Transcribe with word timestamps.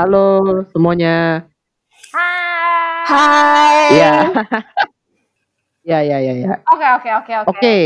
Halo 0.00 0.64
semuanya. 0.72 1.44
Hai. 2.12 3.04
Hai. 3.08 3.80
Iya. 3.92 4.12
Ya, 5.82 5.98
ya, 5.98 6.22
ya, 6.22 6.30
ya. 6.38 6.62
Oke, 6.70 6.86
oke, 6.94 7.10
oke, 7.10 7.32
oke. 7.42 7.50
Oke. 7.58 7.76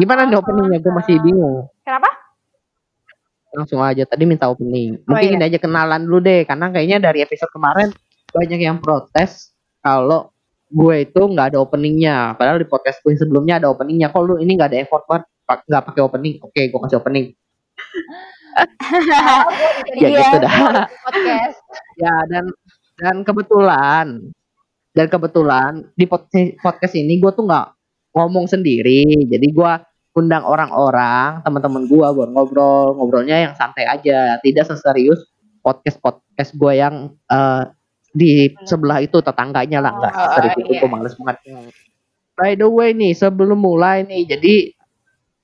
Gimana 0.00 0.24
nih 0.24 0.40
openingnya? 0.40 0.80
Gue 0.80 0.96
masih 0.96 1.20
bingung. 1.20 1.68
Kenapa? 1.84 2.08
Langsung 3.52 3.84
aja. 3.84 4.08
Tadi 4.08 4.24
minta 4.24 4.48
opening. 4.48 5.04
Oh, 5.04 5.12
Mungkin 5.12 5.28
iya. 5.28 5.36
ini 5.36 5.44
aja 5.44 5.58
kenalan 5.60 6.08
dulu 6.08 6.24
deh. 6.24 6.48
Karena 6.48 6.72
kayaknya 6.72 7.04
dari 7.04 7.20
episode 7.20 7.52
kemarin 7.52 7.92
banyak 8.32 8.60
yang 8.64 8.80
protes 8.80 9.52
kalau 9.84 10.32
gue 10.72 11.04
itu 11.04 11.20
nggak 11.20 11.52
ada 11.52 11.60
openingnya. 11.60 12.32
Padahal 12.32 12.64
di 12.64 12.68
podcast 12.68 13.04
gue 13.04 13.12
sebelumnya 13.12 13.60
ada 13.60 13.68
openingnya. 13.68 14.08
Kok 14.08 14.22
lu 14.24 14.34
ini 14.40 14.56
nggak 14.56 14.72
ada 14.72 14.80
effort 14.80 15.04
banget? 15.04 15.28
Nggak 15.68 15.82
pakai 15.92 16.00
opening? 16.00 16.34
Oke, 16.48 16.64
gue 16.72 16.80
kasih 16.80 16.96
opening. 16.96 17.36
Ya 19.96 20.06
Iya, 20.08 20.08
gitu 20.20 20.36
dah. 20.42 20.54
Podcast. 21.04 21.58
Ya 22.00 22.14
dan 22.30 22.44
dan 22.96 23.16
kebetulan 23.22 24.06
dan 24.96 25.06
kebetulan 25.12 25.72
di 25.92 26.08
pod- 26.08 26.28
podcast 26.62 26.94
ini 26.96 27.20
gue 27.20 27.30
tuh 27.32 27.44
nggak 27.44 27.66
ngomong 28.16 28.48
sendiri. 28.48 29.04
Jadi 29.28 29.46
gue 29.52 29.72
undang 30.16 30.48
orang-orang 30.48 31.44
teman-teman 31.44 31.84
gue 31.84 32.06
buat 32.08 32.30
ngobrol 32.32 32.96
ngobrolnya 32.96 33.36
yang 33.44 33.52
santai 33.52 33.84
aja, 33.84 34.40
tidak 34.40 34.64
seserius 34.64 35.28
podcast 35.60 36.00
podcast 36.00 36.56
gue 36.56 36.72
yang 36.72 37.12
eh, 37.28 37.62
di 38.16 38.48
sebelah 38.64 39.04
itu 39.04 39.20
tetangganya 39.20 39.84
lah 39.84 39.92
nggak 39.92 40.12
Oh, 40.16 40.32
serius 40.40 40.54
itu 40.56 40.72
iya. 40.72 40.80
gue 40.80 40.88
males 40.88 41.12
banget. 41.20 41.36
By 42.32 42.56
the 42.56 42.64
way 42.64 42.96
nih 42.96 43.12
sebelum 43.12 43.60
mulai 43.60 44.08
nih 44.08 44.24
jadi 44.24 44.54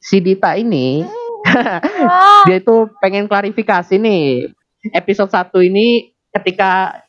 si 0.00 0.16
Dita 0.24 0.56
ini 0.56 1.04
Oh, 1.04 1.21
dia 2.44 2.56
itu 2.58 2.76
pengen 2.98 3.24
klarifikasi 3.24 3.94
nih. 3.94 4.50
Episode 4.90 5.30
satu 5.30 5.58
ini 5.58 6.10
ketika 6.30 7.02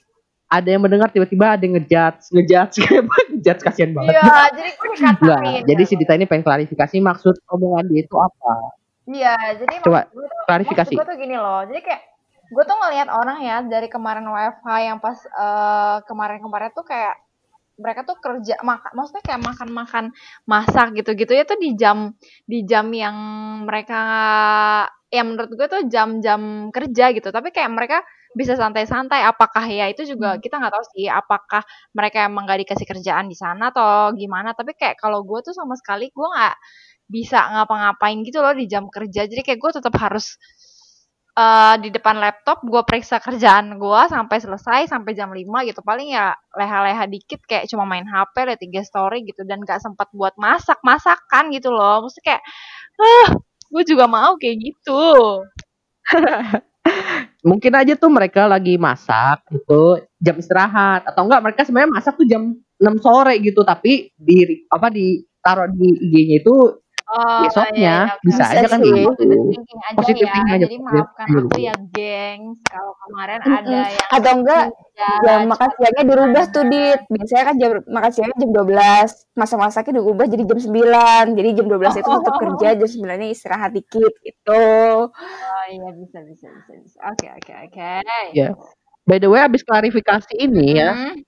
ada 0.46 0.70
yang 0.70 0.80
mendengar 0.80 1.10
tiba-tiba 1.10 1.58
ada 1.58 1.64
yang 1.64 1.74
ngejudge 1.76 2.30
ngejudge 2.30 2.76
ngejudge 3.34 3.62
kasihan 3.62 3.90
banget. 3.92 4.14
Iya, 4.14 4.30
jadi 4.54 4.70
gue 4.72 4.88
Nah, 4.94 5.14
dikatain. 5.18 5.62
jadi 5.66 5.84
si 5.84 5.94
Dita 5.96 6.14
ini 6.14 6.26
pengen 6.26 6.44
klarifikasi 6.44 6.96
maksud 6.96 7.42
omongan 7.48 7.90
dia 7.90 8.02
itu 8.02 8.14
apa. 8.14 8.54
Iya, 9.04 9.36
jadi 9.58 9.82
Coba, 9.82 10.06
gue 10.08 10.22
tuh- 10.22 10.46
klarifikasi. 10.46 10.94
Gue 10.94 11.04
tuh 11.04 11.18
gini 11.18 11.34
loh, 11.34 11.66
jadi 11.66 11.82
kayak 11.82 12.02
gue 12.46 12.64
tuh 12.64 12.78
ngelihat 12.78 13.10
orang 13.10 13.38
ya 13.42 13.58
dari 13.66 13.90
kemarin 13.90 14.24
WFH 14.24 14.68
yang 14.80 14.98
pas 15.02 15.18
eh, 15.18 15.98
kemarin-kemarin 16.06 16.70
tuh 16.72 16.86
kayak 16.86 17.18
mereka 17.80 18.06
tuh 18.06 18.18
kerja 18.22 18.56
makan 18.62 18.92
maksudnya 18.94 19.24
kayak 19.26 19.42
makan-makan 19.42 20.06
masak 20.46 20.88
gitu-gitu 20.98 21.34
ya 21.34 21.44
tuh 21.48 21.58
di 21.58 21.74
jam 21.74 22.14
di 22.46 22.62
jam 22.70 22.86
yang 22.94 23.18
mereka 23.66 24.02
ya 25.14 25.22
menurut 25.22 25.54
gue 25.54 25.68
tuh 25.70 25.82
jam-jam 25.94 26.74
kerja 26.74 27.14
gitu. 27.14 27.30
Tapi 27.30 27.54
kayak 27.54 27.70
mereka 27.70 27.98
bisa 28.34 28.58
santai-santai. 28.58 29.22
Apakah 29.22 29.62
ya 29.70 29.86
itu 29.94 30.02
juga 30.10 30.42
kita 30.42 30.58
nggak 30.58 30.74
tahu 30.74 30.86
sih 30.98 31.06
apakah 31.06 31.62
mereka 31.94 32.26
emang 32.26 32.50
gak 32.50 32.66
dikasih 32.66 32.88
kerjaan 32.90 33.30
di 33.30 33.38
sana 33.38 33.70
atau 33.70 34.10
gimana. 34.18 34.58
Tapi 34.58 34.74
kayak 34.74 34.98
kalau 34.98 35.22
gue 35.22 35.40
tuh 35.46 35.54
sama 35.54 35.78
sekali 35.78 36.10
gue 36.10 36.28
nggak 36.34 36.56
bisa 37.14 37.38
ngapa-ngapain 37.54 38.18
gitu 38.26 38.42
loh 38.42 38.58
di 38.58 38.66
jam 38.66 38.90
kerja. 38.90 39.30
Jadi 39.30 39.42
kayak 39.46 39.60
gue 39.62 39.72
tetap 39.78 39.94
harus 40.02 40.38
eh, 41.38 41.76
di 41.82 41.90
depan 41.94 42.16
laptop 42.22 42.62
gue 42.66 42.82
periksa 42.86 43.18
kerjaan 43.22 43.78
gue 43.82 44.02
sampai 44.10 44.38
selesai 44.42 44.82
sampai 44.90 45.12
jam 45.18 45.30
5 45.34 45.70
gitu. 45.70 45.82
Paling 45.82 46.14
ya 46.14 46.34
leha-leha 46.54 47.06
dikit 47.10 47.42
kayak 47.46 47.70
cuma 47.70 47.86
main 47.90 48.06
HP 48.06 48.36
liat 48.46 48.60
tiga 48.62 48.82
story 48.86 49.26
gitu 49.26 49.42
dan 49.46 49.62
gak 49.66 49.82
sempat 49.82 50.10
buat 50.14 50.34
masak 50.38 50.80
masakan 50.86 51.50
gitu 51.54 51.74
loh. 51.74 52.06
Maksudnya 52.06 52.26
kayak 52.38 52.44
ah 53.02 53.28
gue 53.74 53.84
juga 53.88 54.06
mau 54.06 54.38
kayak 54.38 54.58
gitu. 54.62 55.04
Mungkin 57.50 57.74
aja 57.76 57.94
tuh 58.00 58.12
mereka 58.12 58.48
lagi 58.48 58.80
masak 58.80 59.44
itu 59.52 60.04
jam 60.22 60.36
istirahat. 60.40 61.04
Atau 61.10 61.28
enggak 61.28 61.42
mereka 61.44 61.62
sebenarnya 61.68 61.92
masak 61.92 62.14
tuh 62.16 62.28
jam 62.28 62.56
6 62.80 63.04
sore 63.04 63.40
gitu 63.40 63.64
tapi 63.64 64.12
di 64.16 64.68
apa 64.68 64.92
di 64.92 65.24
taruh 65.44 65.68
di 65.72 65.88
IG-nya 66.08 66.38
itu 66.44 66.56
oh, 67.14 67.42
besoknya 67.46 67.78
iya, 67.78 67.98
iya, 68.10 68.16
bisa 68.26 68.44
oke. 68.44 68.54
aja 68.58 68.66
kan 68.68 68.80
sih. 68.82 68.90
gitu 68.90 69.02
Positive 69.14 69.44
thinking 69.54 69.82
aja 69.84 69.98
Positive 70.02 70.28
ya. 70.28 70.42
aja, 70.42 70.56
Jadi 70.66 70.76
maafkan 70.82 71.26
aku 71.30 71.58
ya, 71.62 71.76
gengs. 71.94 72.58
Kalau 72.66 72.94
kemarin 73.00 73.40
ada 73.46 73.78
yang 73.94 74.10
Atau 74.10 74.32
enggak 74.42 74.64
jam 74.94 75.40
makan 75.48 75.70
siangnya 75.78 76.04
dirubah 76.06 76.44
tuh 76.50 76.64
dit. 76.68 77.00
Biasanya 77.08 77.44
kan 77.46 77.56
jam 77.58 77.72
makan 77.86 78.12
siangnya 78.14 78.38
jam 78.42 78.50
12. 78.52 79.38
Masak-masaknya 79.38 79.94
dirubah 80.02 80.26
jadi 80.26 80.44
jam 80.44 80.60
9. 80.60 81.38
Jadi 81.38 81.50
jam 81.54 81.66
12 81.70 82.02
itu 82.02 82.10
tetap 82.10 82.36
kerja, 82.38 82.68
jam 82.82 82.88
9-nya 82.90 83.28
istirahat 83.30 83.72
dikit 83.72 84.14
gitu. 84.22 84.64
Oh 85.14 85.64
iya 85.70 85.90
bisa 85.94 86.18
bisa 86.26 86.48
bisa 86.50 86.72
bisa. 86.76 86.98
Oke 87.08 87.28
oke 87.30 87.54
oke. 87.70 87.92
ya 88.34 88.50
by 89.04 89.20
the 89.20 89.28
way 89.28 89.44
abis 89.44 89.62
klarifikasi 89.62 90.32
ini 90.40 90.80
ya 90.80 90.92
Hmm. 90.96 91.20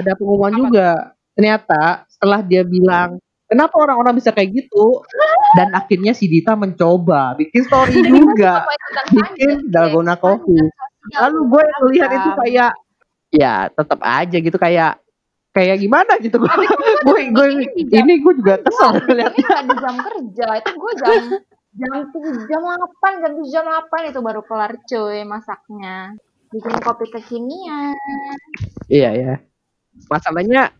ada 0.00 0.16
pengumuman 0.16 0.54
Apa? 0.54 0.60
juga 0.62 0.88
ternyata 1.36 1.82
setelah 2.08 2.40
dia 2.40 2.62
bilang 2.64 3.20
kenapa 3.50 3.74
orang-orang 3.78 4.18
bisa 4.18 4.30
kayak 4.30 4.52
gitu? 4.54 5.02
Dan 5.58 5.72
akhirnya 5.72 6.12
si 6.12 6.30
Dita 6.30 6.54
mencoba. 6.54 7.34
Bikin 7.38 7.66
story 7.66 8.02
juga. 8.06 8.66
itu 8.66 9.18
bikin 9.22 9.50
dalgona 9.70 10.18
coffee. 10.18 10.68
lalu 11.06 11.38
gue 11.54 11.62
ngelihat 11.62 12.10
itu 12.10 12.30
program. 12.34 12.42
kayak 12.42 12.72
ya 13.30 13.54
tetap 13.70 14.00
aja 14.02 14.36
gitu. 14.42 14.56
Kayak 14.58 14.92
kayak 15.54 15.76
gimana 15.78 16.12
gitu. 16.18 16.36
Gue 16.42 16.66
gue 17.06 17.20
gue 17.30 17.46
ini 17.94 18.12
gue 18.20 18.34
juga 18.42 18.58
kesel 18.60 18.90
Ini 19.06 19.12
lihat 19.14 19.32
nggak 19.38 19.62
di 19.70 19.74
jam 19.78 19.96
kerja. 20.02 20.46
Itu 20.60 20.70
gue 20.74 20.92
jam 20.98 21.22
jam 21.76 21.94
tujuh 22.10 22.34
jam 22.50 22.60
delapan 22.64 23.12
jam 23.22 23.30
tujuh 23.38 23.52
jam 23.52 23.64
delapan 23.68 24.00
itu 24.10 24.18
baru 24.18 24.42
kelar 24.42 24.72
cuy 24.82 25.22
masaknya. 25.22 26.18
Bikin 26.50 26.74
kopi 26.82 27.06
kekinian. 27.10 27.94
Iya 28.90 29.10
ya 29.14 29.34
masalahnya 30.08 30.72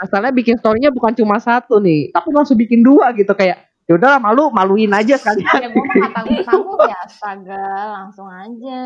masalahnya 0.00 0.32
bikin 0.32 0.56
storynya 0.56 0.88
bukan 0.88 1.12
cuma 1.12 1.36
satu 1.36 1.76
nih 1.76 2.08
tapi 2.16 2.32
langsung 2.32 2.56
bikin 2.56 2.80
dua 2.80 3.12
gitu 3.12 3.36
kayak 3.36 3.68
ya 3.84 3.92
udahlah 4.00 4.16
malu 4.22 4.48
maluin 4.48 4.88
aja 4.96 5.20
sekalian 5.20 5.50
ya 5.60 5.68
gue 5.68 5.82
mah 5.84 5.94
nggak 5.98 6.12
tanggung 6.16 6.42
tanggung 6.48 6.80
ya 6.88 6.98
astaga 7.04 7.66
langsung 8.00 8.28
aja 8.32 8.82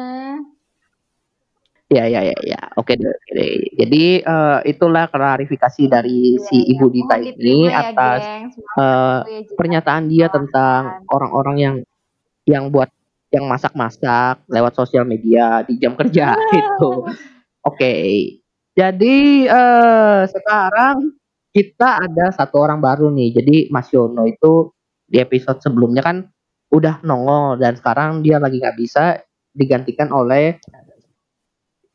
Ya 1.92 2.08
ya 2.08 2.24
ya 2.24 2.34
ya. 2.42 2.60
Oke 2.80 2.96
deh. 2.96 3.14
Jadi 3.76 4.24
eh, 4.24 4.58
itulah 4.66 5.04
klarifikasi 5.12 5.84
dari 5.84 6.40
si 6.40 6.64
Iya, 6.64 6.80
Ibu 6.80 6.86
iya. 6.88 6.94
Dita 6.96 7.14
Mohon 7.14 7.20
ini 7.20 7.28
diterima 7.28 7.68
ya, 7.68 7.78
atas 7.92 8.20
aku 8.24 9.30
ya 9.30 9.40
pernyataan 9.54 10.04
dia 10.08 10.26
tentang 10.32 10.82
orang-orang 11.12 11.56
yang 11.60 11.76
yang 12.48 12.64
buat 12.72 12.88
yang 13.30 13.44
masak-masak 13.46 14.42
lewat 14.48 14.72
sosial 14.74 15.04
media 15.04 15.60
di 15.68 15.76
jam 15.76 15.92
kerja 15.94 16.34
itu. 16.58 16.92
Oke. 17.62 17.92
Jadi 18.74 19.46
eh 19.46 20.20
sekarang 20.26 21.14
kita 21.54 22.02
ada 22.02 22.34
satu 22.34 22.58
orang 22.58 22.82
baru 22.82 23.08
nih. 23.08 23.38
Jadi 23.38 23.56
Mas 23.70 23.88
Yono 23.94 24.26
itu 24.26 24.74
di 25.06 25.22
episode 25.22 25.62
sebelumnya 25.62 26.02
kan 26.02 26.26
udah 26.74 26.98
nongol 27.06 27.54
dan 27.56 27.78
sekarang 27.78 28.18
dia 28.20 28.42
lagi 28.42 28.58
nggak 28.58 28.74
bisa 28.74 29.22
digantikan 29.54 30.10
oleh 30.10 30.58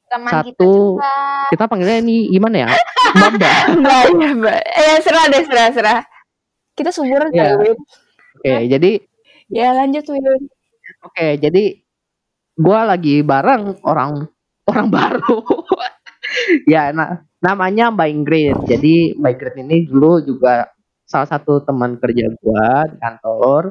teman 0.07 0.31
kita 0.41 0.55
satu 0.55 0.71
juga 0.95 1.13
kita 1.51 1.63
panggilnya 1.67 1.99
ini 1.99 2.31
gimana 2.31 2.55
ya 2.63 2.69
Mbak, 3.09 3.53
ya 4.21 4.29
mbak. 4.33 4.59
Eh 4.63 4.97
serah 5.03 5.25
deh, 5.27 5.43
serah, 5.43 5.67
serah. 5.73 5.99
Kita 6.73 6.89
sumuran 6.89 7.29
Iya. 7.29 7.57
kali, 7.57 7.73
Win. 7.73 7.77
oke 8.39 8.53
jadi 8.71 8.91
Ya 9.49 9.67
lanjut, 9.73 10.05
Win. 10.07 10.23
oke 11.03 11.27
jadi 11.41 11.63
gua 12.55 12.87
lagi 12.87 13.19
bareng 13.19 13.81
orang 13.83 14.29
orang 14.63 14.87
baru 14.87 15.37
ya 16.65 16.91
nah, 16.91 17.21
namanya 17.39 17.89
Mbak 17.89 18.09
Ingrid 18.09 18.57
jadi 18.65 18.95
Mbak 19.15 19.31
Ingrid 19.33 19.55
ini 19.63 19.77
dulu 19.85 20.21
juga 20.21 20.69
salah 21.03 21.25
satu 21.25 21.61
teman 21.61 21.97
kerja 21.97 22.29
gua 22.37 22.85
di 22.85 22.97
kantor 22.97 23.63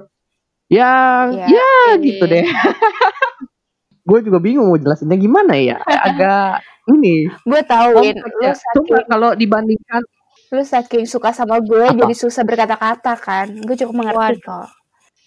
yang 0.69 1.26
Ya, 1.32 1.48
ya 1.48 1.70
oke. 1.94 2.02
gitu 2.02 2.24
deh 2.24 2.44
gue 4.08 4.19
juga 4.24 4.38
bingung 4.38 4.66
mau 4.66 4.76
jelasinnya 4.76 5.16
gimana 5.16 5.52
ya 5.54 5.76
agak 5.84 6.64
ini 6.88 7.28
Gue 7.44 7.60
tahu, 7.60 8.00
Win. 8.00 8.16
Lu 8.16 8.40
ya. 8.40 8.56
Saking, 8.56 9.04
kalau 9.04 9.37
dibandingkan 9.37 10.00
lu 10.49 10.64
saking 10.64 11.04
suka 11.04 11.37
sama 11.37 11.61
gue, 11.61 11.84
Apa? 11.84 11.93
jadi 11.93 12.14
susah 12.16 12.40
berkata-kata 12.40 13.12
kan. 13.20 13.52
Gue 13.61 13.76
cukup 13.76 13.93
mengerti 13.94 14.40
Waduh. 14.40 14.64
kok. 14.64 14.69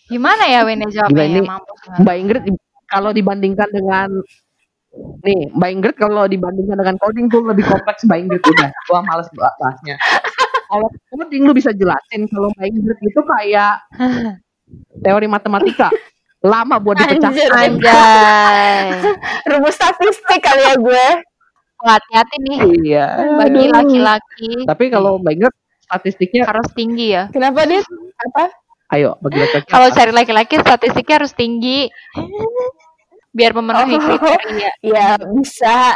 gimana 0.10 0.44
ya 0.44 0.66
Win 0.66 0.82
jawabnya 0.84 1.14
Gila, 1.14 1.22
ya 1.22 1.30
ini 1.30 1.42
mampus 1.46 1.78
banget. 1.86 2.02
Mbak 2.02 2.16
Ingrid 2.18 2.44
kalau 2.86 3.12
dibandingkan 3.14 3.70
dengan 3.70 4.10
nih 5.24 5.48
Mbak 5.56 5.70
Ingrid 5.72 5.96
kalau 5.96 6.28
dibandingkan 6.28 6.76
dengan 6.76 6.96
coding 7.00 7.32
tuh 7.32 7.42
lebih 7.48 7.64
kompleks 7.64 8.04
Mbak 8.04 8.20
Ingrid 8.28 8.44
udah. 8.44 8.70
Gua 8.92 9.00
males 9.06 9.28
bah- 9.38 9.56
bahasnya. 9.60 9.96
Kalau 10.68 10.88
coding 11.12 11.44
lu 11.48 11.54
bisa 11.56 11.72
jelasin 11.72 12.28
kalau 12.28 12.52
Mbak 12.56 12.68
Ingrid 12.68 13.00
itu 13.00 13.22
kayak 13.24 13.74
teori 15.04 15.28
matematika. 15.28 15.90
Lama 16.42 16.82
buat 16.82 16.98
dipecahkan. 16.98 17.54
Anjay. 17.54 18.98
Rumus 19.46 19.78
statistik 19.78 20.42
kali 20.42 20.64
ya 20.66 20.76
gue. 20.76 21.08
hati-hati 21.82 22.36
nih. 22.46 22.60
Iya. 22.86 23.06
Bagi 23.42 23.66
laki-laki. 23.70 24.66
Tapi 24.70 24.90
kalau 24.90 25.22
Mbak 25.22 25.34
Ingrid 25.38 25.56
statistiknya 25.86 26.50
harus 26.50 26.66
tinggi 26.74 27.14
ya. 27.14 27.30
Kenapa, 27.30 27.66
Dit? 27.70 27.86
Apa? 28.22 28.50
ayo 28.92 29.16
bagi 29.24 29.40
laki-laki. 29.40 29.72
kalau 29.72 29.88
cari 29.88 30.12
laki-laki 30.12 30.56
statistiknya 30.60 31.16
harus 31.24 31.32
tinggi 31.32 31.88
biar 33.32 33.52
memenuhi 33.56 33.96
Oh. 33.96 34.02
kriteria. 34.20 34.72
Ya 34.84 35.08
bisa. 35.20 35.96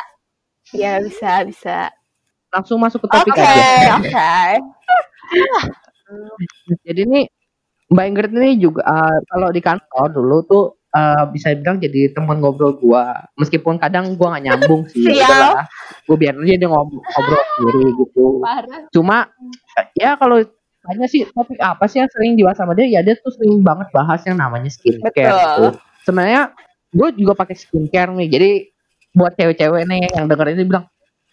Ya 0.73 0.93
bisa 1.03 1.31
bisa. 1.45 1.79
Langsung 2.49 2.79
masuk 2.79 3.03
ke 3.03 3.07
topik 3.11 3.35
aja. 3.35 3.95
oke. 3.99 4.35
Jadi 6.85 7.01
ini 7.03 7.21
Mbak 7.85 8.05
Ingrid 8.09 8.31
ini 8.33 8.57
juga 8.57 8.81
eh, 8.81 9.17
kalau 9.29 9.49
di 9.53 9.61
kantor 9.61 10.07
dulu 10.09 10.37
tuh 10.47 10.63
eh, 10.89 11.23
bisa 11.29 11.53
dibilang 11.53 11.77
jadi 11.77 12.13
teman 12.15 12.41
ngobrol 12.41 12.77
gua. 12.79 13.13
Meskipun 13.37 13.77
kadang 13.77 14.15
gua 14.17 14.35
nggak 14.37 14.45
nyambung 14.47 14.87
sih. 14.89 15.05
Udahlah. 15.05 15.67
Gua 16.09 16.17
biarin 16.17 16.41
aja 16.45 16.55
dia 16.57 16.69
ngobrol, 16.69 17.01
ngobrol 17.03 17.41
sendiri 17.57 17.83
gitu. 17.99 18.25
Parah. 18.41 18.79
Cuma 18.89 19.17
ya 19.93 20.15
kalau 20.17 20.41
tanya 20.85 21.05
sih 21.09 21.25
topik 21.29 21.57
apa 21.61 21.85
sih 21.89 21.97
yang 22.01 22.09
sering 22.13 22.37
dibahas 22.37 22.57
sama 22.57 22.73
dia? 22.77 22.85
Ya 22.89 22.99
dia 23.05 23.17
tuh 23.21 23.33
sering 23.33 23.61
banget 23.61 23.89
bahas 23.93 24.21
yang 24.25 24.37
namanya 24.37 24.69
skincare. 24.69 25.11
Betul. 25.11 25.29
Gitu. 25.29 25.65
Sebenarnya 26.05 26.41
gue 26.95 27.07
juga 27.19 27.33
pakai 27.35 27.55
skincare 27.59 28.15
nih. 28.15 28.27
Jadi 28.31 28.49
buat 29.15 29.31
cewek-cewek 29.35 29.83
nih 29.87 30.11
yang 30.15 30.25
dengerin 30.27 30.55
ini 30.59 30.65
bilang 30.67 30.85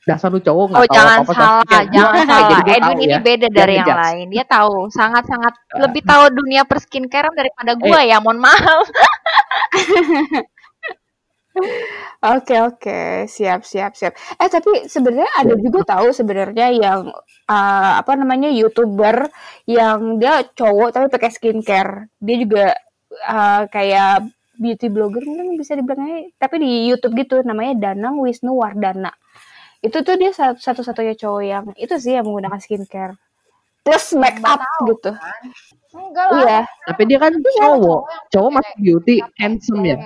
dasar 0.02 0.34
lu 0.34 0.42
cowok 0.42 0.74
nggak 0.74 0.80
Oh 0.82 0.86
tahu 0.86 0.96
jangan 0.98 1.18
apa-apa 1.22 1.32
soal 1.32 1.46
salah, 1.46 1.62
skincare." 1.62 1.94
jangan 1.94 2.24
salah. 2.26 2.42
jadi 2.50 2.62
gua 2.62 2.74
Edwin 2.74 2.82
tahu 2.82 3.02
ini 3.06 3.06
ya. 3.14 3.20
beda 3.22 3.46
Jangan 3.46 3.58
dari 3.58 3.72
yang 3.72 3.86
ngejudge. 3.86 4.02
lain. 4.02 4.26
Dia 4.34 4.44
tahu, 4.50 4.74
sangat-sangat 4.90 5.54
lebih 5.78 6.02
tahu 6.02 6.24
dunia 6.34 6.62
perskincarean 6.66 7.34
daripada 7.38 7.72
gua 7.78 8.00
ya. 8.02 8.16
Mohon 8.18 8.38
maaf. 8.42 8.86
Oke 12.22 12.56
oke, 12.64 13.28
siap 13.28 13.60
siap 13.68 13.92
siap. 13.92 14.16
Eh 14.40 14.48
tapi 14.48 14.88
sebenarnya 14.88 15.28
ada 15.36 15.52
juga 15.60 15.84
tahu 15.84 16.08
sebenarnya 16.08 16.72
yang 16.72 17.12
uh, 17.44 17.92
apa 18.00 18.16
namanya 18.16 18.48
youtuber 18.48 19.28
yang 19.68 20.16
dia 20.16 20.40
cowok 20.56 20.96
tapi 20.96 21.06
pakai 21.12 21.28
skincare. 21.28 22.08
Dia 22.24 22.36
juga 22.40 22.66
uh, 23.28 23.68
kayak 23.68 24.32
beauty 24.62 24.86
blogger 24.86 25.26
mungkin 25.26 25.58
bisa 25.58 25.74
dibilangnya, 25.74 26.30
tapi 26.38 26.62
di 26.62 26.70
YouTube 26.86 27.18
gitu 27.18 27.42
namanya 27.42 27.90
Danang 27.90 28.22
Wisnu 28.22 28.54
Wardana. 28.54 29.10
Itu 29.82 30.06
tuh 30.06 30.14
dia 30.14 30.30
sat- 30.30 30.62
satu-satunya 30.62 31.18
cowok 31.18 31.42
yang 31.42 31.64
itu 31.74 31.94
sih 31.98 32.14
yang 32.14 32.22
menggunakan 32.22 32.62
skincare 32.62 33.18
plus 33.82 34.14
make 34.14 34.38
up 34.46 34.62
gitu. 34.86 35.10
Enggak 35.92 36.26
lah. 36.30 36.38
Iya, 36.38 36.60
Tapi 36.86 37.02
dia 37.10 37.18
kan 37.18 37.32
cowok. 37.34 38.00
Cowok 38.30 38.50
masih 38.54 38.74
beauty, 38.78 39.16
handsome 39.36 39.82
ya. 39.82 39.96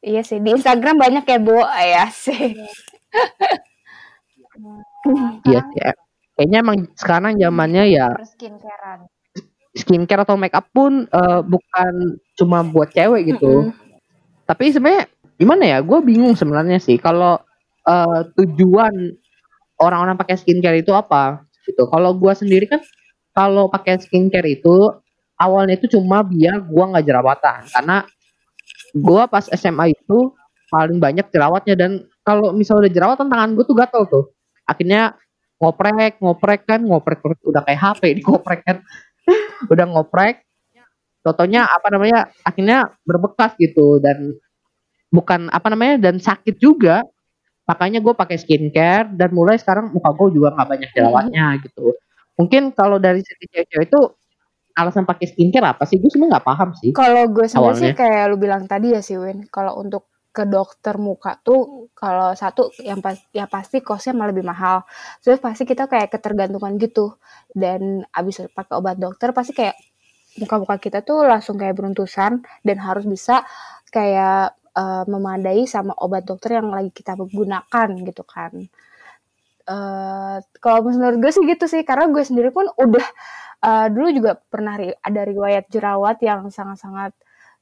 iya 0.00 0.22
sih 0.24 0.40
di 0.40 0.48
Instagram 0.56 0.96
banyak 0.96 1.24
ya 1.28 1.38
Bu, 1.38 1.60
ya 1.60 2.08
sih. 2.08 2.56
Iya 5.46 5.60
sih. 5.70 5.80
eh. 5.84 5.94
Kayaknya 6.36 6.58
emang 6.60 6.78
sekarang 6.96 7.32
zamannya 7.36 7.84
ya. 7.92 8.08
Skincare 9.76 10.24
atau 10.24 10.40
make 10.40 10.56
up 10.56 10.66
pun 10.72 11.06
eh, 11.06 11.40
bukan 11.44 12.18
cuma 12.40 12.64
buat 12.64 12.90
cewek 12.90 13.36
gitu. 13.36 13.70
Mm-mm. 13.70 13.76
Tapi 14.48 14.72
sebenarnya 14.72 15.04
gimana 15.36 15.64
ya? 15.64 15.78
Gue 15.84 16.00
bingung 16.00 16.34
sebenarnya 16.34 16.80
sih 16.80 16.96
kalau 16.96 17.38
eh, 17.86 18.20
tujuan 18.40 19.14
orang-orang 19.78 20.16
pakai 20.16 20.40
skincare 20.40 20.80
itu 20.80 20.90
apa 20.96 21.44
gitu. 21.68 21.86
Kalau 21.92 22.16
gue 22.16 22.32
sendiri 22.32 22.66
kan 22.66 22.80
kalau 23.36 23.68
pakai 23.68 24.00
skincare 24.00 24.48
itu 24.48 24.90
awalnya 25.36 25.76
itu 25.76 25.92
cuma 25.92 26.24
biar 26.24 26.64
gue 26.64 26.84
nggak 26.88 27.04
jerawatan 27.04 27.68
karena 27.68 28.08
gue 28.96 29.22
pas 29.28 29.44
SMA 29.52 29.92
itu 29.92 30.32
paling 30.72 30.98
banyak 30.98 31.28
jerawatnya 31.28 31.76
dan 31.76 31.90
kalau 32.26 32.50
misalnya 32.56 32.88
udah 32.88 32.92
jerawatan 32.96 33.26
tangan 33.30 33.50
gue 33.54 33.64
tuh 33.68 33.76
gatel 33.76 34.02
tuh. 34.08 34.24
Akhirnya 34.66 35.14
ngoprek, 35.62 36.18
ngoprek 36.18 36.66
kan, 36.66 36.80
ngoprek 36.82 37.22
udah 37.22 37.62
kayak 37.62 37.80
HP 37.80 38.02
di 38.18 38.22
ngoprek 38.26 38.60
kan. 38.66 38.82
Udah 39.72 39.86
ngoprek. 39.90 40.42
Totonya 41.26 41.66
apa 41.66 41.90
namanya 41.90 42.30
akhirnya 42.46 42.86
berbekas 43.02 43.58
gitu 43.58 43.98
dan 43.98 44.38
bukan 45.10 45.50
apa 45.50 45.66
namanya 45.74 45.98
dan 45.98 46.22
sakit 46.22 46.58
juga. 46.62 47.02
Makanya 47.66 47.98
gue 47.98 48.14
pakai 48.14 48.38
skincare 48.38 49.10
dan 49.10 49.34
mulai 49.34 49.58
sekarang 49.58 49.90
muka 49.90 50.14
gue 50.14 50.38
juga 50.38 50.54
nggak 50.54 50.68
banyak 50.70 50.90
jerawatnya 50.94 51.58
gitu. 51.66 51.98
Mungkin 52.38 52.70
kalau 52.70 53.02
dari 53.02 53.26
segi 53.26 53.50
cewek-cewek 53.50 53.90
itu 53.90 54.00
alasan 54.78 55.02
pakai 55.02 55.26
skincare 55.26 55.74
apa 55.74 55.82
sih? 55.82 55.98
Gue 55.98 56.06
sebenarnya 56.14 56.38
nggak 56.38 56.46
paham 56.46 56.70
sih 56.78 56.94
Kalau 56.94 57.26
gue 57.26 57.46
sendiri 57.50 57.74
sih 57.74 57.90
kayak 57.98 58.30
lu 58.30 58.36
bilang 58.38 58.70
tadi 58.70 58.94
ya 58.94 59.02
sih 59.02 59.18
Win, 59.18 59.50
kalau 59.50 59.82
untuk 59.82 60.06
ke 60.36 60.44
dokter 60.44 61.00
muka 61.00 61.40
tuh 61.40 61.88
kalau 61.96 62.36
satu 62.36 62.68
yang 62.84 63.00
pas 63.00 63.16
ya 63.32 63.48
pasti 63.48 63.80
kosnya 63.80 64.12
malah 64.12 64.30
lebih 64.36 64.44
mahal. 64.44 64.84
Terus 65.24 65.40
pasti 65.40 65.64
kita 65.64 65.88
kayak 65.88 66.12
ketergantungan 66.12 66.76
gitu. 66.76 67.16
Dan 67.48 68.04
abis 68.12 68.44
pakai 68.52 68.74
obat 68.76 69.00
dokter 69.00 69.32
pasti 69.32 69.56
kayak 69.56 69.76
muka-muka 70.36 70.76
kita 70.76 71.00
tuh 71.00 71.24
langsung 71.24 71.56
kayak 71.56 71.72
beruntusan 71.80 72.44
dan 72.44 72.76
harus 72.84 73.04
bisa 73.08 73.40
kayak 73.88 74.52
eh, 74.76 75.04
memadai 75.08 75.64
sama 75.64 75.96
obat 76.04 76.28
dokter 76.28 76.60
yang 76.60 76.68
lagi 76.68 76.92
kita 76.92 77.16
gunakan 77.16 77.88
gitu 78.04 78.22
kan. 78.28 78.52
Eh 79.66 80.36
kalau 80.62 80.80
menurut 80.86 81.18
gue 81.22 81.32
sih 81.34 81.44
gitu 81.48 81.64
sih 81.66 81.82
karena 81.88 82.06
gue 82.12 82.22
sendiri 82.22 82.50
pun 82.52 82.68
udah 82.76 83.06
eh, 83.66 83.86
dulu 83.94 84.08
juga 84.12 84.32
pernah 84.36 84.76
ada 85.00 85.20
riwayat 85.24 85.64
jerawat 85.72 86.20
yang 86.22 86.52
sangat-sangat 86.52 87.16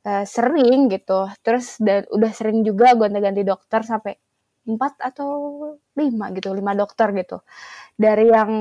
eh, 0.07 0.25
sering 0.29 0.89
gitu. 0.93 1.29
Terus 1.45 1.67
dan 1.83 2.05
udah 2.17 2.31
sering 2.33 2.63
juga 2.69 2.95
gonta-ganti 2.99 3.43
dokter 3.47 3.81
sampai 3.85 4.15
empat 4.65 4.95
atau 5.01 5.31
lima 6.01 6.33
gitu, 6.37 6.49
lima 6.57 6.73
dokter 6.77 7.09
gitu. 7.17 7.37
Dari 7.97 8.27
yang 8.33 8.53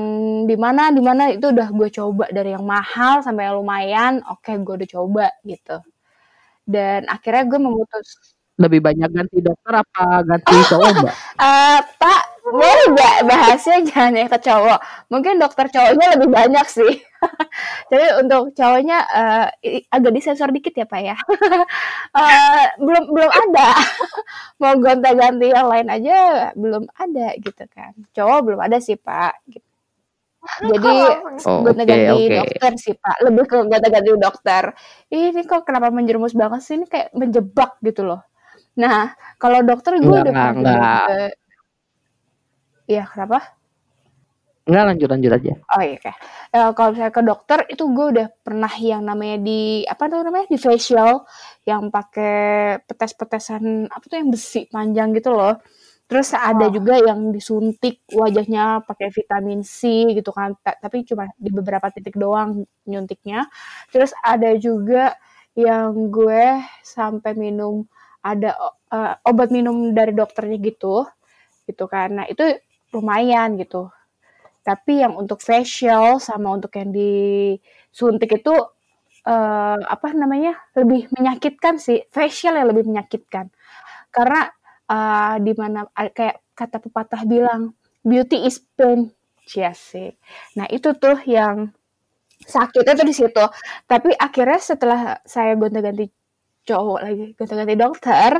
di 0.50 0.56
mana 0.58 0.92
di 0.94 1.02
mana 1.04 1.32
itu 1.32 1.46
udah 1.54 1.68
gue 1.72 1.88
coba 1.92 2.26
dari 2.32 2.50
yang 2.56 2.66
mahal 2.66 3.20
sampai 3.24 3.42
yang 3.50 3.56
lumayan, 3.60 4.14
oke 4.28 4.52
gue 4.64 4.74
udah 4.84 4.90
coba 4.96 5.26
gitu. 5.46 5.76
Dan 6.64 7.04
akhirnya 7.08 7.44
gue 7.50 7.60
memutus 7.60 8.36
lebih 8.54 8.80
banyak 8.86 9.10
ganti 9.10 9.38
dokter 9.42 9.72
apa 9.82 10.22
ganti 10.22 10.54
cowok 10.70 10.90
mbak 11.02 11.14
Eh, 11.42 11.80
Pak, 11.98 12.22
boleh 12.44 12.84
nggak 12.92 13.14
bahasnya 13.24 13.76
jangan 13.88 14.12
yang 14.20 14.28
ke 14.28 14.38
cowok? 14.38 14.78
Mungkin 15.08 15.40
dokter 15.40 15.66
cowoknya 15.72 16.06
lebih 16.16 16.28
banyak 16.28 16.66
sih. 16.68 16.92
Jadi 17.90 18.06
untuk 18.20 18.52
cowoknya 18.52 18.98
i- 19.64 19.84
agak 19.88 20.12
disensor 20.12 20.52
dikit 20.52 20.76
ya 20.76 20.84
Pak 20.84 21.00
ya. 21.00 21.16
Eh, 22.14 22.64
belum 22.78 23.04
belum 23.10 23.32
ada. 23.32 23.68
Mau 24.62 24.74
gonta-ganti 24.78 25.50
yang 25.50 25.66
lain 25.66 25.88
aja 25.90 26.16
belum 26.54 26.84
ada 26.94 27.34
gitu 27.40 27.64
kan. 27.72 27.92
Cowok 28.14 28.38
belum 28.46 28.60
ada 28.62 28.78
sih 28.78 28.94
Pak. 29.00 29.34
Gitu. 29.50 29.66
Jadi 30.44 30.92
Oh, 31.48 31.64
gonta-ganti 31.64 32.04
oke, 32.12 32.20
oke. 32.20 32.36
dokter 32.38 32.72
sih 32.78 32.94
Pak. 32.94 33.16
Lebih 33.24 33.44
ke 33.48 33.56
gonta-ganti 33.64 34.10
dokter. 34.20 34.64
Ini 35.08 35.40
kok 35.48 35.64
kenapa 35.64 35.88
menjerumus 35.90 36.36
banget 36.36 36.60
sih? 36.62 36.74
Ini 36.78 36.86
kayak 36.86 37.08
menjebak 37.16 37.80
gitu 37.80 38.04
loh. 38.04 38.20
Nah, 38.76 39.14
kalau 39.40 39.64
dokter 39.64 39.96
gue 39.98 40.06
udah 40.06 40.32
enggak, 40.34 40.50
enggak. 40.60 41.30
Iya, 42.88 43.04
kenapa? 43.12 43.56
Nggak 44.68 44.84
lanjut 44.88 45.08
lanjut 45.12 45.32
aja 45.36 45.52
Oh 45.74 45.80
iya, 45.82 45.96
oke. 45.98 46.12
Eh, 46.54 46.70
kalau 46.76 46.88
misalnya 46.92 47.14
ke 47.18 47.22
dokter 47.24 47.58
itu 47.72 47.84
gue 47.96 48.06
udah 48.14 48.26
pernah 48.44 48.70
yang 48.78 49.02
namanya 49.02 49.36
di 49.42 49.82
apa 49.88 50.06
tuh 50.12 50.20
namanya 50.22 50.46
di 50.52 50.58
facial 50.60 51.24
yang 51.66 51.88
pakai 51.88 52.36
petes-petesan 52.84 53.88
apa 53.88 54.04
tuh 54.06 54.16
yang 54.20 54.28
besi 54.30 54.68
panjang 54.68 55.10
gitu 55.16 55.32
loh. 55.34 55.56
Terus 56.06 56.36
ada 56.36 56.68
Oh. 56.68 56.70
juga 56.70 57.00
yang 57.00 57.32
disuntik 57.32 58.04
wajahnya 58.12 58.84
pakai 58.84 59.08
vitamin 59.08 59.64
C 59.64 60.04
gitu 60.14 60.30
kan, 60.36 60.52
Ta- 60.60 60.76
tapi 60.78 61.02
cuma 61.08 61.26
di 61.40 61.48
beberapa 61.50 61.88
titik 61.90 62.14
doang 62.20 62.62
nyuntiknya. 62.86 63.48
Terus 63.90 64.12
ada 64.20 64.52
juga 64.60 65.16
yang 65.56 66.12
gue 66.12 66.60
sampai 66.84 67.32
minum 67.40 67.88
ada 68.20 68.52
eh, 68.92 69.12
obat 69.26 69.48
minum 69.48 69.90
dari 69.96 70.12
dokternya 70.12 70.60
gitu, 70.60 71.08
gitu 71.68 71.84
kan. 71.88 72.08
Nah 72.22 72.26
itu 72.28 72.44
lumayan 72.94 73.58
gitu. 73.60 73.90
Tapi 74.64 75.04
yang 75.04 75.14
untuk 75.20 75.40
facial 75.44 76.16
sama 76.22 76.56
untuk 76.56 76.72
yang 76.80 76.88
disuntik 76.94 78.40
itu 78.40 78.54
eh, 79.28 79.78
apa 79.80 80.08
namanya 80.16 80.56
lebih 80.78 81.08
menyakitkan 81.16 81.76
sih. 81.80 82.04
Facial 82.12 82.56
yang 82.60 82.68
lebih 82.72 82.84
menyakitkan 82.88 83.50
karena 84.14 84.50
eh, 84.90 85.34
di 85.44 85.52
mana 85.58 85.86
a- 85.96 86.12
kayak 86.12 86.42
kata 86.56 86.78
pepatah 86.84 87.22
bilang 87.28 87.74
beauty 88.04 88.44
is 88.48 88.60
pain, 88.76 89.10
Cia 89.48 89.72
sih. 89.76 90.10
Nah 90.58 90.66
itu 90.72 90.92
tuh 90.98 91.18
yang 91.28 91.72
sakitnya 92.44 92.94
tuh 92.98 93.06
di 93.08 93.14
situ. 93.16 93.44
Tapi 93.88 94.10
akhirnya 94.16 94.60
setelah 94.60 95.00
saya 95.24 95.56
gonta-ganti 95.56 96.08
cowok 96.68 96.98
lagi, 97.04 97.26
gonta-ganti 97.38 97.76
dokter, 97.78 98.32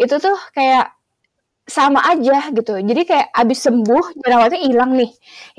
itu 0.00 0.14
tuh 0.20 0.36
kayak 0.56 0.97
sama 1.68 2.00
aja 2.08 2.48
gitu. 2.56 2.80
Jadi 2.80 3.02
kayak 3.04 3.28
abis 3.36 3.58
sembuh 3.68 4.04
jerawatnya 4.24 4.60
hilang 4.64 4.90
nih, 4.96 5.10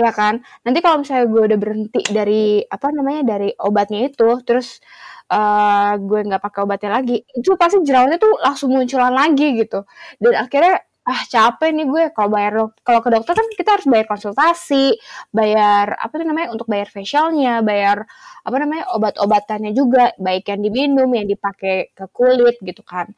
ya 0.02 0.10
kan? 0.12 0.42
Nanti 0.66 0.80
kalau 0.84 0.98
misalnya 1.06 1.26
gue 1.30 1.42
udah 1.54 1.60
berhenti 1.62 2.02
dari 2.10 2.66
apa 2.66 2.88
namanya 2.92 3.22
dari 3.38 3.50
obatnya 3.62 4.10
itu, 4.10 4.42
terus 4.48 4.82
eh, 5.32 5.92
gue 6.02 6.20
nggak 6.28 6.42
pakai 6.42 6.60
obatnya 6.66 6.90
lagi, 6.98 7.22
itu 7.38 7.50
pasti 7.62 7.78
jerawatnya 7.86 8.18
tuh 8.22 8.34
langsung 8.42 8.70
munculan 8.74 9.14
lagi 9.14 9.46
gitu. 9.62 9.86
Dan 10.22 10.34
akhirnya 10.44 10.82
ah 11.10 11.22
capek 11.26 11.70
nih 11.74 11.86
gue 11.90 12.04
kalau 12.14 12.30
bayar 12.30 12.54
kalau 12.86 13.00
ke 13.02 13.10
dokter 13.10 13.34
kan 13.34 13.48
kita 13.58 13.70
harus 13.78 13.88
bayar 13.90 14.06
konsultasi, 14.10 14.94
bayar 15.34 15.98
apa 15.98 16.14
tuh 16.22 16.26
namanya 16.28 16.50
untuk 16.54 16.68
bayar 16.70 16.86
facialnya, 16.92 17.62
bayar 17.66 18.06
apa 18.46 18.56
namanya 18.62 18.86
obat-obatannya 18.94 19.72
juga, 19.78 20.14
baik 20.22 20.50
yang 20.54 20.62
diminum, 20.66 21.10
yang 21.14 21.26
dipakai 21.30 21.94
ke 21.98 22.06
kulit 22.14 22.58
gitu 22.62 22.82
kan. 22.86 23.10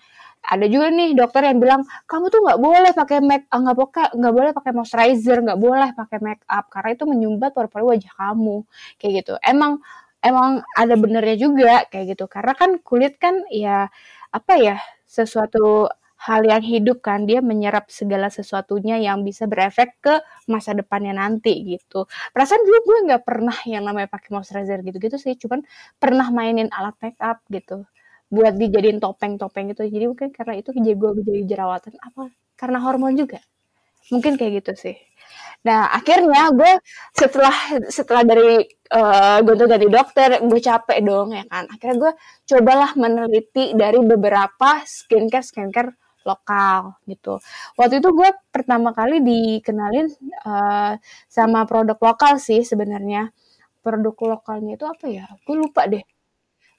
Ada 0.42 0.66
juga 0.66 0.90
nih 0.90 1.14
dokter 1.14 1.46
yang 1.46 1.62
bilang 1.62 1.82
kamu 2.10 2.26
tuh 2.34 2.40
nggak 2.42 2.60
boleh 2.60 2.92
pakai 2.98 3.18
make 3.22 3.46
ah, 3.54 3.60
nggak 3.62 3.78
boleh 3.78 3.92
nggak 4.18 4.34
boleh 4.34 4.52
pakai 4.58 4.72
moisturizer 4.74 5.38
nggak 5.46 5.60
boleh 5.62 5.90
pakai 5.94 6.18
make 6.20 6.44
up 6.50 6.66
karena 6.74 6.90
itu 6.98 7.04
menyumbat 7.06 7.52
pori-pori 7.54 7.86
wajah 7.98 8.14
kamu. 8.18 8.66
Kayak 8.98 9.12
gitu. 9.24 9.34
Emang 9.46 9.82
emang 10.26 10.62
ada 10.78 10.96
benernya 10.98 11.36
juga 11.38 11.86
kayak 11.90 12.18
gitu. 12.18 12.26
Karena 12.26 12.54
kan 12.58 12.82
kulit 12.82 13.18
kan 13.22 13.46
ya 13.54 13.88
apa 14.34 14.54
ya 14.58 14.78
sesuatu 15.06 15.90
hal 16.22 16.46
yang 16.46 16.62
hidup 16.62 17.02
kan 17.02 17.26
dia 17.26 17.42
menyerap 17.42 17.90
segala 17.90 18.30
sesuatunya 18.30 19.02
yang 19.02 19.26
bisa 19.26 19.50
berefek 19.50 19.98
ke 20.06 20.22
masa 20.46 20.78
depannya 20.78 21.18
nanti 21.18 21.54
gitu. 21.66 22.06
Perasaan 22.34 22.62
dulu 22.62 22.78
gue 22.86 22.98
nggak 23.10 23.24
pernah 23.26 23.58
yang 23.66 23.84
namanya 23.86 24.10
pakai 24.10 24.30
moisturizer 24.34 24.86
gitu-gitu 24.86 25.18
sih 25.18 25.34
cuman 25.38 25.66
pernah 25.98 26.30
mainin 26.30 26.70
alat 26.74 26.94
make 27.02 27.18
up 27.22 27.42
gitu 27.50 27.86
buat 28.32 28.56
dijadiin 28.56 29.04
topeng-topeng 29.04 29.76
gitu 29.76 29.84
jadi 29.86 30.08
mungkin 30.08 30.32
karena 30.32 30.56
itu 30.56 30.72
gue 30.72 31.10
jadi 31.20 31.42
jerawatan 31.52 31.94
apa 32.00 32.32
karena 32.56 32.80
hormon 32.80 33.20
juga 33.20 33.44
mungkin 34.08 34.40
kayak 34.40 34.64
gitu 34.64 34.72
sih 34.90 34.98
nah 35.62 35.92
akhirnya 35.94 36.50
gue 36.56 36.72
setelah 37.14 37.54
setelah 37.92 38.24
dari 38.26 38.66
uh, 38.96 39.38
gue 39.46 39.56
tuh 39.60 39.70
dari 39.70 39.88
dokter 39.92 40.42
gue 40.42 40.60
capek 40.64 41.00
dong 41.06 41.36
ya 41.36 41.44
kan 41.46 41.70
akhirnya 41.70 41.98
gue 42.08 42.12
cobalah 42.50 42.92
meneliti 42.98 43.76
dari 43.78 44.00
beberapa 44.02 44.82
skincare 44.88 45.46
skincare 45.46 45.92
lokal 46.22 47.02
gitu. 47.10 47.42
Waktu 47.78 47.98
itu 48.02 48.10
gue 48.14 48.30
pertama 48.54 48.94
kali 48.94 49.22
dikenalin 49.26 50.08
uh, 50.46 50.94
sama 51.26 51.66
produk 51.66 51.98
lokal 51.98 52.38
sih 52.38 52.62
sebenarnya. 52.62 53.34
Produk 53.82 54.14
lokalnya 54.38 54.78
itu 54.78 54.86
apa 54.86 55.06
ya? 55.10 55.26
Gue 55.46 55.58
lupa 55.58 55.90
deh. 55.90 56.06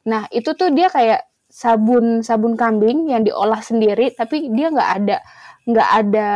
Nah 0.06 0.26
itu 0.30 0.54
tuh 0.54 0.70
dia 0.70 0.86
kayak 0.90 1.31
sabun 1.52 2.24
sabun 2.24 2.56
kambing 2.56 3.12
yang 3.12 3.22
diolah 3.28 3.60
sendiri, 3.60 4.16
tapi 4.16 4.48
dia 4.48 4.72
nggak 4.72 4.90
ada 5.04 5.16
nggak 5.68 5.90
ada 6.00 6.30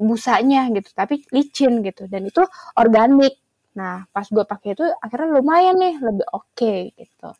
busanya 0.00 0.66
gitu, 0.72 0.90
tapi 0.96 1.22
licin 1.30 1.84
gitu. 1.84 2.08
Dan 2.08 2.26
itu 2.32 2.42
organik 2.80 3.36
Nah, 3.72 4.04
pas 4.12 4.28
gue 4.28 4.44
pakai 4.44 4.76
itu 4.76 4.84
akhirnya 5.00 5.40
lumayan 5.40 5.80
nih, 5.80 5.96
lebih 5.96 6.26
oke 6.36 6.52
okay, 6.52 6.92
gitu. 6.92 7.30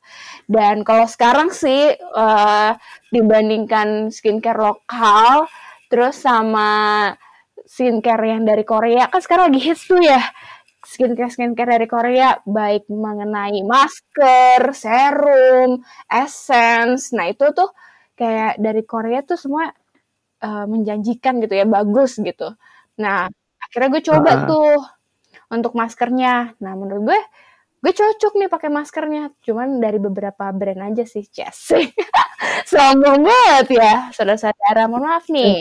Dan 0.49 0.81
kalau 0.81 1.05
sekarang 1.05 1.53
sih 1.53 1.93
uh, 1.93 2.73
dibandingkan 3.13 4.09
skincare 4.09 4.57
lokal, 4.57 5.45
terus 5.93 6.25
sama 6.25 7.13
skincare 7.69 8.33
yang 8.33 8.49
dari 8.49 8.65
Korea, 8.65 9.13
kan 9.13 9.21
sekarang 9.21 9.53
lagi 9.53 9.61
hits 9.61 9.85
tuh 9.85 10.01
ya 10.01 10.25
skincare 10.83 11.31
skincare 11.31 11.79
dari 11.79 11.87
Korea, 11.89 12.37
baik 12.43 12.91
mengenai 12.91 13.63
masker, 13.63 14.61
serum, 14.75 15.81
essence. 16.11 17.15
Nah 17.15 17.31
itu 17.31 17.47
tuh 17.55 17.71
kayak 18.19 18.59
dari 18.59 18.83
Korea 18.83 19.23
tuh 19.23 19.39
semua 19.39 19.71
uh, 20.43 20.67
menjanjikan 20.67 21.41
gitu 21.43 21.55
ya, 21.55 21.65
bagus 21.65 22.19
gitu. 22.19 22.55
Nah 22.99 23.31
akhirnya 23.63 23.89
gue 23.95 24.03
coba 24.05 24.31
uh 24.31 24.37
-huh. 24.37 24.49
tuh 24.51 24.79
untuk 25.53 25.77
maskernya. 25.77 26.57
Nah, 26.65 26.73
menurut 26.73 27.13
gue 27.13 27.21
gue 27.85 27.93
cocok 27.93 28.33
nih 28.41 28.49
pakai 28.49 28.71
maskernya. 28.73 29.37
Cuman 29.45 29.79
dari 29.79 30.01
beberapa 30.01 30.49
brand 30.51 30.89
aja 30.89 31.05
sih, 31.05 31.29
Ces. 31.29 31.77
Sombong 32.73 33.21
banget 33.21 33.67
ya, 33.77 33.95
saudara-saudara. 34.17 34.89
Mohon 34.89 35.05
maaf 35.05 35.27
nih. 35.29 35.61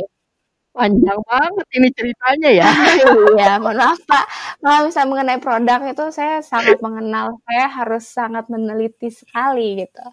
Panjang 0.71 1.19
banget 1.27 1.67
ini 1.75 1.87
ceritanya 1.91 2.49
ya. 2.49 2.69
iya, 3.35 3.59
mohon 3.59 3.75
maaf 3.75 3.99
Pak. 4.07 4.25
Kalau 4.63 4.87
misalnya 4.87 5.09
mengenai 5.11 5.39
produk 5.43 5.79
itu 5.83 6.03
saya 6.15 6.39
sangat 6.39 6.79
mengenal. 6.79 7.35
Saya 7.43 7.65
harus 7.67 8.03
sangat 8.07 8.47
meneliti 8.47 9.11
sekali 9.11 9.83
gitu. 9.83 10.05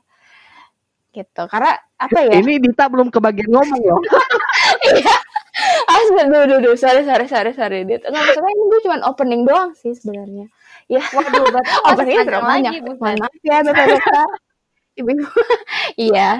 Gitu. 1.14 1.42
Karena 1.46 1.78
apa 1.94 2.18
ya? 2.26 2.42
Ini 2.42 2.58
Dita 2.58 2.90
belum 2.90 3.08
kebagian 3.14 3.50
ngomong 3.50 3.82
loh. 3.86 4.02
Iya. 4.78 5.16
Astaga, 5.88 6.28
duh, 6.28 6.44
duh, 6.46 6.58
duh, 6.60 6.74
sorry, 6.78 7.02
sorry, 7.02 7.26
sorry, 7.26 7.50
sorry. 7.56 7.78
Nggak, 7.82 8.04
maksudnya 8.06 8.50
ini 8.52 8.62
gue 8.68 8.80
cuma 8.84 8.96
opening 9.08 9.42
doang 9.42 9.72
sih 9.74 9.90
sebenarnya. 9.96 10.46
Ya, 10.86 11.02
waduh, 11.10 11.44
berarti 11.50 11.72
opening 11.88 12.18
terlalu 12.22 12.46
banyak. 12.46 12.72
Mohon 13.00 13.16
maaf 13.18 13.34
ya, 13.42 13.56
bapak-bapak. 13.66 14.28
Ibu, 14.98 15.10
iya. 15.98 16.30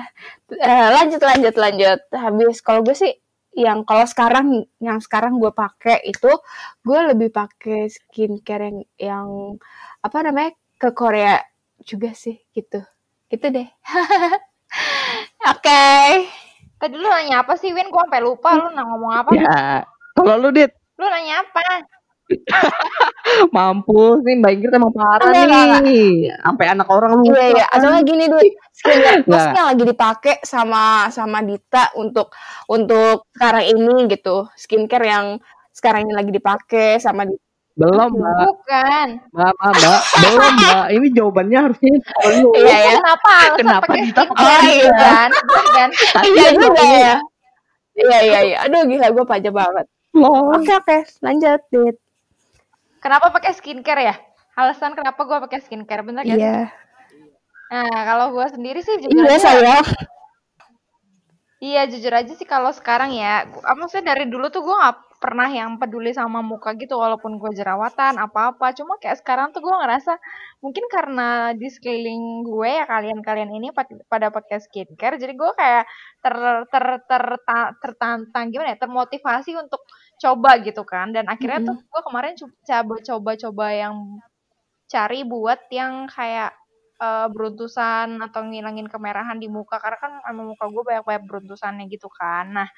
Uh, 0.50 0.88
lanjut, 0.94 1.22
lanjut, 1.24 1.54
lanjut. 1.56 2.00
Habis, 2.14 2.56
kalau 2.62 2.80
gue 2.86 2.94
sih, 2.94 3.12
yang 3.58 3.82
kalau 3.82 4.06
sekarang, 4.06 4.62
yang 4.78 5.02
sekarang 5.02 5.42
gue 5.42 5.50
pakai 5.50 5.98
itu, 6.06 6.30
gue 6.86 6.98
lebih 7.10 7.34
pakai 7.34 7.90
skincare 7.90 8.70
yang, 8.70 8.78
yang 8.96 9.28
apa 9.98 10.18
namanya, 10.22 10.54
ke 10.78 10.94
Korea 10.94 11.42
juga 11.82 12.14
sih, 12.14 12.38
gitu. 12.54 12.78
Gitu 13.26 13.46
deh. 13.50 13.66
Oke. 15.50 15.58
okay. 15.58 16.30
Tadi 16.78 16.94
lu 16.94 17.10
nanya 17.10 17.42
apa 17.42 17.58
sih, 17.58 17.74
Win? 17.74 17.90
Gue 17.90 17.98
sampai 18.06 18.22
lupa 18.22 18.54
lu 18.54 18.70
nang 18.70 18.94
ngomong 18.94 19.12
apa. 19.18 19.30
Ya, 19.34 19.82
kalau 20.14 20.38
lu, 20.38 20.54
Dit. 20.54 20.70
Lu 20.94 21.10
nanya 21.10 21.42
apa? 21.42 21.97
Mampus 23.54 24.24
nih 24.24 24.34
Mbak 24.40 24.52
Ingrid 24.52 24.72
emang 24.76 24.92
parah 24.92 25.30
nih. 25.82 26.32
Sampai 26.40 26.66
anak 26.68 26.88
orang 26.88 27.20
lupa. 27.20 27.32
Iya, 27.32 27.44
iya. 27.56 27.64
Atau 27.72 27.88
lagi 27.92 28.12
nih, 28.12 28.26
Dut. 28.28 28.44
Skincare 28.72 29.52
yang 29.56 29.68
lagi 29.74 29.84
dipakai 29.84 30.34
sama 30.46 31.10
sama 31.10 31.38
Dita 31.42 31.90
untuk 31.98 32.30
untuk 32.70 33.26
sekarang 33.34 33.64
ini 33.68 33.94
gitu. 34.12 34.48
Skincare 34.54 35.06
yang 35.08 35.26
sekarang 35.74 36.08
ini 36.08 36.12
lagi 36.14 36.30
dipakai 36.32 37.00
sama 37.00 37.26
Dita 37.28 37.48
belum, 37.78 38.10
Mbak. 38.10 38.38
Bukan. 38.42 39.08
Mbak, 39.30 39.52
Mbak, 39.54 39.70
Mbak. 39.78 40.00
Belum, 40.18 40.52
Mbak. 40.58 40.86
Ini 40.98 41.06
jawabannya 41.14 41.58
harusnya 41.62 41.90
perlu. 42.10 42.50
Iya, 42.58 42.74
ya. 42.74 42.92
Kenapa? 42.98 43.34
Kenapa 43.54 43.92
kita 43.94 44.22
Oh, 44.26 44.60
iya 44.66 44.92
kan? 44.98 45.30
kan? 45.78 45.88
Iya 46.26 46.48
juga 46.58 46.82
ya. 46.82 47.16
Iya, 47.94 48.18
iya, 48.26 48.38
iya. 48.42 48.56
Aduh, 48.66 48.82
gila 48.82 49.06
gue 49.14 49.24
pajak 49.30 49.54
banget. 49.54 49.86
Oke, 50.18 50.72
oke. 50.74 50.98
Lanjut, 51.22 51.62
Dit. 51.70 51.96
Kenapa 52.98 53.30
pakai 53.30 53.54
skincare 53.54 54.02
ya? 54.02 54.16
Alasan 54.58 54.98
kenapa 54.98 55.22
gue 55.22 55.38
pakai 55.48 55.58
skincare, 55.62 56.02
bener 56.02 56.26
kan? 56.26 56.38
Iya. 56.38 56.58
Nah, 57.68 57.98
kalau 58.08 58.26
gue 58.34 58.46
sendiri 58.50 58.80
sih 58.82 58.96
jujur 58.98 59.22
iya, 59.22 59.38
aja. 59.38 59.38
saya. 59.38 59.76
Iya, 61.58 61.82
jujur 61.90 62.12
aja 62.14 62.32
sih 62.34 62.48
kalau 62.48 62.74
sekarang 62.74 63.14
ya. 63.14 63.46
Maksudnya 63.50 64.14
dari 64.14 64.26
dulu 64.26 64.50
tuh 64.50 64.66
gue 64.66 64.74
gak 64.74 65.08
pernah 65.18 65.50
yang 65.50 65.82
peduli 65.82 66.14
sama 66.14 66.46
muka 66.46 66.78
gitu 66.78 66.94
walaupun 66.94 67.42
gue 67.42 67.50
jerawatan 67.50 68.22
apa-apa 68.22 68.70
cuma 68.78 69.02
kayak 69.02 69.18
sekarang 69.18 69.50
tuh 69.50 69.66
gue 69.66 69.74
ngerasa 69.74 70.14
mungkin 70.62 70.86
karena 70.86 71.50
di 71.58 71.66
sekeliling 71.66 72.46
gue 72.46 72.70
ya 72.70 72.86
kalian-kalian 72.86 73.50
ini 73.50 73.74
pada 74.06 74.30
pakai 74.30 74.62
skincare 74.62 75.18
jadi 75.18 75.34
gue 75.34 75.50
kayak 75.58 75.84
ter 76.22 76.34
ter 76.70 76.84
ter 77.10 77.24
tertantang 77.82 78.54
gimana 78.54 78.74
ya 78.74 78.78
termotivasi 78.78 79.58
untuk 79.58 79.82
coba 80.18 80.50
gitu 80.60 80.82
kan. 80.84 81.14
Dan 81.14 81.30
akhirnya 81.30 81.62
mm 81.62 81.66
-hmm. 81.70 81.78
tuh 81.82 81.90
gue 81.90 82.02
kemarin 82.04 82.34
coba 82.36 82.94
coba 83.00 83.30
coba 83.38 83.66
yang 83.72 83.96
cari 84.88 85.20
buat 85.24 85.60
yang 85.70 86.08
kayak 86.08 86.52
uh, 86.98 87.28
beruntusan 87.30 88.18
atau 88.24 88.40
ngilangin 88.46 88.90
kemerahan 88.90 89.38
di 89.38 89.46
muka. 89.46 89.78
Karena 89.78 89.98
kan 89.98 90.12
emang 90.28 90.54
muka 90.54 90.66
gue 90.68 90.82
banyak 90.82 91.04
banyak 91.06 91.24
beruntusannya 91.26 91.84
gitu 91.88 92.10
kan. 92.10 92.50
Nah 92.52 92.68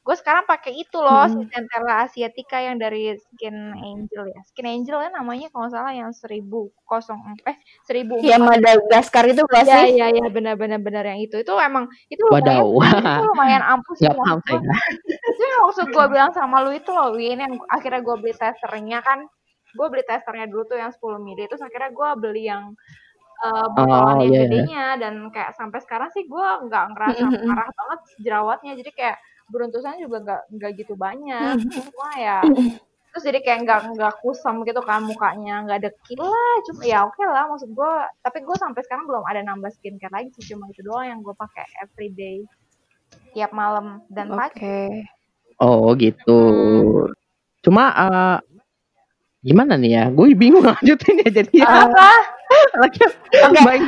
gue 0.00 0.16
sekarang 0.16 0.48
pakai 0.48 0.80
itu 0.80 0.96
loh 0.96 1.28
hmm. 1.28 1.32
si 1.36 1.40
Centella 1.52 2.08
asiatica 2.08 2.56
yang 2.56 2.80
dari 2.80 3.12
Skin 3.20 3.52
Angel 3.76 4.32
ya. 4.32 4.40
Skin 4.48 4.64
Angel 4.64 4.96
kan 4.96 5.12
namanya 5.12 5.52
kalau 5.52 5.68
salah 5.68 5.92
yang 5.92 6.08
seribu 6.16 6.72
kosong 6.88 7.20
eh 7.44 7.56
seribu 7.84 8.16
ya 8.24 8.40
Madagaskar 8.40 9.28
itu 9.28 9.44
gak 9.44 9.68
ya, 9.68 9.84
sih? 9.84 10.00
ya 10.00 10.08
ya 10.08 10.26
benar 10.32 10.56
benar 10.56 10.80
benar 10.80 11.04
yang 11.04 11.20
itu. 11.20 11.44
Itu 11.44 11.52
emang 11.60 11.84
itu 12.08 12.24
lumayan 12.32 12.64
itu 12.64 13.24
lumayan 13.28 13.62
ampuh 13.62 13.94
sih 14.00 14.08
gue 14.08 14.64
itu 15.36 15.42
yang 15.44 15.62
maksud 15.68 15.86
gue 15.92 16.06
bilang 16.08 16.32
sama 16.32 16.64
lu 16.64 16.72
itu 16.72 16.90
loh 16.92 17.12
Win 17.12 17.40
yang 17.44 17.54
akhirnya 17.68 18.00
gue 18.00 18.16
beli 18.16 18.32
testernya 18.32 19.04
kan. 19.04 19.28
Gue 19.76 19.86
beli 19.92 20.02
testernya 20.08 20.48
dulu 20.48 20.64
tuh 20.64 20.80
yang 20.80 20.90
10 20.96 21.20
mili 21.20 21.44
itu 21.44 21.60
akhirnya 21.60 21.92
gue 21.92 22.08
beli 22.16 22.42
yang 22.48 22.72
uh, 23.44 23.66
botolan 23.72 24.16
oh, 24.16 24.24
yang 24.24 24.32
yeah. 24.32 24.32
Iya. 24.32 24.40
gedenya 24.48 24.84
dan 24.96 25.14
kayak 25.28 25.52
sampai 25.56 25.80
sekarang 25.84 26.08
sih 26.12 26.24
gue 26.24 26.48
nggak 26.68 26.84
ngerasa 26.96 27.20
parah 27.52 27.68
banget 27.68 28.00
jerawatnya. 28.24 28.72
Jadi 28.80 28.90
kayak 28.96 29.18
beruntusan 29.50 30.00
juga 30.00 30.18
nggak 30.22 30.42
nggak 30.56 30.70
gitu 30.78 30.94
banyak. 30.96 31.60
Hmm. 31.60 31.70
cuma 31.70 32.08
ya 32.16 32.38
terus 33.10 33.26
jadi 33.26 33.38
kayak 33.42 33.60
nggak 33.66 33.80
nggak 33.98 34.14
kusam 34.22 34.62
gitu 34.62 34.78
kan 34.86 35.02
mukanya 35.02 35.66
nggak 35.66 35.90
dekil 35.90 36.22
lah 36.22 36.54
cuma 36.70 36.82
ya 36.86 37.02
oke 37.02 37.18
okay 37.18 37.26
lah 37.26 37.44
maksud 37.50 37.70
gue 37.74 37.92
tapi 38.22 38.38
gue 38.46 38.56
sampai 38.56 38.80
sekarang 38.86 39.04
belum 39.10 39.26
ada 39.26 39.42
nambah 39.42 39.70
skincare 39.74 40.14
lagi 40.14 40.30
sih 40.38 40.54
cuma 40.54 40.70
itu 40.70 40.86
doang 40.86 41.10
yang 41.10 41.18
gue 41.18 41.34
pakai 41.34 41.66
everyday 41.82 42.46
tiap 43.34 43.50
malam 43.50 44.02
dan 44.10 44.30
pagi. 44.30 44.54
Okay. 44.58 44.90
oh 45.58 45.90
gitu. 45.98 46.38
Hmm. 46.38 47.10
cuma 47.60 47.84
uh, 47.92 48.38
gimana 49.42 49.74
nih 49.74 49.90
ya? 49.98 50.04
Gue 50.14 50.32
bingung 50.38 50.62
lanjutin 50.70 51.26
ya 51.26 51.30
jadi. 51.42 51.56
Apa 51.66 52.39
Oke, 52.80 53.04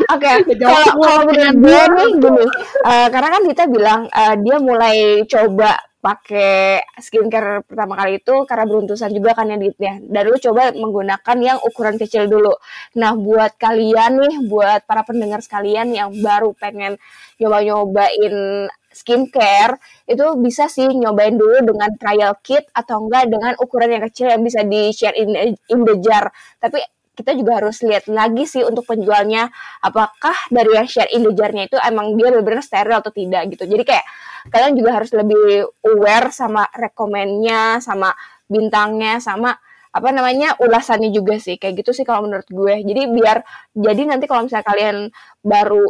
oke. 0.07 0.31
Kalau 0.59 0.88
kalau 0.99 1.21
menurut 1.26 1.57
gue 1.59 1.83
nih 1.99 2.11
dulu, 2.19 2.45
uh, 2.87 3.09
karena 3.11 3.28
kan 3.35 3.42
Dita 3.47 3.64
bilang 3.66 4.00
uh, 4.11 4.35
dia 4.38 4.57
mulai 4.62 5.26
coba 5.26 5.83
pakai 6.02 6.83
skincare 6.99 7.62
pertama 7.62 7.95
kali 7.95 8.19
itu 8.19 8.35
karena 8.42 8.66
beruntusan 8.66 9.14
juga 9.14 9.38
kan 9.38 9.47
ya 9.50 9.57
ya. 9.78 9.95
Dan 10.02 10.23
lu 10.26 10.37
coba 10.38 10.75
menggunakan 10.75 11.37
yang 11.38 11.59
ukuran 11.62 11.95
kecil 11.95 12.26
dulu. 12.26 12.54
Nah, 12.99 13.14
buat 13.14 13.54
kalian 13.54 14.19
nih, 14.19 14.35
buat 14.50 14.83
para 14.83 15.07
pendengar 15.07 15.38
sekalian 15.47 15.95
yang 15.95 16.11
baru 16.19 16.54
pengen 16.59 16.99
nyoba-nyobain 17.38 18.66
skincare 18.92 19.81
itu 20.04 20.25
bisa 20.38 20.69
sih 20.69 20.85
nyobain 20.85 21.33
dulu 21.33 21.64
dengan 21.64 21.90
trial 21.97 22.37
kit 22.45 22.69
atau 22.76 23.09
enggak 23.09 23.25
dengan 23.33 23.57
ukuran 23.57 23.88
yang 23.88 24.04
kecil 24.04 24.28
yang 24.28 24.45
bisa 24.45 24.61
di 24.69 24.92
share 24.92 25.16
in, 25.16 25.57
in 25.57 25.81
the 25.88 25.97
jar 26.04 26.28
tapi 26.61 26.76
kita 27.12 27.37
juga 27.37 27.61
harus 27.61 27.85
lihat 27.85 28.09
lagi 28.09 28.49
sih 28.49 28.64
untuk 28.64 28.88
penjualnya 28.88 29.52
apakah 29.85 30.33
dari 30.49 30.73
yang 30.81 30.88
share 30.88 31.12
in 31.12 31.21
the 31.21 31.33
jar-nya 31.37 31.69
itu 31.69 31.76
emang 31.76 32.16
dia 32.16 32.33
benar-benar 32.33 32.64
steril 32.64 33.04
atau 33.04 33.12
tidak 33.12 33.52
gitu. 33.52 33.69
Jadi 33.69 33.83
kayak 33.85 34.07
kalian 34.49 34.73
juga 34.81 34.90
harus 34.97 35.11
lebih 35.12 35.69
aware 35.85 36.33
sama 36.33 36.64
rekomennya 36.73 37.85
sama 37.85 38.16
bintangnya 38.49 39.21
sama 39.21 39.52
apa 39.92 40.09
namanya 40.09 40.57
ulasannya 40.57 41.12
juga 41.12 41.37
sih. 41.37 41.61
Kayak 41.61 41.85
gitu 41.85 42.00
sih 42.00 42.04
kalau 42.09 42.25
menurut 42.25 42.49
gue. 42.49 42.75
Jadi 42.81 43.02
biar 43.12 43.45
jadi 43.76 44.02
nanti 44.09 44.25
kalau 44.25 44.49
misalnya 44.49 44.64
kalian 44.64 44.97
baru 45.45 45.85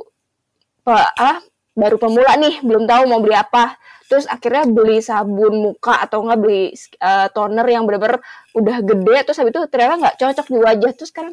apa 0.83 1.52
baru 1.73 1.97
pemula 1.97 2.37
nih 2.37 2.61
belum 2.61 2.85
tahu 2.85 3.03
mau 3.09 3.21
beli 3.21 3.37
apa. 3.37 3.77
Terus 4.09 4.29
akhirnya 4.29 4.69
beli 4.69 5.01
sabun 5.01 5.73
muka 5.73 6.05
atau 6.05 6.21
enggak 6.21 6.41
beli 6.45 6.77
uh, 7.01 7.33
toner 7.33 7.65
yang 7.65 7.89
bener-bener 7.89 8.21
udah 8.53 8.77
gede. 8.85 9.17
Terus 9.25 9.39
habis 9.41 9.53
itu 9.57 9.61
ternyata 9.73 9.95
nggak 9.97 10.17
cocok 10.21 10.47
di 10.53 10.59
wajah. 10.61 10.93
Terus 10.93 11.13
kan 11.17 11.27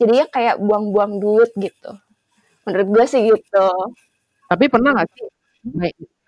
jadinya 0.00 0.26
kayak 0.32 0.56
buang-buang 0.58 1.20
duit 1.20 1.52
gitu. 1.60 1.92
Menurut 2.64 2.88
gue 2.88 3.04
sih 3.04 3.20
gitu. 3.28 3.66
Tapi 4.48 4.64
pernah 4.72 4.96
nggak 4.96 5.08
sih? 5.12 5.26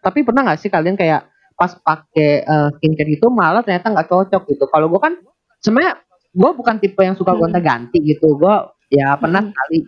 Tapi 0.04 0.18
pernah 0.20 0.42
nggak 0.44 0.60
sih 0.60 0.68
kalian 0.68 0.96
kayak 1.00 1.24
pas 1.54 1.72
pakai 1.72 2.42
uh, 2.44 2.68
skincare 2.76 3.14
itu 3.14 3.26
malah 3.32 3.64
ternyata 3.64 3.88
nggak 3.88 4.08
cocok 4.12 4.42
gitu? 4.52 4.64
Kalau 4.68 4.92
gue 4.92 5.00
kan 5.00 5.16
sebenarnya 5.64 6.04
gue 6.34 6.50
bukan 6.52 6.76
tipe 6.82 7.00
yang 7.00 7.16
suka 7.16 7.32
gonta 7.32 7.64
ganti 7.64 8.04
gitu. 8.04 8.36
Gue 8.36 8.54
ya 8.92 9.16
pernah 9.16 9.40
hmm. 9.40 9.50
sekali 9.56 9.78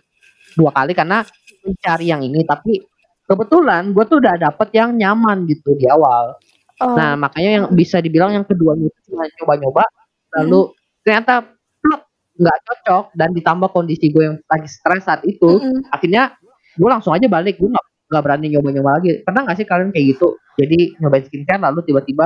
dua 0.57 0.71
kali 0.73 0.91
karena 0.97 1.21
mencari 1.61 2.05
yang 2.09 2.25
ini. 2.25 2.41
Tapi 2.41 2.96
kebetulan 3.27 3.91
gue 3.91 4.03
tuh 4.07 4.17
udah 4.23 4.35
dapet 4.39 4.67
yang 4.73 4.95
nyaman 4.95 5.45
gitu 5.45 5.75
di 5.75 5.85
awal 5.91 6.33
oh. 6.81 6.95
nah 6.95 7.13
makanya 7.19 7.49
yang 7.61 7.65
bisa 7.75 7.99
dibilang 7.99 8.33
yang 8.33 8.47
kedua 8.47 8.73
itu 8.79 8.99
cuma 9.11 9.27
nyoba-nyoba 9.27 9.83
lalu 10.41 10.71
hmm. 10.71 10.75
ternyata 11.03 11.33
nggak 12.37 12.57
cocok 12.69 13.05
dan 13.17 13.29
ditambah 13.33 13.69
kondisi 13.73 14.13
gue 14.13 14.23
yang 14.29 14.37
lagi 14.45 14.69
stres 14.69 15.03
saat 15.05 15.25
itu 15.25 15.57
hmm. 15.57 15.89
akhirnya 15.89 16.37
gue 16.77 16.89
langsung 16.89 17.11
aja 17.11 17.25
balik 17.25 17.57
gue 17.57 17.69
nggak 18.07 18.23
berani 18.23 18.53
nyoba-nyoba 18.53 19.01
lagi 19.01 19.19
pernah 19.25 19.41
nggak 19.43 19.57
sih 19.57 19.67
kalian 19.67 19.89
kayak 19.89 20.15
gitu 20.15 20.37
jadi 20.55 20.95
nyobain 21.01 21.25
skincare 21.25 21.61
lalu 21.61 21.79
tiba-tiba 21.83 22.25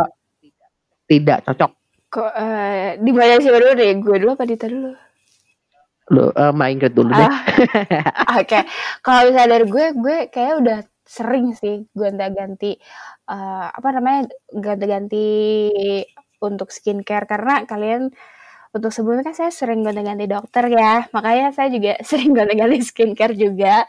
tidak 1.07 1.43
cocok 1.47 1.81
Kok 2.11 2.27
uh, 2.27 2.99
di 2.99 3.11
mana 3.15 3.39
sih 3.39 3.47
dulu 3.47 3.71
deh? 3.71 3.95
Gue 4.03 4.19
dulu 4.19 4.35
apa 4.35 4.43
Dita 4.43 4.67
dulu? 4.67 4.91
Lo 6.11 6.35
uh, 6.35 6.51
main 6.51 6.75
ke 6.75 6.91
dulu 6.91 7.09
deh. 7.15 7.23
Ah, 7.23 7.39
Oke, 8.43 8.51
okay. 8.51 8.63
kalau 8.99 9.31
misalnya 9.31 9.55
dari 9.55 9.65
gue, 9.71 9.85
gue 9.95 10.17
kayak 10.27 10.53
udah 10.59 10.79
sering 11.11 11.51
sih 11.55 11.83
gonta-ganti 11.91 12.79
uh, 13.27 13.67
apa 13.67 13.89
namanya 13.91 14.31
ganti-ganti 14.55 15.27
untuk 16.39 16.71
skincare 16.71 17.27
karena 17.27 17.67
kalian 17.67 18.15
untuk 18.71 18.95
sebelumnya 18.95 19.27
kan 19.27 19.35
saya 19.35 19.51
sering 19.51 19.83
gonta-ganti 19.83 20.31
dokter 20.31 20.71
ya 20.71 21.11
makanya 21.11 21.51
saya 21.51 21.67
juga 21.67 21.99
sering 22.09 22.31
gonta-ganti 22.31 22.79
skincare 22.79 23.35
juga 23.35 23.83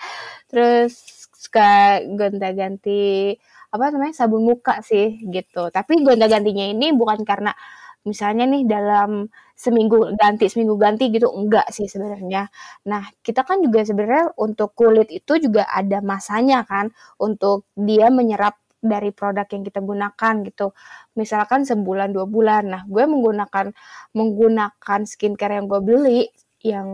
terus 0.51 0.99
suka 1.39 2.03
gonta-ganti 2.11 3.35
apa 3.73 3.85
namanya 3.95 4.15
sabun 4.19 4.43
muka 4.43 4.83
sih 4.83 5.23
gitu 5.31 5.71
tapi 5.71 6.03
gonta-gantinya 6.03 6.75
ini 6.75 6.91
bukan 6.91 7.23
karena 7.23 7.55
misalnya 8.03 8.51
nih 8.51 8.67
dalam 8.67 9.31
seminggu 9.63 10.19
ganti 10.19 10.51
seminggu 10.51 10.75
ganti 10.75 11.07
gitu 11.15 11.31
enggak 11.31 11.71
sih 11.71 11.87
sebenarnya. 11.87 12.51
Nah, 12.91 13.07
kita 13.23 13.47
kan 13.47 13.63
juga 13.63 13.87
sebenarnya 13.87 14.35
untuk 14.35 14.75
kulit 14.75 15.07
itu 15.15 15.39
juga 15.39 15.71
ada 15.71 16.03
masanya 16.03 16.67
kan 16.67 16.91
untuk 17.23 17.71
dia 17.79 18.11
menyerap 18.11 18.59
dari 18.83 19.15
produk 19.15 19.47
yang 19.47 19.63
kita 19.63 19.79
gunakan 19.79 20.35
gitu. 20.51 20.75
Misalkan 21.15 21.63
sebulan 21.63 22.11
dua 22.11 22.27
bulan. 22.27 22.75
Nah, 22.75 22.83
gue 22.91 23.07
menggunakan 23.07 23.71
menggunakan 24.19 25.01
skincare 25.07 25.63
yang 25.63 25.71
gue 25.71 25.79
beli 25.79 26.21
yang 26.67 26.89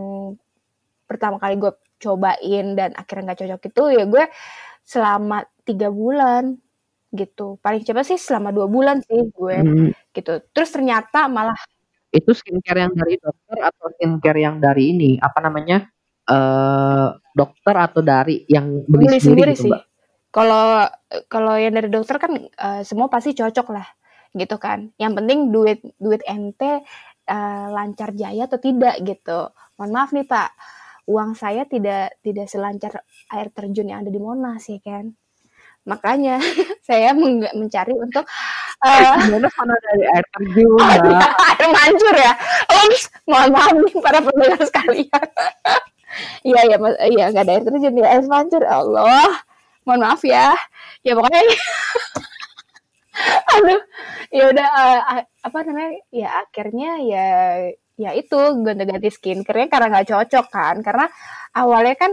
pertama 1.09 1.41
kali 1.41 1.57
gue 1.57 1.73
cobain 1.97 2.65
dan 2.77 2.93
akhirnya 2.93 3.33
nggak 3.33 3.39
cocok 3.41 3.61
itu 3.65 3.83
ya 3.97 4.03
gue 4.05 4.23
selama 4.85 5.41
tiga 5.65 5.89
bulan 5.89 6.53
gitu. 7.09 7.57
Paling 7.65 7.81
cepat 7.81 8.05
sih 8.13 8.21
selama 8.21 8.53
dua 8.53 8.69
bulan 8.69 9.01
sih 9.01 9.25
gue 9.33 9.57
hmm. 9.57 10.13
gitu. 10.13 10.37
Terus 10.53 10.69
ternyata 10.69 11.25
malah 11.25 11.57
itu 12.09 12.31
skincare 12.33 12.89
yang 12.89 12.93
dari 12.97 13.15
dokter 13.21 13.57
atau 13.61 13.85
skincare 13.93 14.39
yang 14.41 14.55
dari 14.57 14.83
ini 14.93 15.11
apa 15.21 15.39
namanya 15.45 15.85
uh, 16.29 17.13
dokter 17.33 17.75
atau 17.77 18.01
dari 18.01 18.45
yang 18.49 18.85
beli, 18.89 19.05
beli 19.05 19.19
sendiri, 19.21 19.53
sendiri 19.53 19.53
gitu, 19.53 19.63
sih. 19.69 19.73
Kalau 20.29 20.85
kalau 21.29 21.53
yang 21.57 21.73
dari 21.73 21.89
dokter 21.89 22.17
kan 22.21 22.33
uh, 22.37 22.81
semua 22.81 23.09
pasti 23.09 23.33
cocok 23.37 23.67
lah 23.73 23.87
gitu 24.33 24.57
kan. 24.57 24.89
Yang 24.97 25.13
penting 25.21 25.39
duit 25.53 25.79
duit 26.01 26.21
ente 26.25 26.81
uh, 27.29 27.65
lancar 27.69 28.13
jaya 28.17 28.49
atau 28.49 28.57
tidak 28.57 29.01
gitu. 29.05 29.53
Mohon 29.77 29.91
maaf 29.93 30.09
nih 30.13 30.25
Pak, 30.25 30.49
uang 31.09 31.33
saya 31.33 31.65
tidak 31.65 32.17
tidak 32.21 32.45
selancar 32.45 33.05
air 33.33 33.49
terjun 33.49 33.89
yang 33.89 34.05
ada 34.05 34.13
di 34.13 34.21
Monas 34.21 34.65
ya 34.69 34.77
kan 34.81 35.13
makanya 35.87 36.37
saya 36.87 37.17
mencari 37.55 37.97
untuk 37.97 38.29
uh, 38.83 39.15
mana 39.59 39.75
dari 39.83 40.03
air 40.07 40.25
terjun 40.35 40.79
air 40.79 41.69
mancur 41.71 42.15
ya? 42.15 42.33
Ups, 42.69 43.03
mohon 43.27 43.49
maaf 43.51 43.75
nih 43.75 43.93
para 43.99 44.19
pendengar 44.23 44.61
sekalian. 44.63 45.27
Iya 46.41 46.61
ya 46.73 46.77
iya 47.05 47.25
nggak 47.31 47.43
ada 47.45 47.53
air 47.53 47.63
terjun 47.67 47.99
ya 47.99 48.07
air 48.07 48.23
mancur 48.25 48.61
ya 48.63 48.73
Allah. 48.81 49.29
Mohon 49.83 50.01
maaf 50.03 50.21
ya. 50.23 50.55
Ya 51.03 51.13
pokoknya 51.15 51.43
aduh 53.51 53.81
ya 54.31 54.47
udah 54.47 54.67
uh, 54.71 54.99
apa 55.43 55.57
namanya 55.67 55.91
ya 56.07 56.39
akhirnya 56.39 57.03
ya 57.03 57.27
ya 57.99 58.15
itu 58.15 58.39
ganti-ganti 58.63 59.11
skincare 59.11 59.67
karena 59.67 59.91
nggak 59.91 60.07
cocok 60.07 60.45
kan? 60.47 60.79
Karena 60.79 61.05
awalnya 61.51 61.95
kan 61.99 62.11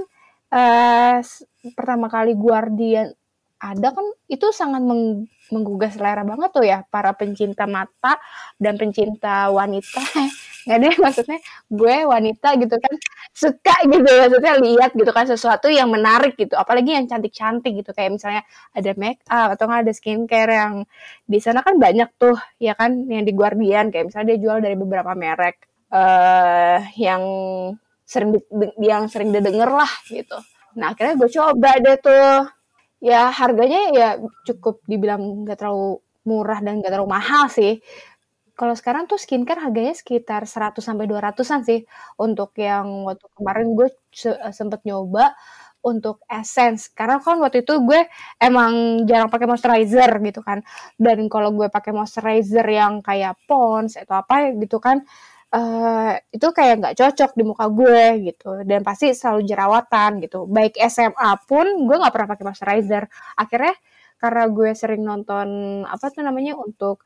uh, 0.50 1.22
pertama 1.74 2.10
kali 2.10 2.34
Guardian 2.34 3.14
ada 3.72 3.88
kan 3.90 4.06
itu 4.30 4.46
sangat 4.54 4.82
meng, 4.82 5.26
menggugah 5.50 5.90
selera 5.90 6.22
banget 6.22 6.50
tuh 6.54 6.64
ya 6.66 6.82
para 6.86 7.10
pencinta 7.14 7.64
mata 7.66 8.18
dan 8.62 8.78
pencinta 8.78 9.50
wanita. 9.50 10.02
Nggak 10.66 10.78
deh 10.82 10.94
maksudnya 10.98 11.38
gue 11.70 11.96
wanita 12.10 12.48
gitu 12.58 12.74
kan 12.74 12.94
suka 13.30 13.74
gitu 13.86 14.02
maksudnya 14.02 14.54
lihat 14.58 14.90
gitu 14.98 15.10
kan 15.14 15.22
sesuatu 15.30 15.70
yang 15.70 15.86
menarik 15.94 16.34
gitu 16.34 16.58
apalagi 16.58 16.98
yang 16.98 17.06
cantik-cantik 17.06 17.72
gitu. 17.82 17.90
Kayak 17.94 18.18
misalnya 18.18 18.42
ada 18.74 18.90
make 18.98 19.22
up 19.30 19.54
atau 19.54 19.64
nggak 19.70 19.82
ada 19.86 19.92
skincare 19.94 20.52
yang 20.52 20.74
di 21.26 21.38
sana 21.38 21.62
kan 21.62 21.78
banyak 21.78 22.10
tuh 22.18 22.34
ya 22.58 22.74
kan 22.74 23.06
yang 23.06 23.22
di 23.22 23.32
Guardian. 23.34 23.94
Kayak 23.94 24.10
misalnya 24.10 24.26
dia 24.34 24.38
jual 24.42 24.58
dari 24.58 24.74
beberapa 24.74 25.14
merek 25.14 25.56
uh, 25.94 26.78
yang 26.98 27.22
sering 28.06 28.38
yang 28.82 29.06
sering 29.10 29.30
didengar 29.30 29.70
lah 29.70 29.92
gitu. 30.10 30.38
Nah 30.78 30.92
akhirnya 30.94 31.14
gue 31.18 31.30
coba 31.30 31.70
deh 31.78 31.96
tuh 31.98 32.55
ya 33.02 33.28
harganya 33.34 33.80
ya 33.94 34.08
cukup 34.48 34.80
dibilang 34.88 35.22
nggak 35.46 35.58
terlalu 35.60 36.00
murah 36.26 36.58
dan 36.64 36.80
nggak 36.82 36.92
terlalu 36.92 37.10
mahal 37.12 37.46
sih. 37.52 37.78
Kalau 38.56 38.72
sekarang 38.76 39.04
tuh 39.10 39.20
skincare 39.20 39.60
harganya 39.60 39.92
sekitar 39.96 40.44
100 40.48 40.80
sampai 40.84 41.04
200-an 41.10 41.62
sih. 41.68 41.84
Untuk 42.20 42.56
yang 42.60 43.04
waktu 43.08 43.26
kemarin 43.36 43.76
gue 43.78 43.88
se 44.12 44.32
sempet 44.56 44.80
nyoba 44.88 45.36
untuk 45.86 46.18
essence 46.26 46.90
karena 46.90 47.22
kan 47.22 47.38
waktu 47.38 47.62
itu 47.62 47.78
gue 47.86 48.00
emang 48.42 49.04
jarang 49.08 49.28
pakai 49.32 49.46
moisturizer 49.50 50.10
gitu 50.24 50.40
kan. 50.44 50.64
Dan 50.98 51.28
kalau 51.32 51.52
gue 51.54 51.68
pakai 51.72 51.92
moisturizer 51.96 52.64
yang 52.68 53.00
kayak 53.04 53.36
Pond's 53.48 53.94
atau 54.00 54.18
apa 54.24 54.50
gitu 54.56 54.78
kan 54.82 55.04
uh, 55.56 56.12
itu 56.30 56.48
kayak 56.52 56.74
nggak 56.84 56.96
cocok 57.00 57.30
di 57.32 57.42
muka 57.46 57.66
gue 57.72 58.28
gitu. 58.28 58.50
Dan 58.68 58.84
pasti 58.84 59.12
selalu 59.16 59.48
jerawatan 59.48 60.10
gitu. 60.24 60.44
Baik 60.44 60.76
SMA 60.92 61.30
pun 61.48 61.66
gue 61.88 61.96
nggak 61.96 62.12
pernah 62.12 62.28
pakai 62.28 62.44
moisturizer. 62.44 63.04
Akhirnya 63.40 63.74
karena 64.20 64.44
gue 64.48 64.70
sering 64.72 65.02
nonton 65.04 65.48
apa 65.84 66.08
tuh 66.12 66.24
namanya 66.24 66.56
untuk 66.56 67.04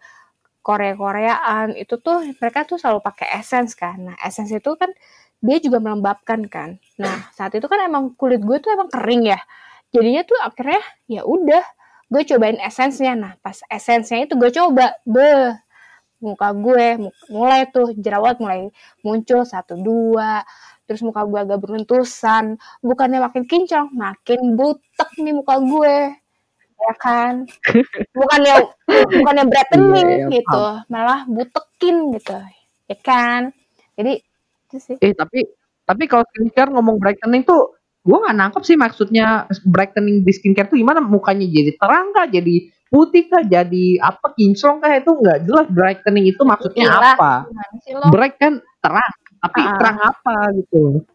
Korea 0.60 0.92
Koreaan 0.94 1.72
itu 1.74 1.96
tuh 1.98 2.20
mereka 2.36 2.68
tuh 2.68 2.76
selalu 2.76 3.00
pakai 3.02 3.28
essence 3.40 3.72
kan. 3.78 3.96
Nah 4.12 4.16
essence 4.20 4.52
itu 4.52 4.70
kan 4.76 4.90
dia 5.40 5.58
juga 5.62 5.80
melembabkan 5.80 6.44
kan. 6.50 6.76
Nah 7.00 7.32
saat 7.32 7.54
itu 7.56 7.64
kan 7.70 7.80
emang 7.86 8.12
kulit 8.18 8.42
gue 8.44 8.58
tuh 8.60 8.74
emang 8.76 8.90
kering 8.92 9.30
ya. 9.30 9.40
Jadinya 9.94 10.22
tuh 10.26 10.38
akhirnya 10.38 10.82
ya 11.10 11.22
udah 11.26 11.64
gue 12.10 12.22
cobain 12.28 12.58
essence-nya. 12.60 13.14
Nah 13.16 13.32
pas 13.40 13.56
essence-nya 13.72 14.28
itu 14.28 14.34
gue 14.36 14.50
coba. 14.52 14.94
Beh 15.08 15.69
muka 16.20 16.52
gue 16.52 17.10
mulai 17.32 17.66
tuh 17.72 17.96
jerawat 17.96 18.38
mulai 18.38 18.68
muncul 19.00 19.42
satu 19.42 19.80
dua 19.80 20.44
terus 20.84 21.00
muka 21.00 21.24
gue 21.24 21.38
agak 21.40 21.58
beruntusan 21.64 22.60
bukannya 22.84 23.24
makin 23.24 23.44
kinclong 23.48 23.88
makin 23.96 24.54
butek 24.54 25.10
nih 25.16 25.34
muka 25.34 25.56
gue 25.58 25.96
ya 26.80 26.94
kan? 26.96 27.44
Bukannya 28.16 28.54
bukannya 28.88 29.44
brightening 29.52 30.08
yeah, 30.08 30.20
yeah, 30.26 30.30
gitu 30.32 30.64
malah 30.88 31.20
butekin 31.28 31.96
gitu 32.16 32.38
ya 32.88 32.96
kan? 33.04 33.52
Jadi 33.94 34.12
itu 34.66 34.76
sih. 34.80 34.96
Eh 34.98 35.12
tapi 35.12 35.44
tapi 35.84 36.08
kalau 36.08 36.24
skincare 36.32 36.70
ngomong 36.72 36.96
brightening 36.96 37.44
tuh 37.44 37.76
gue 38.00 38.16
gak 38.16 38.32
nangkep 38.32 38.62
sih 38.64 38.80
maksudnya 38.80 39.44
brightening 39.68 40.24
di 40.24 40.32
skincare 40.32 40.72
tuh 40.72 40.80
gimana? 40.80 41.04
Mukanya 41.04 41.44
jadi 41.44 41.76
terang 41.76 42.16
gak 42.16 42.32
jadi 42.32 42.56
putih 42.90 43.30
kah 43.30 43.46
jadi 43.46 43.86
apa 44.02 44.34
kinclong 44.34 44.82
kah 44.82 44.98
itu 44.98 45.10
nggak 45.14 45.38
jelas 45.46 45.66
brightening 45.70 46.26
itu 46.26 46.42
maksudnya 46.42 46.90
Gila. 46.90 47.14
apa 47.14 47.32
bright 48.10 48.34
kan 48.36 48.58
terang 48.82 49.12
tapi 49.40 49.60
Ah. 49.62 49.76
terang 49.78 49.98
apa 50.02 50.34
gitu 50.58 51.06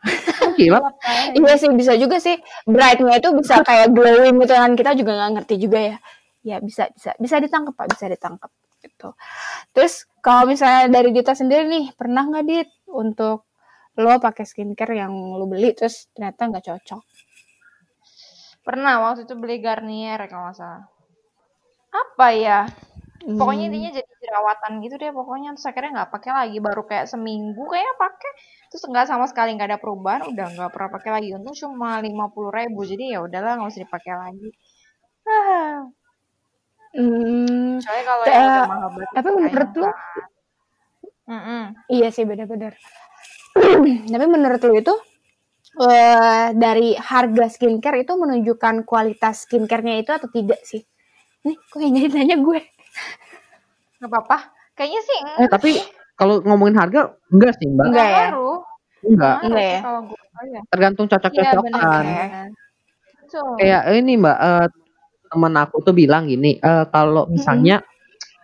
gila 0.56 0.80
kayak. 0.96 1.36
Iya 1.36 1.54
sih 1.60 1.68
bisa 1.76 1.92
juga 1.98 2.16
sih 2.16 2.40
brightnya 2.64 3.20
itu 3.20 3.28
bisa 3.36 3.60
kayak 3.60 3.92
glowing 3.92 4.40
gitu 4.40 4.54
kan 4.56 4.72
kita 4.72 4.96
juga 4.96 5.12
nggak 5.12 5.30
ngerti 5.36 5.54
juga 5.60 5.78
ya. 5.92 5.96
Ya 6.40 6.56
bisa 6.56 6.88
bisa 6.96 7.12
bisa 7.20 7.36
ditangkap 7.36 7.76
pak 7.76 7.92
bisa 7.92 8.08
ditangkap 8.08 8.48
gitu. 8.80 9.12
Terus 9.76 10.08
kalau 10.24 10.48
misalnya 10.48 10.88
dari 10.88 11.12
Dita 11.12 11.36
sendiri 11.36 11.68
nih 11.68 11.84
pernah 11.92 12.24
nggak 12.32 12.44
Dit 12.48 12.70
untuk 12.88 13.44
lo 14.00 14.16
pakai 14.16 14.48
skincare 14.48 14.96
yang 14.96 15.12
lo 15.12 15.44
beli 15.44 15.76
terus 15.76 16.08
ternyata 16.16 16.48
nggak 16.48 16.64
cocok? 16.64 17.02
Pernah 18.64 19.04
waktu 19.04 19.28
itu 19.28 19.34
beli 19.36 19.60
Garnier 19.60 20.16
kalau 20.32 20.48
nggak 20.48 20.56
salah. 20.56 20.84
Apa 21.90 22.26
ya? 22.34 22.58
Pokoknya 23.20 23.68
Hmm. 23.68 23.74
intinya 23.76 23.90
jadi 24.00 24.10
jerawatan 24.24 24.72
gitu 24.84 24.94
deh 24.96 25.12
pokoknya 25.12 25.48
terus 25.52 25.66
akhirnya 25.68 25.90
nggak 26.02 26.10
pakai 26.14 26.30
lagi 26.32 26.58
baru 26.62 26.82
kayak 26.88 27.06
seminggu 27.10 27.62
kayaknya 27.68 27.94
pakai 28.00 28.30
terus 28.72 28.82
nggak 28.88 29.06
sama 29.10 29.26
sekali 29.28 29.52
nggak 29.56 29.68
ada 29.74 29.80
perubahan 29.82 30.22
udah 30.24 30.46
nggak 30.56 30.70
pernah 30.72 30.90
pakai 30.96 31.10
lagi 31.20 31.28
untung 31.36 31.52
cuma 31.52 32.00
lima 32.00 32.32
puluh 32.32 32.48
ribu 32.54 32.80
jadi 32.88 33.04
ya 33.16 33.18
udahlah 33.26 33.60
nggak 33.60 33.70
usah 33.72 33.82
dipakai 33.84 34.12
lagi 34.16 34.48
ah 35.28 35.84
Hmm, 36.96 37.78
soalnya 37.78 38.04
kalau 38.08 38.24
yang 38.26 38.46
udah 38.50 38.64
mahal 38.66 38.88
banget 38.90 39.12
tapi 39.14 39.28
menurut 39.30 39.70
kayaknya 39.70 39.78
lo 39.78 39.90
Mm-mm. 41.30 41.62
iya 41.86 42.08
sih 42.10 42.24
benar-benar. 42.26 42.74
tapi 44.12 44.24
menurut 44.26 44.60
lo 44.66 44.72
itu 44.74 44.94
eh, 45.86 46.48
dari 46.54 46.98
harga 46.98 47.46
skincare 47.46 48.02
itu 48.02 48.12
menunjukkan 48.18 48.82
kualitas 48.82 49.46
skincare-nya 49.46 50.02
itu 50.02 50.10
atau 50.10 50.28
tidak 50.32 50.60
sih? 50.66 50.82
Nih, 51.40 51.56
kok 51.56 51.78
yang 51.80 51.92
jadi 51.96 52.08
nanya 52.12 52.36
gue? 52.40 52.60
nggak 54.00 54.10
apa-apa. 54.12 54.38
Kayaknya 54.76 55.00
sih 55.04 55.18
eh 55.44 55.48
tapi 55.48 55.70
kalau 56.16 56.40
ngomongin 56.40 56.76
harga 56.80 57.12
enggak 57.28 57.52
sih 57.60 57.68
mbak. 57.68 57.86
Enggak. 57.92 58.08
Ya? 58.08 58.28
enggak. 59.04 59.36
Enggak 59.44 59.64
ya? 59.64 59.80
tergantung 60.72 61.06
Iya. 61.08 61.12
Cocok-cocokan. 61.16 62.04
Benar. 62.04 62.48
Betul. 63.20 63.50
kayak 63.60 63.82
ini 63.94 64.12
mbak 64.18 64.36
eh, 64.40 64.66
teman 65.30 65.54
aku 65.60 65.76
tuh 65.84 65.94
bilang 65.94 66.26
gini 66.26 66.56
eh, 66.58 66.84
kalau 66.88 67.28
misalnya 67.28 67.84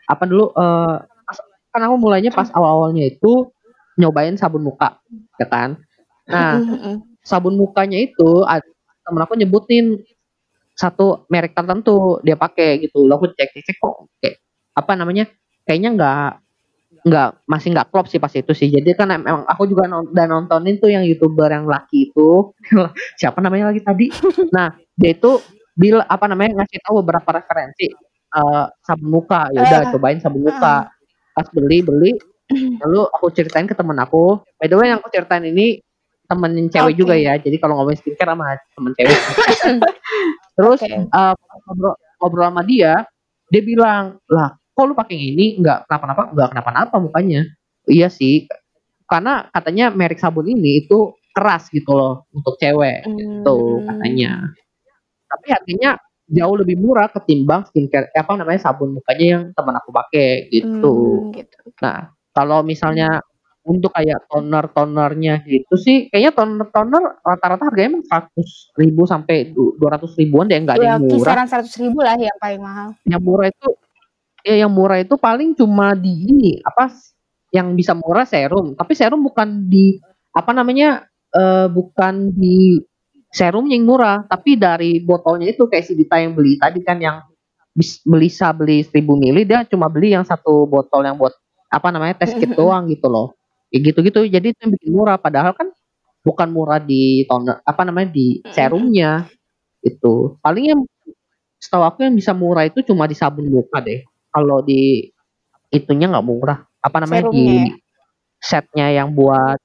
apa 0.06 0.24
dulu 0.28 0.52
eh, 0.52 0.96
pas- 1.24 1.46
kan 1.72 1.82
aku 1.88 1.96
mulainya 1.96 2.30
pas 2.30 2.48
awal-awalnya 2.52 3.09
itu 3.09 3.48
nyobain 3.96 4.37
sabun 4.37 4.61
muka 4.61 5.00
ya 5.40 5.48
kan? 5.48 5.80
Nah 6.28 6.61
sabun 7.24 7.56
mukanya 7.56 7.96
itu 7.96 8.44
temen 9.09 9.20
aku 9.24 9.35
nyebutin 9.40 10.04
satu 10.76 11.26
merek 11.32 11.56
tertentu 11.56 12.20
dia 12.22 12.36
pakai 12.38 12.84
gitu. 12.84 13.04
Lalu 13.08 13.14
aku 13.16 13.26
cek 13.34 13.50
cek 13.64 13.76
kok 13.80 13.94
kayak 14.22 14.36
apa 14.76 14.92
namanya 14.94 15.24
kayaknya 15.66 15.90
nggak 15.96 16.30
nggak 17.06 17.28
masih 17.46 17.68
nggak 17.74 17.88
klop 17.94 18.06
sih 18.10 18.18
pas 18.22 18.32
itu 18.34 18.52
sih. 18.56 18.68
Jadi 18.70 18.90
kan 18.98 19.08
emang 19.14 19.46
aku 19.46 19.62
juga 19.70 19.86
non- 19.86 20.10
dan 20.10 20.30
nontonin 20.32 20.76
tuh 20.82 20.90
yang 20.90 21.04
youtuber 21.06 21.48
yang 21.50 21.66
laki 21.68 22.10
itu. 22.10 22.50
Siapa 23.20 23.38
namanya 23.42 23.70
lagi 23.70 23.82
tadi? 23.84 24.06
Nah 24.54 24.74
dia 24.98 25.14
itu 25.14 25.38
bil 25.76 26.00
apa 26.02 26.24
namanya 26.26 26.62
ngasih 26.64 26.78
tahu 26.82 26.94
beberapa 27.04 27.30
referensi 27.42 27.86
eh, 28.36 28.64
sabun 28.82 29.08
muka. 29.12 29.48
Ya 29.54 29.60
udah 29.66 29.80
Eh, 29.86 29.90
cobain 29.94 30.18
sabun 30.18 30.42
muka. 30.50 30.90
Pas 31.36 31.46
beli 31.54 31.78
beli. 31.86 32.12
Lalu 32.82 33.00
aku 33.10 33.26
ceritain 33.34 33.66
ke 33.66 33.74
temen 33.74 33.98
aku. 33.98 34.42
By 34.58 34.66
the 34.70 34.76
way 34.78 34.90
yang 34.90 34.98
aku 35.02 35.10
ceritain 35.14 35.44
ini 35.46 35.82
temen 36.26 36.52
cewek 36.68 36.92
Oke. 36.94 37.00
juga 37.00 37.14
ya 37.14 37.34
jadi 37.38 37.56
kalau 37.56 37.78
ngomongin 37.80 37.98
skincare 37.98 38.30
sama 38.34 38.46
temen 38.74 38.92
cewek 38.94 39.18
terus 40.56 40.80
Oke. 40.82 40.90
eh, 40.92 41.34
ngobrol, 41.66 41.94
ngobrol 42.18 42.46
sama 42.50 42.62
dia 42.62 43.06
dia 43.48 43.62
bilang 43.62 44.18
lah 44.26 44.54
kok 44.74 44.84
lu 44.84 44.92
pakai 44.92 45.16
ini 45.16 45.56
nggak 45.62 45.86
kenapa-napa 45.88 46.22
nggak 46.34 46.48
kenapa-napa 46.52 46.94
mukanya 47.00 47.42
iya 47.86 48.10
sih 48.10 48.44
karena 49.06 49.46
katanya 49.54 49.94
merek 49.94 50.18
sabun 50.18 50.50
ini 50.50 50.82
itu 50.84 51.14
keras 51.30 51.70
gitu 51.70 51.94
loh 51.94 52.26
untuk 52.34 52.58
cewek 52.58 53.06
tuh 53.40 53.80
Hmm. 53.80 53.86
katanya 53.88 54.32
tapi 55.26 55.46
harganya 55.52 55.90
jauh 56.26 56.56
lebih 56.58 56.74
murah 56.76 57.06
ketimbang 57.06 57.62
skincare 57.70 58.10
eh, 58.10 58.18
apa 58.18 58.34
namanya 58.34 58.58
sabun 58.58 58.98
mukanya 58.98 59.26
yang 59.38 59.42
teman 59.54 59.78
aku 59.78 59.94
pakai 59.94 60.50
gitu 60.50 60.94
Hmm, 61.30 61.30
gitu. 61.30 61.58
Nah, 61.78 62.10
kalau 62.34 62.66
misalnya 62.66 63.22
untuk 63.66 63.90
kayak 63.90 64.31
toner-tonernya 64.31 65.42
gitu 65.42 65.74
sih, 65.74 66.07
kayaknya 66.07 66.33
toner-toner 66.38 67.18
rata-rata 67.18 67.66
harganya 67.66 67.98
emang 67.98 68.07
100 68.07 68.79
ribu 68.79 69.02
sampai 69.11 69.50
du- 69.50 69.74
200 69.83 70.14
ribuan 70.14 70.46
deh, 70.46 70.55
nggak 70.62 70.79
ada 70.79 70.87
Ya 70.87 70.90
yang 70.94 71.02
murah. 71.02 71.18
kisaran 71.18 71.46
100 71.50 71.83
ribu 71.83 71.98
lah 72.07 72.14
yang 72.14 72.38
paling 72.38 72.62
mahal. 72.62 72.88
Yang 73.02 73.22
murah 73.26 73.46
itu, 73.50 73.68
ya 74.46 74.55
yang 74.62 74.72
murah 74.72 74.98
itu 75.02 75.14
paling 75.18 75.50
cuma 75.59 75.98
di 75.98 76.14
ini, 76.31 76.52
apa, 76.62 76.94
yang 77.50 77.74
bisa 77.74 77.92
murah 77.98 78.22
serum. 78.22 78.79
Tapi 78.79 78.92
serum 78.94 79.20
bukan 79.26 79.66
di, 79.66 79.98
apa 80.31 80.55
namanya, 80.55 81.02
eh, 81.35 81.66
bukan 81.66 82.31
di 82.38 82.79
serumnya 83.35 83.74
yang 83.74 83.85
murah, 83.90 84.16
tapi 84.31 84.55
dari 84.55 85.02
botolnya 85.02 85.50
itu 85.50 85.66
kayak 85.66 85.85
si 85.85 85.92
Dita 85.98 86.16
yang 86.22 86.33
beli 86.38 86.57
tadi 86.57 86.81
kan 86.87 87.02
yang 87.02 87.20
beli 87.76 88.33
bisa 88.33 88.57
beli 88.57 88.81
1000 88.81 89.20
mili 89.20 89.44
dia 89.44 89.61
cuma 89.68 89.92
beli 89.92 90.16
yang 90.16 90.24
satu 90.24 90.64
botol 90.64 91.05
yang 91.05 91.20
buat 91.20 91.37
apa 91.68 91.92
namanya 91.92 92.24
tes 92.24 92.33
kit 92.33 92.48
doang 92.57 92.88
gitu 92.88 93.05
loh 93.12 93.36
kayak 93.70 93.83
gitu-gitu 93.92 94.20
jadi 94.31 94.46
itu 94.55 94.59
yang 94.62 94.72
bikin 94.74 94.90
murah 94.94 95.16
padahal 95.18 95.52
kan 95.52 95.68
bukan 96.22 96.48
murah 96.50 96.83
di 96.83 97.22
toner 97.26 97.62
apa 97.62 97.83
namanya 97.87 98.11
di 98.11 98.42
serumnya 98.50 99.26
itu 99.83 100.38
paling 100.42 100.64
yang 100.74 100.81
setahu 101.59 101.87
aku 101.87 102.07
yang 102.07 102.14
bisa 102.14 102.35
murah 102.35 102.66
itu 102.66 102.83
cuma 102.83 103.07
di 103.07 103.14
sabun 103.14 103.46
muka 103.46 103.79
deh 103.83 104.02
kalau 104.31 104.62
di 104.62 105.11
itunya 105.70 106.11
nggak 106.11 106.26
murah 106.26 106.62
apa 106.83 106.96
namanya 107.02 107.31
Serumnya 107.31 107.42
ya? 107.42 107.46
di 107.66 107.70
setnya 108.42 108.87
yang 108.92 109.09
buat 109.14 109.59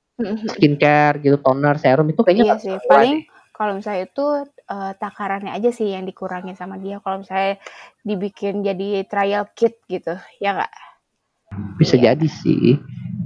skincare 0.54 1.22
gitu 1.22 1.38
toner 1.42 1.76
serum 1.82 2.10
itu 2.10 2.22
kayaknya 2.22 2.46
iya 2.46 2.56
sih. 2.62 2.78
Paling 2.86 3.26
deh. 3.26 3.54
kalau 3.58 3.78
misalnya 3.78 4.06
itu 4.06 4.26
eh, 4.70 4.94
takarannya 4.98 5.52
aja 5.54 5.70
sih 5.74 5.94
yang 5.94 6.06
dikurangin 6.06 6.54
sama 6.54 6.78
dia. 6.78 7.02
Kalau 7.02 7.22
misalnya 7.22 7.58
dibikin 8.06 8.62
jadi 8.62 9.06
trial 9.06 9.50
kit 9.58 9.82
gitu, 9.90 10.14
ya 10.38 10.58
nggak? 10.58 10.74
bisa 11.76 12.00
Iya. 12.00 12.16
jadi 12.16 12.28
sih 12.32 12.80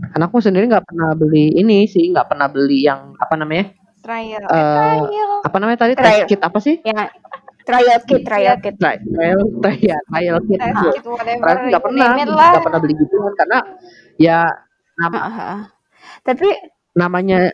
karena 0.10 0.26
aku 0.26 0.38
sendiri 0.38 0.66
nggak 0.68 0.86
pernah 0.86 1.10
beli 1.14 1.54
ini 1.54 1.86
sih 1.86 2.10
nggak 2.10 2.28
pernah 2.28 2.48
beli 2.48 2.84
yang 2.84 3.14
apa 3.16 3.34
namanya 3.34 3.72
trial 4.00 4.42
Eh, 4.42 4.50
trial 4.50 5.30
apa 5.42 5.58
namanya 5.58 5.80
tadi 5.80 5.94
Trial. 5.94 6.06
test 6.06 6.30
kit 6.30 6.42
apa 6.42 6.60
sih 6.60 6.76
Yang 6.82 7.10
trial 7.66 8.00
kit, 8.04 8.22
trial 8.22 8.56
kit. 8.60 8.76
Tri- 8.78 9.02
trial 9.02 9.40
trial 9.58 10.00
trial 10.06 10.38
kit 10.44 10.60
test 10.60 10.76
gitu. 10.76 10.90
kit 10.92 11.06
whatever 11.06 11.42
Trial 11.42 11.66
nggak 11.70 11.84
pernah 11.84 12.10
nggak 12.22 12.64
pernah 12.64 12.80
beli 12.80 12.94
gitu 12.96 13.16
karena 13.34 13.58
ya 14.18 14.40
nam- 14.96 15.14
Ah, 15.14 15.26
ah, 15.26 15.40
ah. 15.40 15.62
Tapi 16.22 16.48
namanya 16.94 17.50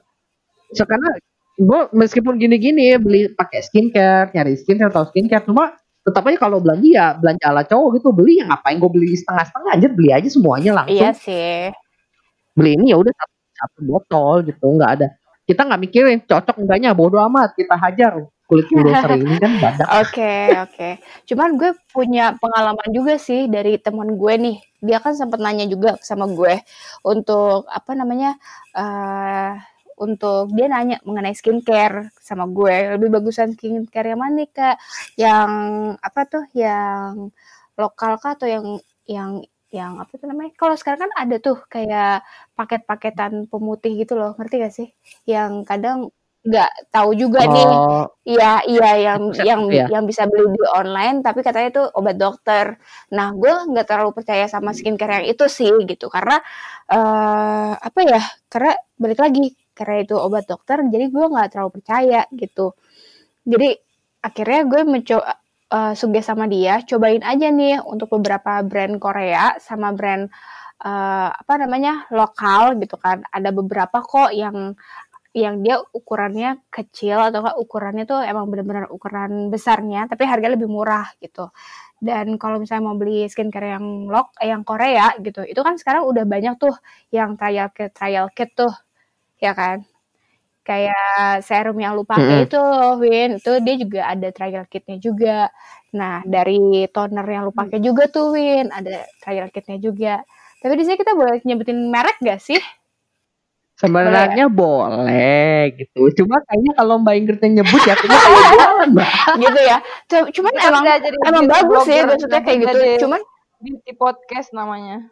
sekarang 0.72 1.20
gue 1.58 1.82
meskipun 1.92 2.36
gini-gini 2.36 2.92
ya 2.92 2.98
beli 2.98 3.28
pakai 3.30 3.60
skincare 3.62 4.32
nyari 4.32 4.56
skincare 4.56 4.90
atau 4.90 5.06
skincare 5.06 5.44
cuma 5.44 5.76
tetap 6.02 6.26
aja 6.26 6.38
kalau 6.40 6.58
belanja 6.58 6.88
ya 6.88 7.08
belanja 7.14 7.46
ala 7.46 7.62
cowok 7.62 8.02
gitu 8.02 8.10
beli 8.10 8.42
yang 8.42 8.50
ngapain 8.50 8.80
gue 8.80 8.90
beli 8.90 9.14
setengah-setengah 9.14 9.72
aja 9.78 9.88
beli 9.88 10.10
aja 10.10 10.30
semuanya 10.32 10.72
langsung 10.74 10.98
iya 10.98 11.12
sih. 11.14 11.70
Beli 12.56 12.76
ini 12.76 12.92
ya 12.92 12.98
udah 13.00 13.14
satu, 13.14 13.36
satu 13.56 13.80
botol 13.88 14.36
gitu 14.48 14.66
nggak 14.66 14.92
ada 15.00 15.08
kita 15.48 15.62
nggak 15.68 15.82
mikirin 15.82 16.20
cocok 16.24 16.56
enggaknya 16.62 16.96
bodo 16.96 17.18
amat 17.20 17.56
kita 17.58 17.76
hajar 17.76 18.24
kulit 18.52 18.68
influencer 18.76 19.16
ini 19.16 19.36
kan 19.40 19.52
badak 19.64 19.88
Oke, 20.04 20.34
oke. 20.60 20.90
Cuman 21.24 21.56
gue 21.56 21.72
punya 21.96 22.36
pengalaman 22.36 22.90
juga 22.92 23.16
sih 23.16 23.48
dari 23.48 23.80
teman 23.80 24.20
gue 24.20 24.34
nih. 24.36 24.58
Dia 24.84 25.00
kan 25.00 25.16
sempat 25.16 25.40
nanya 25.40 25.64
juga 25.72 25.96
sama 26.04 26.28
gue 26.28 26.60
untuk 27.08 27.64
apa 27.72 27.96
namanya? 27.96 28.36
eh 28.76 29.56
untuk 30.02 30.50
dia 30.58 30.66
nanya 30.66 30.98
mengenai 31.06 31.38
skincare 31.38 32.12
sama 32.18 32.50
gue. 32.50 32.98
Lebih 32.98 33.22
bagusan 33.22 33.54
skincare 33.54 34.12
yang 34.12 34.20
mana 34.20 34.44
nih, 34.44 34.50
Kak? 34.50 34.76
Yang 35.16 35.52
apa 36.02 36.22
tuh? 36.26 36.44
Yang 36.58 37.32
lokal 37.78 38.18
kah 38.18 38.34
atau 38.34 38.50
yang 38.50 38.66
yang 39.06 39.32
yang 39.72 39.98
apa 40.04 40.12
tuh 40.20 40.28
namanya? 40.28 40.52
Kalau 40.60 40.76
sekarang 40.76 41.08
kan 41.08 41.14
ada 41.16 41.36
tuh 41.40 41.58
kayak 41.72 42.28
paket-paketan 42.60 43.48
pemutih 43.48 43.96
gitu 44.04 44.20
loh, 44.20 44.36
ngerti 44.36 44.56
gak 44.60 44.74
sih? 44.76 44.88
Yang 45.28 45.52
kadang 45.70 45.98
nggak 46.42 46.90
tahu 46.90 47.14
juga 47.14 47.46
nih 47.46 47.70
oh 47.70 48.10
Iya, 48.26 48.66
iya 48.66 48.90
yang 48.98 49.22
Set 49.34 49.46
yang 49.46 49.62
ya? 49.70 49.86
yang 49.90 50.04
bisa 50.10 50.26
beli 50.30 50.46
di 50.54 50.62
online 50.74 51.22
tapi 51.26 51.42
katanya 51.46 51.70
itu 51.74 51.84
obat 51.98 52.18
dokter. 52.22 52.78
Nah, 53.14 53.34
gue 53.34 53.50
nggak 53.50 53.86
terlalu 53.90 54.14
percaya 54.14 54.46
sama 54.46 54.74
skincare 54.78 55.22
yang 55.22 55.28
itu 55.34 55.46
sih 55.50 55.74
gitu 55.90 56.06
karena 56.10 56.38
eh 56.90 57.74
apa 57.78 58.00
ya? 58.06 58.22
Karena 58.50 58.74
balik 58.98 59.20
lagi 59.22 59.54
karena 59.74 60.06
itu 60.06 60.14
obat 60.18 60.46
dokter 60.46 60.78
jadi 60.86 61.10
gue 61.10 61.26
nggak 61.34 61.50
terlalu 61.54 61.72
percaya 61.82 62.22
gitu. 62.34 62.78
Jadi 63.46 63.70
akhirnya 64.22 64.62
gue 64.70 64.82
mencoba 64.86 65.34
eh, 65.74 65.94
suges 66.00 66.26
sama 66.30 66.46
dia 66.52 66.84
cobain 66.90 67.24
aja 67.26 67.48
nih 67.52 67.82
untuk 67.84 68.08
beberapa 68.20 68.62
brand 68.66 68.96
Korea 69.04 69.56
sama 69.62 69.92
brand 69.98 70.28
eh, 70.86 71.30
apa 71.42 71.54
namanya 71.62 72.08
lokal 72.14 72.78
gitu 72.82 72.96
kan. 73.02 73.24
Ada 73.32 73.50
beberapa 73.56 73.98
kok 74.04 74.32
yang 74.36 74.76
yang 75.32 75.64
dia 75.64 75.80
ukurannya 75.96 76.60
kecil 76.68 77.16
atau 77.32 77.40
enggak 77.44 77.58
ukurannya 77.64 78.04
tuh 78.04 78.20
emang 78.20 78.52
benar-benar 78.52 78.92
ukuran 78.92 79.48
besarnya 79.54 80.04
tapi 80.12 80.28
harga 80.28 80.48
lebih 80.52 80.68
murah 80.68 81.08
gitu 81.24 81.48
Dan 82.02 82.36
kalau 82.42 82.58
misalnya 82.62 82.86
mau 82.90 82.98
beli 83.00 83.28
skincare 83.32 83.78
yang 83.78 84.10
lok, 84.10 84.36
eh, 84.44 84.50
yang 84.52 84.64
Korea 84.68 85.14
gitu, 85.22 85.42
itu 85.48 85.62
kan 85.68 85.76
sekarang 85.82 86.04
udah 86.10 86.26
banyak 86.28 86.56
tuh 86.60 86.74
yang 87.16 87.38
trial 87.40 87.70
kit, 87.76 87.92
trial 87.96 88.28
kit 88.36 88.52
tuh, 88.58 88.74
ya 89.42 89.54
kan? 89.58 89.86
Kayak 90.62 91.41
serum 91.41 91.78
yang 91.82 91.97
lu 91.97 92.06
pakai 92.06 92.45
Mm-mm. 92.45 92.45
itu, 92.45 92.62
Win, 93.02 93.30
itu 93.41 93.52
dia 93.65 93.76
juga 93.82 94.02
ada 94.13 94.28
trial 94.30 94.65
kitnya 94.69 94.97
juga. 95.02 95.38
Nah, 95.91 96.21
dari 96.21 96.86
toner 96.93 97.26
yang 97.26 97.50
lu 97.50 97.54
pakai 97.54 97.82
juga 97.82 98.06
tuh, 98.08 98.38
Win, 98.38 98.69
ada 98.69 99.10
trial 99.26 99.50
kitnya 99.50 99.82
juga. 99.82 100.21
Tapi 100.62 100.74
di 100.78 100.84
sini 100.86 101.02
kita 101.02 101.17
boleh 101.17 101.41
nyebutin 101.41 101.89
merek 101.89 102.21
gak 102.21 102.38
sih? 102.38 102.62
Sebenarnya 103.82 104.45
boleh 104.45 105.74
gitu. 105.74 106.13
Cuma 106.21 106.38
kayaknya 106.45 106.71
kalau 106.78 107.02
Mbak 107.02 107.13
Ingrid 107.17 107.41
yang 107.41 107.54
nyebut 107.65 107.82
ya 107.82 107.97
kayaknya 107.97 108.19
kayak 108.21 108.45
jualan, 108.54 108.89
Mbak. 108.93 109.10
gitu 109.41 109.60
ya. 109.65 109.78
Cu- 110.06 110.30
Cuman 110.38 110.54
Kita 110.54 110.67
emang 110.69 110.84
jadi 110.86 111.17
emang 111.26 111.45
bagus 111.50 111.80
sih 111.89 111.97
blogger, 111.97 112.06
maksudnya 112.13 112.41
kayak 112.45 112.60
gitu. 112.62 112.78
Cuman 113.10 113.21
beauty 113.58 113.91
podcast 113.97 114.54
namanya. 114.54 115.10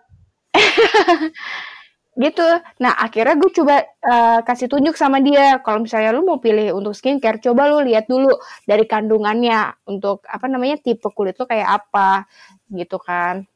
gitu. 2.19 2.43
Nah, 2.83 2.93
akhirnya 2.99 3.35
gue 3.39 3.51
coba 3.55 3.75
eh, 3.87 4.39
kasih 4.43 4.67
tunjuk 4.67 4.95
sama 4.99 5.23
dia 5.23 5.63
kalau 5.63 5.79
misalnya 5.83 6.11
lu 6.11 6.27
mau 6.27 6.37
pilih 6.43 6.75
untuk 6.75 6.91
skincare, 6.91 7.39
coba 7.39 7.71
lu 7.71 7.79
lihat 7.87 8.05
dulu 8.11 8.35
dari 8.67 8.83
kandungannya 8.83 9.87
untuk 9.87 10.27
apa 10.27 10.45
namanya 10.51 10.77
tipe 10.83 11.07
kulit 11.15 11.39
lu 11.39 11.47
kayak 11.47 11.79
apa 11.79 12.27
gitu 12.75 12.99
kan. 12.99 13.47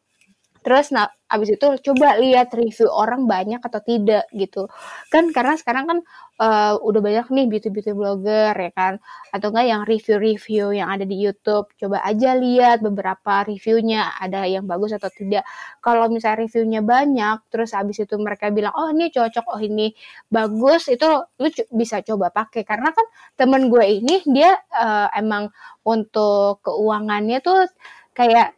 Terus 0.64 0.96
nah 0.96 1.12
abis 1.34 1.58
itu 1.58 1.68
coba 1.90 2.16
lihat 2.22 2.54
review 2.54 2.88
orang 2.94 3.26
banyak 3.26 3.58
atau 3.58 3.82
tidak 3.82 4.30
gitu. 4.38 4.70
Kan 5.10 5.34
karena 5.34 5.58
sekarang 5.58 5.86
kan 5.90 6.00
eh, 6.38 6.74
udah 6.78 7.02
banyak 7.02 7.26
nih 7.34 7.46
beauty-beauty 7.50 7.92
blogger 7.98 8.54
ya 8.54 8.72
kan 8.78 8.94
atau 9.34 9.50
enggak 9.50 9.66
yang 9.66 9.82
review-review 9.90 10.66
yang 10.78 10.90
ada 10.94 11.06
di 11.10 11.18
YouTube. 11.18 11.74
Coba 11.82 12.06
aja 12.06 12.38
lihat 12.38 12.86
beberapa 12.86 13.42
reviewnya 13.50 14.14
ada 14.22 14.46
yang 14.46 14.70
bagus 14.70 14.94
atau 14.94 15.10
tidak. 15.10 15.42
Kalau 15.82 16.06
misalnya 16.14 16.46
reviewnya 16.46 16.82
banyak 16.86 17.50
terus 17.50 17.74
habis 17.74 17.98
itu 17.98 18.16
mereka 18.22 18.54
bilang 18.54 18.74
oh 18.78 18.94
ini 18.94 19.10
cocok, 19.10 19.46
oh 19.58 19.62
ini 19.62 19.92
bagus 20.30 20.86
itu 20.94 21.06
lu 21.42 21.50
bisa 21.74 22.00
coba 22.06 22.30
pakai 22.30 22.62
karena 22.62 22.94
kan 22.94 23.06
temen 23.40 23.68
gue 23.74 23.86
ini 23.86 24.22
dia 24.30 24.54
eh, 24.74 25.08
emang 25.18 25.50
untuk 25.84 26.62
keuangannya 26.64 27.42
tuh 27.44 27.68
kayak 28.14 28.54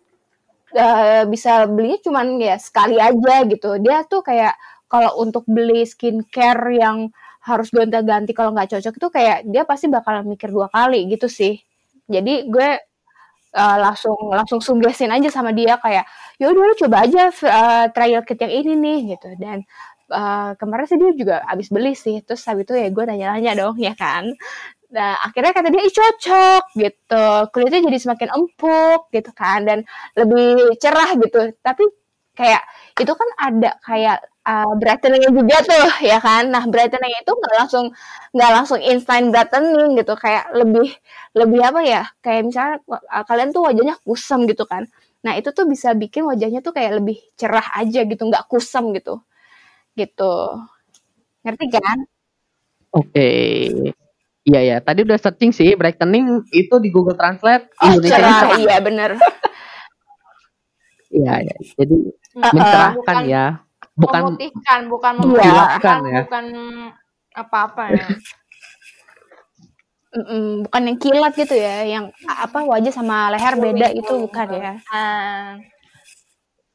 eh, 0.75 1.23
bisa 1.33 1.65
belinya 1.71 1.99
cuman 2.05 2.27
ya 2.41 2.55
sekali 2.59 2.95
aja 2.99 3.35
gitu. 3.47 3.69
Dia 3.83 4.03
tuh 4.11 4.21
kayak 4.25 4.53
kalau 4.91 5.11
untuk 5.23 5.43
beli 5.49 5.83
skincare 5.87 6.63
yang 6.77 6.97
harus 7.45 7.69
gonta-ganti 7.73 8.33
kalau 8.33 8.51
nggak 8.55 8.73
cocok 8.77 8.93
itu 8.97 9.07
kayak 9.13 9.37
dia 9.49 9.63
pasti 9.69 9.85
bakal 9.89 10.25
mikir 10.25 10.49
dua 10.53 10.67
kali 10.73 11.05
gitu 11.13 11.27
sih. 11.29 11.57
Jadi 12.09 12.49
gue 12.49 12.69
eh, 13.55 13.77
langsung 13.83 14.17
langsung 14.31 14.59
suggestin 14.63 15.11
aja 15.13 15.29
sama 15.33 15.51
dia 15.55 15.77
kayak 15.81 16.05
ya 16.41 16.45
udah 16.51 16.63
lu 16.71 16.75
coba 16.77 16.97
aja 17.07 17.31
eh, 17.31 17.85
trial 17.95 18.23
kit 18.27 18.39
yang 18.41 18.53
ini 18.53 18.73
nih 18.79 18.99
gitu 19.17 19.29
dan 19.41 19.63
eh, 20.11 20.51
kemarin 20.59 20.85
sih 20.89 20.97
dia 21.01 21.11
juga 21.15 21.35
abis 21.47 21.67
beli 21.73 21.93
sih 21.97 22.21
terus 22.25 22.43
habis 22.49 22.65
itu 22.67 22.73
ya 22.77 22.87
gue 22.91 23.03
nanya-nanya 23.09 23.51
dong 23.59 23.77
ya 23.81 23.93
kan 23.97 24.25
nah 24.95 25.19
akhirnya 25.27 25.51
kata 25.51 25.67
dia 25.73 25.81
ih 25.87 25.93
cocok 25.99 26.63
gitu. 26.79 27.27
Kulitnya 27.51 27.81
jadi 27.87 27.97
semakin 27.99 28.29
empuk 28.37 29.01
gitu 29.15 29.31
kan 29.35 29.59
dan 29.67 29.79
lebih 30.19 30.79
cerah 30.79 31.09
gitu. 31.19 31.51
Tapi 31.59 31.83
kayak 32.39 32.63
itu 32.99 33.13
kan 33.15 33.29
ada 33.47 33.69
kayak 33.83 34.17
uh, 34.47 34.71
brightening 34.79 35.23
juga 35.35 35.57
tuh 35.67 35.87
ya 36.11 36.17
kan. 36.23 36.43
Nah 36.53 36.63
brightening 36.71 37.13
itu 37.21 37.31
nggak 37.35 37.55
langsung 37.59 37.85
nggak 38.35 38.51
langsung 38.55 38.79
instant 38.79 39.25
brightening 39.33 39.99
gitu. 39.99 40.13
Kayak 40.15 40.45
lebih 40.55 40.87
lebih 41.35 41.59
apa 41.69 41.79
ya 41.83 42.01
kayak 42.23 42.41
misalnya 42.47 42.75
uh, 42.87 43.23
kalian 43.27 43.49
tuh 43.55 43.63
wajahnya 43.67 43.95
kusam 44.07 44.47
gitu 44.47 44.63
kan. 44.63 44.87
Nah 45.25 45.33
itu 45.39 45.49
tuh 45.51 45.65
bisa 45.67 45.91
bikin 45.97 46.23
wajahnya 46.29 46.59
tuh 46.63 46.71
kayak 46.77 47.03
lebih 47.03 47.17
cerah 47.39 47.67
aja 47.79 47.99
gitu. 48.07 48.21
Nggak 48.31 48.47
kusam 48.51 48.95
gitu. 48.95 49.19
Gitu. 49.99 50.33
Ngerti 51.43 51.65
kan? 51.71 51.97
Oke. 52.95 53.27
Iya 54.45 54.61
ya, 54.61 54.77
tadi 54.77 55.01
udah 55.01 55.17
searching 55.17 55.49
sih 55.49 55.73
brightening 55.73 56.45
itu 56.53 56.77
di 56.77 56.93
Google 56.93 57.17
Translate 57.17 57.65
oh 57.81 57.97
Indonesia 57.97 58.13
cerah 58.21 58.37
cerah. 58.45 58.57
iya 58.61 58.77
bener 58.77 59.11
Iya 61.09 61.33
ya. 61.47 61.55
Jadi 61.79 61.95
Uh-uh. 62.35 62.51
mencerahkan 62.51 62.95
Bukan 62.99 63.17
ya. 63.25 63.45
Bukan 63.95 64.21
memutihkan, 64.27 64.79
bukan 64.91 65.13
Iya. 65.15 65.23
memutihkan, 65.23 65.97
ya. 66.03 66.21
bukan 66.27 66.45
apa-apa 67.33 67.83
ya. 67.89 68.05
Bukan 70.63 70.81
yang 70.87 70.95
kilat 70.95 71.35
gitu 71.35 71.59
ya 71.59 71.83
yang 71.83 72.07
apa 72.23 72.63
wajah 72.63 72.87
sama 72.87 73.27
leher 73.35 73.59
beda 73.59 73.91
itu 73.91 74.15
bukan 74.23 74.47
ya 74.47 74.71
Ah, 74.87 75.59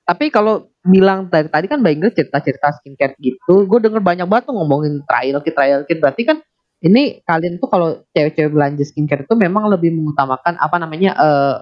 tapi 0.05 0.29
kalau 0.29 0.69
bilang 0.85 1.25
tadi 1.33 1.49
tadi 1.49 1.65
kan 1.65 1.81
Mbak 1.81 1.93
Ingrid 1.97 2.15
cerita-cerita 2.21 2.69
skincare 2.77 3.17
gitu, 3.17 3.65
gue 3.65 3.79
denger 3.81 4.05
banyak 4.05 4.29
banget 4.29 4.45
tuh 4.45 4.61
ngomongin 4.61 5.01
trial 5.09 5.41
kit 5.41 5.57
trial 5.57 5.89
kit. 5.89 6.03
Berarti 6.05 6.29
kan 6.29 6.37
ini 6.81 7.21
kalian 7.25 7.61
tuh 7.61 7.69
kalau 7.69 7.89
cewek-cewek 8.13 8.51
belanja 8.53 8.85
skincare 8.89 9.25
itu 9.25 9.35
memang 9.37 9.69
lebih 9.69 9.93
mengutamakan 9.93 10.57
apa 10.57 10.77
namanya 10.81 11.11
eh 11.17 11.57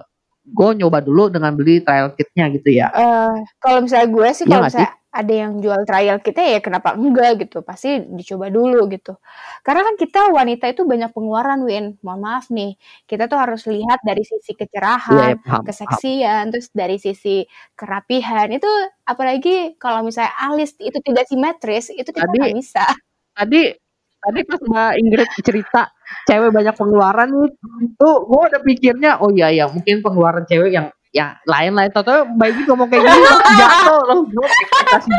gue 0.49 0.69
nyoba 0.81 0.99
dulu 1.05 1.29
dengan 1.29 1.53
beli 1.53 1.83
trial 1.85 2.15
kitnya 2.17 2.49
gitu 2.49 2.69
ya. 2.73 2.89
Eh, 2.89 3.33
kalau 3.61 3.85
misalnya 3.85 4.09
gue 4.09 4.27
sih 4.33 4.45
Iya 4.47 4.49
kalau 4.49 4.63
nggak 4.65 4.73
sih? 4.73 4.81
misalnya 4.81 4.89
ada 5.09 5.33
yang 5.33 5.53
jual 5.57 5.81
trial 5.89 6.17
kita 6.21 6.41
ya 6.45 6.59
kenapa 6.61 6.93
enggak 6.93 7.41
gitu 7.41 7.65
pasti 7.65 7.97
dicoba 8.13 8.53
dulu 8.53 8.85
gitu 8.93 9.17
karena 9.65 9.81
kan 9.81 9.95
kita 9.97 10.29
wanita 10.29 10.69
itu 10.69 10.85
banyak 10.85 11.09
pengeluaran 11.09 11.65
Win 11.65 11.97
mohon 12.05 12.21
maaf 12.21 12.45
nih 12.53 12.77
kita 13.09 13.25
tuh 13.25 13.41
harus 13.41 13.65
lihat 13.65 13.97
dari 14.05 14.21
sisi 14.21 14.53
Iya, 14.53 14.59
kecerahan 14.61 15.33
ya, 15.33 15.41
paham, 15.41 15.65
paham. 15.65 15.65
keseksian 15.65 16.43
terus 16.53 16.67
dari 16.77 16.97
sisi 17.01 17.41
kerapihan 17.73 18.53
itu 18.53 18.69
apalagi 19.01 19.73
kalau 19.81 20.05
misalnya 20.05 20.29
alis 20.45 20.77
itu 20.77 20.97
tidak 21.01 21.25
simetris 21.25 21.89
itu 21.89 22.09
kita 22.13 22.29
nggak 22.29 22.53
bisa 22.53 22.85
tadi 23.33 23.73
tadi 24.19 24.39
pas 24.43 24.59
Mbak 24.59 24.91
Ingrid 24.99 25.29
cerita 25.43 25.81
cewek 26.27 26.51
banyak 26.51 26.75
pengeluaran 26.75 27.29
nih, 27.31 27.51
tuh 27.95 28.15
gue 28.27 28.41
udah 28.51 28.61
pikirnya 28.61 29.11
oh 29.23 29.31
iya 29.31 29.47
ya 29.51 29.65
mungkin 29.71 30.03
pengeluaran 30.03 30.43
cewek 30.45 30.75
yang 30.75 30.87
ya 31.09 31.41
lain-lain 31.47 31.89
atau 31.89 32.27
Mbak 32.27 32.47
Ingrid 32.51 32.67
ngomong 32.69 32.87
kayak 32.91 33.03
gini 33.07 33.29
jatuh 33.57 34.01
loh 34.05 34.19
gue 34.27 34.45
ekspektasi 34.45 35.09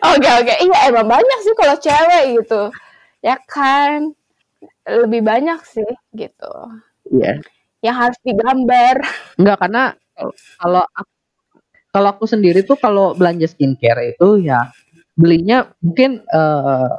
oke 0.00 0.30
oke. 0.42 0.54
Iya 0.64 0.78
emang 0.88 1.06
banyak 1.08 1.38
sih 1.44 1.54
kalau 1.58 1.76
cewek 1.76 2.22
gitu. 2.40 2.62
Ya 3.20 3.36
kan? 3.50 4.14
Lebih 4.88 5.20
banyak 5.26 5.60
sih 5.66 5.90
gitu. 6.16 6.54
Iya. 7.12 7.42
Yang 7.84 7.96
harus 7.96 8.18
digambar. 8.24 8.96
Enggak 9.36 9.56
karena 9.60 9.82
kalau 10.58 10.82
aku, 10.82 11.14
kalau 11.94 12.08
aku 12.16 12.24
sendiri 12.26 12.64
tuh 12.66 12.78
kalau 12.80 13.14
belanja 13.14 13.46
skincare 13.46 14.16
itu 14.16 14.42
ya 14.42 14.70
belinya 15.18 15.66
mungkin 15.82 16.22
eh 16.26 16.90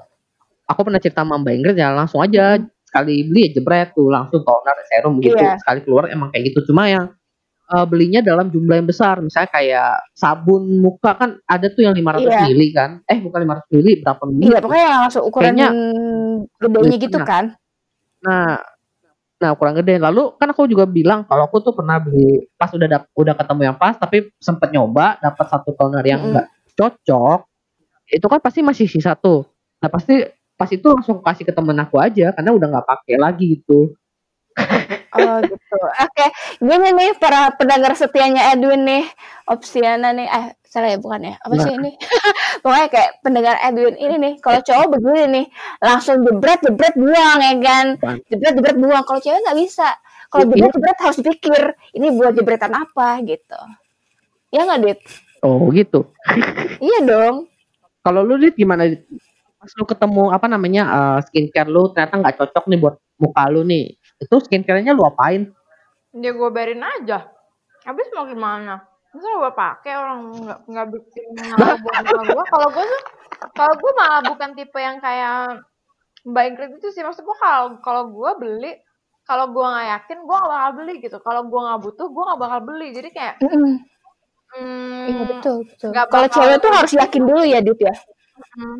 aku 0.69 0.79
pernah 0.85 1.01
cerita 1.01 1.25
sama 1.25 1.35
Mbak 1.35 1.53
Ingrid 1.55 1.75
ya 1.75 1.89
langsung 1.91 2.21
aja 2.21 2.61
sekali 2.85 3.25
beli 3.25 3.49
ya 3.49 3.57
jebret 3.57 3.89
tuh 3.91 4.07
langsung 4.07 4.41
toner 4.41 4.77
serum 4.85 5.17
gitu 5.17 5.33
Iya. 5.33 5.57
sekali 5.57 5.81
keluar 5.81 6.07
emang 6.07 6.29
kayak 6.29 6.53
gitu 6.53 6.69
cuma 6.69 6.85
yang 6.85 7.05
eh, 7.67 7.85
belinya 7.85 8.17
dalam 8.19 8.49
jumlah 8.49 8.75
yang 8.77 8.85
besar 8.85 9.17
misalnya 9.19 9.49
kayak 9.49 9.93
sabun 10.11 10.77
muka 10.77 11.13
kan 11.13 11.37
ada 11.43 11.69
tuh 11.69 11.85
yang 11.85 11.93
500 11.93 12.21
Iya. 12.23 12.41
mili 12.47 12.67
kan 12.69 13.01
eh 13.05 13.17
bukan 13.17 13.39
500 13.43 13.69
mili 13.71 13.91
berapa 13.99 14.23
mili 14.25 14.45
Iya, 14.47 14.59
pokoknya 14.59 14.85
yang 14.87 15.01
langsung 15.03 15.23
ukuran 15.23 15.45
Kayaknya- 15.47 15.73
gedenya 16.55 16.97
gitu 16.97 17.17
Nah. 17.17 17.27
kan. 17.27 17.45
Nah, 18.19 18.51
nah 19.37 19.51
kurang 19.53 19.75
gede. 19.75 19.95
Lalu 19.95 20.35
kan 20.35 20.47
aku 20.49 20.65
juga 20.65 20.83
bilang 20.83 21.23
kalau 21.23 21.45
aku 21.45 21.61
tuh 21.61 21.71
pernah 21.71 21.95
beli 21.95 22.47
pas 22.55 22.67
udah 22.69 22.87
dap- 22.89 23.11
udah 23.13 23.33
ketemu 23.33 23.61
yang 23.63 23.77
pas, 23.77 23.93
tapi 23.93 24.17
sempet 24.35 24.69
nyoba 24.69 25.19
dapat 25.19 25.45
satu 25.45 25.71
toner 25.73 26.03
yang 26.03 26.19
enggak 26.21 26.47
cocok. 26.73 27.45
Itu 28.07 28.25
kan 28.25 28.39
pasti 28.39 28.59
masih 28.59 28.87
sisa 28.87 29.13
tuh. 29.13 29.45
Nah 29.77 29.87
pasti 29.87 30.19
pas 30.59 30.67
itu 30.67 30.83
langsung 30.83 31.23
kasih 31.23 31.47
ke 31.47 31.55
temen 31.55 31.79
aku 31.79 31.95
aja 31.95 32.35
karena 32.35 32.51
udah 32.51 32.67
nggak 32.67 32.87
pakai 32.91 33.15
lagi 33.15 33.45
gitu. 33.55 33.95
Oh 35.09 35.41
gitu. 35.41 35.79
Oke, 36.05 36.25
gini 36.61 36.93
nih 36.93 37.17
para 37.17 37.49
pendengar 37.57 37.97
setianya 37.97 38.53
Edwin 38.53 38.85
nih, 38.85 39.09
Opsiana 39.49 40.13
nih, 40.13 40.29
eh 40.29 40.45
salah 40.61 40.93
ya 40.93 41.01
bukan 41.01 41.33
ya? 41.33 41.35
Apa 41.41 41.65
sih 41.65 41.73
ini? 41.73 41.97
Pokoknya 42.61 42.87
kayak 42.93 43.11
pendengar 43.25 43.57
Edwin 43.57 43.97
ini 43.97 44.15
nih, 44.21 44.33
kalau 44.37 44.61
cowok 44.61 44.85
begini 44.93 45.25
nih, 45.33 45.45
langsung 45.81 46.21
jebret 46.21 46.61
jebret 46.61 46.93
buang 46.93 47.39
ya 47.41 47.53
kan, 47.57 47.85
jebret 48.29 48.53
jebret 48.53 48.77
buang. 48.77 49.01
Kalau 49.01 49.17
cewek 49.17 49.41
nggak 49.41 49.57
bisa. 49.57 49.89
Kalau 50.29 50.43
Iya. 50.45 50.49
jebret 50.53 50.71
jebret 50.77 50.97
harus 51.01 51.17
dipikir, 51.17 51.61
ini 51.97 52.07
buat 52.13 52.33
jebretan 52.37 52.73
apa 52.77 53.07
gitu. 53.25 53.59
Ya 54.53 54.69
nggak 54.69 54.79
dit? 54.85 54.99
Oh 55.41 55.73
gitu. 55.73 56.05
Iya 56.77 56.99
dong. 57.01 57.49
Kalau 58.05 58.21
lu 58.21 58.37
dit 58.37 58.53
gimana? 58.53 58.85
Dit? 58.85 59.09
Pas 59.59 59.71
lu 59.75 59.83
ketemu 59.83 60.23
apa 60.31 60.47
namanya 60.47 60.83
eh, 60.87 61.19
skincare 61.27 61.67
lu 61.69 61.91
ternyata 61.91 62.15
nggak 62.15 62.35
cocok 62.39 62.65
nih 62.71 62.79
buat 62.79 62.95
muka 63.19 63.43
lu 63.51 63.61
nih. 63.67 63.99
Itu 64.19 64.39
skincare-nya 64.39 64.95
lu 64.95 65.03
apain? 65.05 65.51
dia 66.09 66.33
gue 66.33 66.49
biarin 66.49 66.81
aja. 66.81 67.29
Habis 67.85 68.09
mau 68.17 68.25
gimana? 68.25 68.81
Masa 69.13 69.29
gue 69.29 69.51
pakai 69.53 69.93
orang 69.93 70.19
nggak 70.41 70.59
nggak 70.65 70.87
bikin 70.89 71.25
ngaruh 71.37 71.77
buat 71.85 71.97
gue. 72.33 72.43
Kalau 72.49 72.67
gue 72.73 72.85
tuh, 72.89 73.01
kalau 73.53 73.73
gue 73.77 73.91
malah 73.93 74.21
bukan 74.25 74.49
tipe 74.57 74.79
yang 74.81 74.97
kayak 74.97 75.61
Mbak 76.25 76.43
Ingrid 76.49 76.71
itu 76.81 76.89
sih. 76.89 77.05
Maksud 77.05 77.21
gue 77.21 77.37
kalau 77.37 77.77
kalau 77.85 78.09
gue 78.09 78.31
beli, 78.41 78.73
kalau 79.29 79.45
gue 79.53 79.61
nggak 79.61 79.87
yakin 79.93 80.17
gue 80.25 80.35
nggak 80.41 80.49
bakal 80.49 80.71
beli 80.73 80.93
gitu 81.05 81.17
kalau 81.21 81.41
gue 81.45 81.59
nggak 81.61 81.81
butuh 81.85 82.07
gue 82.09 82.23
nggak 82.25 82.41
bakal 82.41 82.59
beli 82.65 82.87
jadi 82.89 83.09
kayak 83.13 83.35
Mm-mm. 83.45 83.73
hmm, 84.57 85.05
Iya 85.05 85.23
betul 85.29 85.55
betul. 85.69 85.89
Kalau 85.93 86.27
cewek 86.33 86.57
tuh 86.57 86.71
harus 86.73 86.93
yakin 86.97 87.21
dulu 87.29 87.43
ya 87.45 87.59
Dit 87.61 87.77
ya. 87.77 87.93
hmm. 88.57 88.77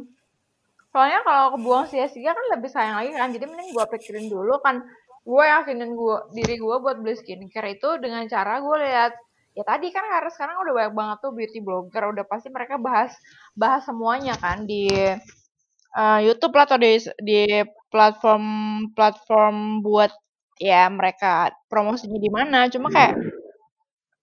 Soalnya 0.89 1.21
kalau 1.21 1.58
kebuang 1.58 1.86
sia-sia 1.89 2.34
kan 2.34 2.45
lebih 2.54 2.69
sayang 2.69 2.95
lagi 2.97 3.12
kan. 3.13 3.30
Jadi 3.30 3.45
mending 3.45 3.69
gue 3.73 3.86
pikirin 3.97 4.28
dulu 4.28 4.58
kan 4.62 4.82
gue 5.23 5.43
yakinin 5.45 5.93
gue 5.93 6.17
diri 6.34 6.56
gue 6.58 6.75
buat 6.82 6.97
beli 7.02 7.15
skincare 7.17 7.78
itu 7.78 7.89
dengan 8.02 8.25
cara 8.25 8.58
gue 8.63 8.78
lihat 8.88 9.13
ya 9.54 9.63
tadi 9.67 9.91
kan 9.91 10.08
karena 10.08 10.32
sekarang 10.32 10.56
udah 10.63 10.73
banyak 10.73 10.93
banget 10.95 11.17
tuh 11.21 11.32
beauty 11.36 11.60
blogger 11.60 12.04
udah 12.15 12.25
pasti 12.25 12.47
mereka 12.49 12.80
bahas 12.80 13.12
bahas 13.54 13.84
semuanya 13.86 14.34
kan 14.39 14.63
di 14.65 14.89
eh, 15.93 16.19
YouTube 16.25 16.56
lah 16.58 16.65
atau 16.65 16.80
di 16.82 16.97
di 17.21 17.62
platform 17.89 18.45
platform 18.93 19.82
buat 19.86 20.13
ya 20.62 20.91
mereka 20.91 21.56
promosinya 21.71 22.19
di 22.19 22.30
mana. 22.30 22.67
Cuma 22.69 22.91
kayak 22.91 23.15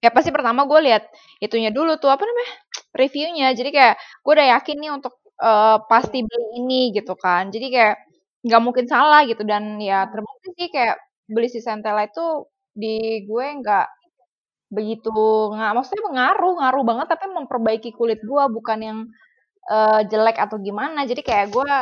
ya 0.05 0.13
pasti 0.13 0.31
pertama 0.31 0.69
gue 0.69 0.81
lihat 0.87 1.09
itunya 1.41 1.73
dulu 1.73 1.97
tuh 1.99 2.13
apa 2.13 2.23
namanya 2.23 2.53
reviewnya. 2.95 3.51
Jadi 3.57 3.71
kayak 3.73 3.95
gue 3.99 4.33
udah 4.37 4.49
yakin 4.61 4.77
nih 4.79 4.93
untuk 4.95 5.15
eh, 5.42 5.77
pasti 5.90 6.18
beli 6.25 6.46
ini 6.61 6.81
gitu 6.96 7.14
kan. 7.18 7.49
Jadi 7.55 7.66
kayak 7.75 7.96
nggak 8.46 8.62
mungkin 8.62 8.87
salah 8.88 9.22
gitu. 9.29 9.42
Dan 9.46 9.79
ya 9.83 10.07
terbukti 10.11 10.49
sih 10.59 10.68
kayak 10.72 10.96
beli 11.29 11.49
si 11.51 11.61
Centella 11.64 12.07
itu 12.07 12.46
di 12.77 13.25
gue 13.27 13.46
nggak 13.62 13.87
begitu 14.66 15.11
nggak 15.55 15.72
maksudnya 15.79 16.03
mengaruh 16.11 16.53
ngaruh 16.59 16.85
banget 16.85 17.07
tapi 17.14 17.27
memperbaiki 17.31 17.90
kulit 17.94 18.18
gue 18.22 18.44
bukan 18.53 18.79
yang 18.83 18.99
eh, 19.70 20.01
jelek 20.11 20.37
atau 20.40 20.57
gimana. 20.62 21.05
Jadi 21.09 21.22
kayak 21.27 21.49
gue 21.55 21.72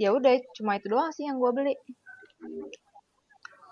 ya 0.00 0.10
udah 0.16 0.32
cuma 0.56 0.76
itu 0.80 0.88
doang 0.88 1.12
sih 1.12 1.28
yang 1.28 1.36
gue 1.42 1.50
beli. 1.52 1.74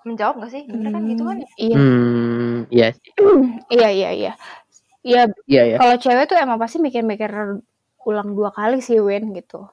Menjawab 0.06 0.40
gak 0.40 0.52
sih? 0.54 0.62
Bener 0.64 0.90
kan 0.94 1.02
gitu 1.10 1.22
kan 1.26 1.36
ya? 1.42 1.48
Iya. 1.58 1.76
Hmm, 1.76 2.56
iya 2.72 2.86
sih. 2.96 3.10
iya 3.72 3.88
iya 3.98 4.10
iya. 4.14 4.32
Iya 5.04 5.22
Iya. 5.48 5.62
ya. 5.74 5.76
kalau 5.80 5.96
cewek 5.96 6.24
tuh 6.28 6.36
emang 6.36 6.58
pasti 6.60 6.76
mikir-mikir 6.82 7.30
ulang 8.08 8.32
dua 8.32 8.50
kali 8.56 8.80
sih 8.80 8.98
Win 9.04 9.36
gitu. 9.36 9.68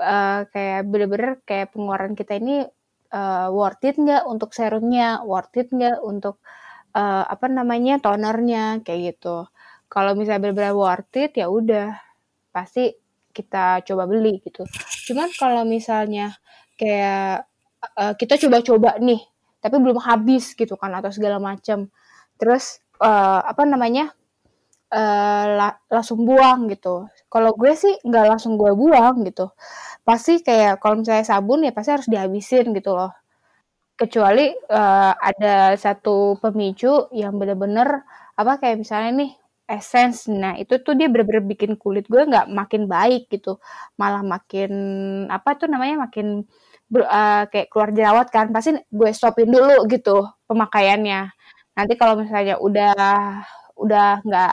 Eh, 0.00 0.40
kayak 0.52 0.80
bener-bener 0.90 1.32
kayak 1.48 1.72
pengeluaran 1.72 2.12
kita 2.16 2.36
ini 2.40 2.64
eh, 3.12 3.48
worth 3.52 3.84
it 3.88 3.96
nggak 3.96 4.24
untuk 4.28 4.50
serumnya, 4.56 5.20
worth 5.24 5.56
it 5.60 5.68
nggak 5.72 5.98
untuk 6.04 6.40
eh, 6.96 7.24
apa 7.26 7.46
namanya 7.48 8.00
tonernya 8.04 8.84
kayak 8.84 9.00
gitu. 9.16 9.48
Kalau 9.90 10.12
misalnya 10.18 10.40
bener-bener 10.50 10.76
worth 10.76 11.16
it 11.20 11.32
ya 11.40 11.48
udah 11.48 11.96
pasti 12.54 12.92
kita 13.32 13.82
coba 13.86 14.04
beli 14.10 14.42
gitu. 14.44 14.66
Cuman 15.10 15.28
kalau 15.38 15.62
misalnya 15.64 16.34
kayak 16.76 17.46
eh, 18.00 18.14
kita 18.20 18.34
coba-coba 18.46 18.98
nih, 19.00 19.20
tapi 19.62 19.76
belum 19.80 19.98
habis 20.02 20.52
gitu 20.56 20.74
kan 20.80 20.92
atau 20.96 21.10
segala 21.14 21.38
macam. 21.42 21.88
Terus 22.40 22.80
eh, 23.02 23.40
apa 23.44 23.62
namanya? 23.68 24.12
Eh, 24.94 25.44
la- 25.58 25.78
langsung 25.94 26.22
buang 26.28 26.66
gitu. 26.72 27.06
Kalau 27.32 27.50
gue 27.60 27.72
sih 27.78 27.94
nggak 28.06 28.24
langsung 28.36 28.54
gue 28.60 28.72
buang 28.74 29.22
gitu. 29.28 29.50
Pasti 30.08 30.32
kayak 30.46 30.80
kalau 30.82 31.00
misalnya 31.02 31.26
sabun 31.28 31.60
ya 31.66 31.72
pasti 31.76 31.90
harus 31.96 32.08
dihabisin 32.12 32.66
gitu 32.78 32.92
loh. 32.98 33.12
Kecuali 34.00 34.48
eh, 34.56 35.12
ada 35.30 35.76
satu 35.76 36.40
pemicu 36.40 37.10
yang 37.12 37.36
bener-bener 37.40 38.00
apa 38.40 38.52
kayak 38.62 38.80
misalnya 38.80 39.10
nih 39.24 39.30
essence. 39.68 40.24
Nah 40.32 40.56
itu 40.56 40.80
tuh 40.84 40.96
dia 40.98 41.06
bener-bener 41.12 41.44
bikin 41.44 41.76
kulit 41.76 42.08
gue 42.08 42.22
nggak 42.24 42.48
makin 42.52 42.88
baik 42.88 43.28
gitu. 43.32 43.60
Malah 44.00 44.22
makin 44.24 44.70
apa 45.28 45.50
tuh 45.60 45.68
namanya 45.72 46.08
makin 46.08 46.48
eh, 46.96 47.42
kayak 47.52 47.68
keluar 47.72 47.90
jerawat 47.96 48.26
kan. 48.34 48.46
Pasti 48.54 48.70
gue 48.88 49.10
stopin 49.16 49.48
dulu 49.52 49.84
gitu 49.92 50.24
pemakaiannya. 50.48 51.20
Nanti 51.76 51.92
kalau 52.00 52.14
misalnya 52.20 52.56
udah 52.60 52.92
udah 53.80 54.20
nggak 54.26 54.52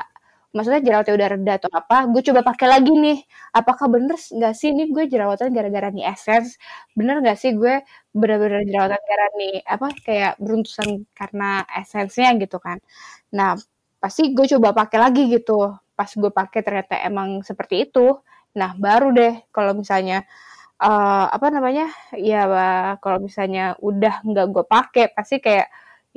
maksudnya 0.57 0.81
jerawatnya 0.87 1.13
udah 1.19 1.29
reda 1.37 1.53
atau 1.61 1.69
apa, 1.79 1.97
gue 2.09 2.21
coba 2.27 2.41
pakai 2.49 2.67
lagi 2.73 2.91
nih. 3.05 3.17
Apakah 3.53 3.85
bener 3.93 4.17
nggak 4.17 4.53
sih 4.59 4.69
ini 4.73 4.83
gue 4.95 5.05
jerawatan 5.13 5.49
gara-gara 5.55 5.87
nih 5.93 6.05
essence? 6.09 6.57
Bener 6.97 7.15
nggak 7.21 7.37
sih 7.41 7.51
gue 7.61 7.73
bener-bener 8.17 8.61
jerawatan 8.69 9.01
gara 9.09 9.25
nih 9.39 9.53
apa 9.73 9.87
kayak 10.05 10.33
beruntusan 10.43 10.89
karena 11.19 11.61
essence-nya 11.79 12.29
gitu 12.41 12.57
kan? 12.65 12.77
Nah 13.37 13.55
pasti 14.01 14.33
gue 14.35 14.45
coba 14.57 14.69
pakai 14.77 14.97
lagi 15.01 15.21
gitu. 15.33 15.53
Pas 15.97 16.09
gue 16.13 16.31
pakai 16.33 16.59
ternyata 16.65 16.95
emang 17.05 17.41
seperti 17.45 17.75
itu. 17.89 18.17
Nah 18.57 18.73
baru 18.77 19.13
deh 19.13 19.33
kalau 19.53 19.73
misalnya 19.77 20.25
eh, 20.81 21.25
apa 21.35 21.47
namanya 21.53 21.85
ya 22.17 22.37
kalau 23.03 23.19
misalnya 23.23 23.75
udah 23.81 24.21
nggak 24.27 24.45
gue 24.53 24.65
pakai 24.67 25.05
pasti 25.15 25.37
kayak 25.45 25.67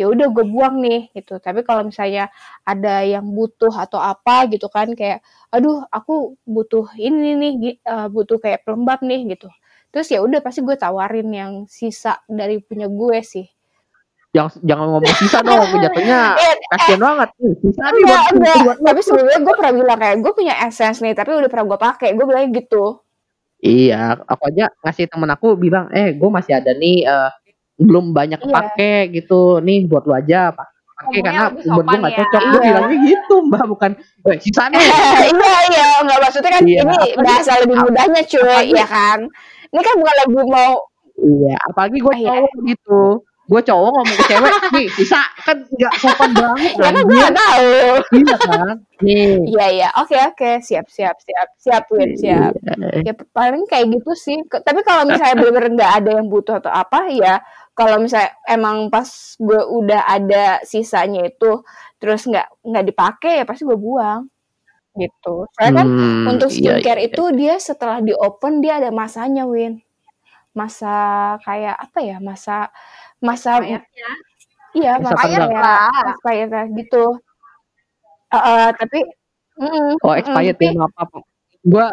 ya 0.01 0.07
udah 0.09 0.27
gue 0.33 0.45
buang 0.49 0.81
nih 0.81 1.13
gitu. 1.13 1.37
Tapi 1.37 1.61
kalau 1.69 1.85
misalnya 1.85 2.33
ada 2.65 3.05
yang 3.05 3.25
butuh 3.37 3.73
atau 3.77 4.01
apa 4.01 4.49
gitu 4.49 4.67
kan 4.73 4.89
kayak 4.97 5.21
aduh 5.53 5.85
aku 5.93 6.35
butuh 6.49 6.89
ini 6.97 7.37
nih 7.37 7.53
eh, 7.85 8.09
butuh 8.09 8.41
kayak 8.41 8.65
pelembab 8.65 9.05
nih 9.05 9.37
gitu 9.37 9.53
terus 9.91 10.07
ya 10.07 10.23
udah 10.23 10.39
pasti 10.39 10.63
gue 10.63 10.77
tawarin 10.79 11.29
yang 11.35 11.53
sisa 11.67 12.23
dari 12.31 12.63
punya 12.63 12.87
gue 12.87 13.19
sih 13.27 13.47
Jangan 14.31 14.63
jangan 14.63 14.87
ngomong 14.95 15.15
sisa 15.19 15.39
dong, 15.43 15.59
jatuhnya 15.83 16.21
Eh, 16.39 16.55
kasian 16.71 17.03
banget. 17.03 17.29
Nih, 17.43 17.55
Sisa 17.67 17.85
nih 17.91 18.03
enggak 18.07 18.23
buat 18.23 18.31
enggak 18.39 18.57
buat 18.63 18.79
lo. 18.79 18.85
tapi 18.87 19.01
sebelumnya 19.03 19.39
gue 19.43 19.55
pernah 19.59 19.73
bilang 19.75 19.99
kayak 19.99 20.17
gue 20.23 20.33
punya 20.39 20.55
essence 20.63 20.99
nih 21.03 21.15
tapi 21.19 21.31
udah 21.35 21.51
pernah 21.51 21.67
gue 21.67 21.79
pakai 21.83 22.09
gue 22.15 22.27
bilang 22.31 22.55
gitu 22.55 23.03
Iya, 23.61 24.17
aku 24.25 24.43
aja 24.49 24.73
ngasih 24.81 25.05
temen 25.13 25.29
aku 25.29 25.53
bilang, 25.53 25.93
eh 25.93 26.17
gue 26.17 26.31
masih 26.33 26.57
ada 26.57 26.73
nih 26.73 27.05
eh, 27.05 27.31
belum 27.81 28.12
banyak 28.12 28.37
Iya. 28.37 28.47
kepake 28.47 28.93
gitu, 29.14 29.40
nih 29.59 29.85
buat 29.85 30.05
lu 30.05 30.12
aja 30.12 30.53
pakai 30.53 30.69
Ngomongnya 31.01 31.23
karena 31.25 31.45
buat 31.49 31.57
gue 31.57 31.64
sopan 31.81 31.97
nggak 31.97 32.12
ya. 32.12 32.19
cocok. 32.21 32.43
Gue 32.43 32.53
Iya. 32.53 32.66
bilangnya 32.69 32.97
gitu 33.03 33.35
mbak, 33.43 33.64
bukan 33.66 33.90
eh, 34.23 34.37
sisa 34.38 34.64
nih. 34.66 34.79
iya 35.33 35.55
iya 35.66 35.88
nggak 36.03 36.19
maksudnya 36.21 36.51
kan 36.51 36.62
Iya, 36.62 36.81
ini 36.83 36.97
bahasa 37.19 37.51
lebih 37.59 37.77
mudahnya 37.79 38.23
cuy 38.23 38.40
apalagi- 38.45 38.75
ya 38.75 38.87
kan 38.87 39.19
ini 39.66 39.81
kan 39.81 39.95
bukan 39.97 40.14
lagi 40.16 40.35
mau 40.47 40.75
Iya, 41.16 41.55
apalagi 41.66 41.99
gue 41.99 42.14
Iya. 42.16 42.29
cowok 42.33 42.53
gitu. 42.66 43.03
Gue 43.45 43.59
cowok 43.61 43.90
ngomong 43.90 44.14
ke 44.14 44.25
cewek, 44.25 44.53
nih 44.79 44.87
sisa 44.90 45.21
kan 45.43 45.57
nggak 45.59 45.95
sopan 45.99 46.31
banget. 46.33 46.71
ya 46.71 46.87
kan 46.87 47.03
gue 47.03 47.16
nggak 47.19 47.35
tahu 47.35 47.73
Iya 48.14 48.37
kan? 48.38 48.77
Nih. 49.01 49.33
iya 49.49 49.66
iya 49.71 49.88
oke 49.97 50.12
oke 50.14 50.51
siap 50.61 50.87
siap 50.87 51.16
siap 51.19 51.49
siap 51.57 51.85
Win 51.90 52.12
siap 52.14 52.53
Iya. 52.55 53.01
ya 53.03 53.12
paling 53.33 53.64
kayak 53.64 53.90
gitu 53.90 54.12
sih 54.14 54.37
tapi 54.47 54.81
kalau 54.81 55.03
misalnya 55.03 55.35
bener-bener 55.35 55.73
nggak 55.73 55.93
ada 55.99 56.11
yang 56.14 56.29
butuh 56.29 56.57
atau 56.57 56.69
apa 56.71 57.09
ya 57.11 57.40
kalau 57.81 57.97
misalnya 57.97 58.37
emang 58.45 58.93
pas 58.93 59.09
gue 59.40 59.57
udah 59.73 60.05
ada 60.07 60.45
sisanya 60.62 61.25
itu 61.25 61.64
terus 61.97 62.29
nggak 62.29 62.61
nggak 62.61 62.85
dipakai 62.87 63.33
ya 63.40 63.45
pasti 63.45 63.64
gue 63.64 63.79
buang 63.79 64.29
gitu 64.95 65.49
soalnya 65.55 65.73
kan 65.77 65.87
Hmm, 65.88 66.25
untuk 66.29 66.51
iya, 66.51 66.77
skincare 66.77 67.01
iya. 67.01 67.09
itu 67.09 67.23
dia 67.33 67.55
setelah 67.57 67.99
di 67.99 68.12
open 68.12 68.61
dia 68.61 68.77
ada 68.77 68.90
masanya 68.90 69.49
Win 69.49 69.81
masa 70.51 70.93
kayak 71.40 71.79
apa 71.79 71.99
ya 72.01 72.16
masa 72.21 72.69
masa 73.19 73.62
Kayaknya. 73.62 73.81
iya 74.73 74.93
Masa 74.99 75.14
lah. 75.40 76.11
expired 76.11 76.53
gitu 76.77 77.05
Eh, 78.29 78.38
eh, 78.38 78.69
tapi 78.73 78.99
mm, 79.57 79.99
Oh 80.01 80.11
mm, 80.11 80.21
expired 80.21 80.55
tapi- 80.55 80.69
ya 80.69 80.79
maaf 80.79 80.95
apa. 80.97 81.19
Gue 81.61 81.87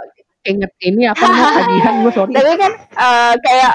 inget 0.44 0.72
ini 0.82 1.04
apa 1.06 1.26
tagihan 1.26 1.94
gue 2.02 2.12
sorry. 2.12 2.34
tapi 2.38 2.52
kan 2.56 2.72
eh, 2.78 3.34
kayak 3.42 3.74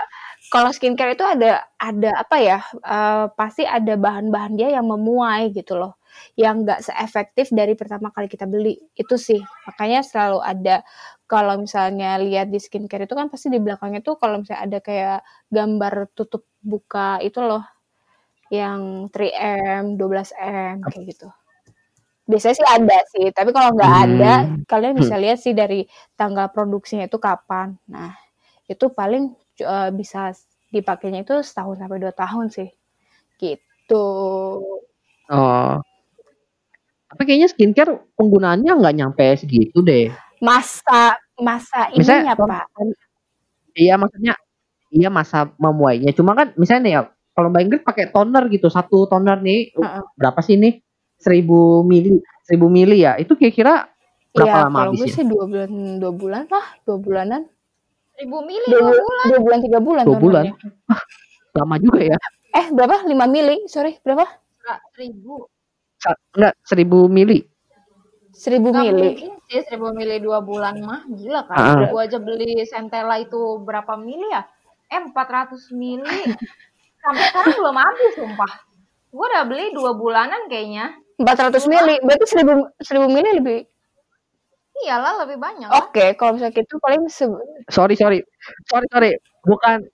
kalau 0.53 0.69
skincare 0.69 1.17
itu 1.17 1.25
ada 1.25 1.65
ada 1.81 2.11
apa 2.21 2.37
ya 2.37 2.59
eh, 2.85 3.27
pasti 3.33 3.65
ada 3.65 3.97
bahan-bahan 3.97 4.53
dia 4.61 4.69
yang 4.77 4.85
memuai 4.85 5.49
gitu 5.57 5.81
loh. 5.81 5.97
Yang 6.37 6.55
nggak 6.69 6.81
seefektif 6.85 7.47
dari 7.57 7.73
pertama 7.73 8.13
kali 8.13 8.29
kita 8.29 8.45
beli. 8.45 8.77
Itu 8.93 9.17
sih. 9.17 9.41
Makanya 9.65 10.05
selalu 10.05 10.39
ada 10.45 10.77
kalau 11.25 11.57
misalnya 11.57 12.21
lihat 12.21 12.53
di 12.53 12.61
skincare 12.61 13.09
itu 13.09 13.17
kan 13.17 13.33
pasti 13.33 13.49
di 13.49 13.57
belakangnya 13.65 14.05
tuh 14.05 14.21
kalau 14.21 14.45
misalnya 14.45 14.63
ada 14.69 14.79
kayak 14.85 15.19
gambar 15.49 16.13
tutup 16.13 16.45
buka 16.61 17.17
itu 17.25 17.41
loh. 17.41 17.65
Yang 18.53 19.09
3M 19.17 19.97
12M 19.97 20.85
kayak 20.85 21.05
gitu. 21.17 21.29
Biasanya 22.29 22.57
sih 22.61 22.69
ada 22.69 22.99
sih. 23.09 23.27
Tapi 23.33 23.51
kalau 23.57 23.73
nggak 23.73 23.95
ada 24.05 24.33
Hmm. 24.45 24.69
kalian 24.69 24.95
bisa 25.01 25.17
lihat 25.17 25.41
sih 25.41 25.57
dari 25.57 25.89
tanggal 26.21 26.53
produksinya 26.53 27.09
itu 27.09 27.17
kapan. 27.17 27.73
Nah 27.89 28.13
itu 28.69 28.93
paling 28.93 29.33
eh, 29.63 29.91
bisa 29.95 30.35
dipakainya 30.73 31.23
itu 31.25 31.41
setahun 31.45 31.81
sampai 31.81 31.99
dua 32.03 32.13
tahun 32.15 32.49
sih 32.53 32.69
gitu 33.41 34.05
Oh. 35.31 35.79
Tapi 37.09 37.23
kayaknya 37.29 37.49
skincare 37.49 37.93
penggunaannya 38.17 38.73
nggak 38.73 38.97
nyampe 38.97 39.25
segitu 39.37 39.81
deh. 39.85 40.09
masa 40.43 41.15
masa 41.39 41.87
Misalnya 41.95 42.35
ininya 42.35 42.35
pak 42.35 42.67
Iya 43.79 43.95
maksudnya 43.97 44.35
iya 44.93 45.09
masa 45.09 45.49
memuainya. 45.57 46.11
Cuma 46.13 46.35
kan 46.37 46.53
misalnya 46.59 46.83
nih 46.85 46.93
ya 46.99 47.03
kalau 47.33 47.49
Mbak 47.49 47.63
Ingrid 47.65 47.83
pakai 47.87 48.07
toner 48.13 48.45
gitu 48.53 48.69
satu 48.69 49.09
toner 49.09 49.39
nih 49.41 49.73
Heeh. 49.73 50.03
berapa 50.19 50.41
sih 50.45 50.59
nih? 50.61 50.83
1000 51.23 51.87
mili, 51.87 52.19
1000 52.45 52.67
mili 52.69 53.07
ya. 53.07 53.15
Itu 53.17 53.39
kira-kira 53.39 53.87
berapa 54.35 54.57
Iya, 54.59 54.65
lama 54.69 54.79
kalau 54.89 54.93
gue 54.99 55.09
sih 55.09 55.25
dua 55.29 55.45
bulan 55.47 55.71
dua 56.03 56.13
bulan 56.13 56.43
lah 56.51 56.67
dua 56.89 56.99
bulanan 56.99 57.43
Ribu 58.23 58.39
mili 58.43 58.67
dua, 58.67 58.79
dua 58.79 58.89
bu- 58.89 59.03
bulan. 59.03 59.25
dua 59.27 59.39
bulan 59.41 59.59
tiga 59.61 59.79
bulan 59.79 60.05
Dua 60.05 60.19
bulan. 60.19 60.45
tonernya. 60.47 60.55
Lama 61.59 61.77
juga 61.77 62.01
ya. 62.01 62.17
Eh, 62.53 62.67
berapa? 62.71 62.97
5 63.03 63.27
mili. 63.27 63.57
Sorry, 63.67 63.99
berapa? 63.99 64.25
Seribu. 64.93 65.49
Sa- 65.99 66.19
enggak 66.33 66.55
1000 66.65 67.09
mili. 67.09 67.39
1000 68.33 68.63
Nggak 68.63 68.85
mili. 68.87 69.09
mungkin 69.13 69.33
sih 69.45 69.61
seribu 69.63 69.93
mili 69.93 70.17
dua 70.19 70.41
bulan 70.41 70.81
mah 70.81 71.05
gila 71.07 71.45
kan. 71.45 71.57
Ah. 71.59 71.89
Gua 71.91 72.07
aja 72.07 72.17
beli 72.17 72.57
Centella 72.65 73.19
itu 73.19 73.37
berapa 73.61 73.93
mili 73.95 74.25
ya? 74.31 74.47
Eh 74.89 75.03
400 75.05 75.69
mili. 75.73 76.09
Sampai 77.03 77.25
sekarang 77.29 77.55
belum 77.59 77.77
habis 77.77 78.13
sumpah. 78.17 78.53
Gua 79.13 79.27
udah 79.29 79.45
beli 79.45 79.75
dua 79.75 79.93
bulanan 79.93 80.49
kayaknya. 80.49 80.97
400 81.21 81.69
mili. 81.69 82.01
Berarti 82.01 82.25
1000 82.33 82.73
1000 82.81 83.13
mili 83.13 83.31
lebih. 83.37 83.61
Iyalah 84.83 85.23
lebih 85.23 85.39
banyak. 85.39 85.69
Oke, 85.73 86.15
kalau 86.15 86.35
misalnya 86.35 86.59
gitu 86.59 86.75
paling 86.79 87.07
se- 87.07 87.31
Sorry 87.69 87.95
sorry. 87.95 88.19
Sorry 88.67 88.87
sorry. 88.91 89.11
Bukan 89.43 89.87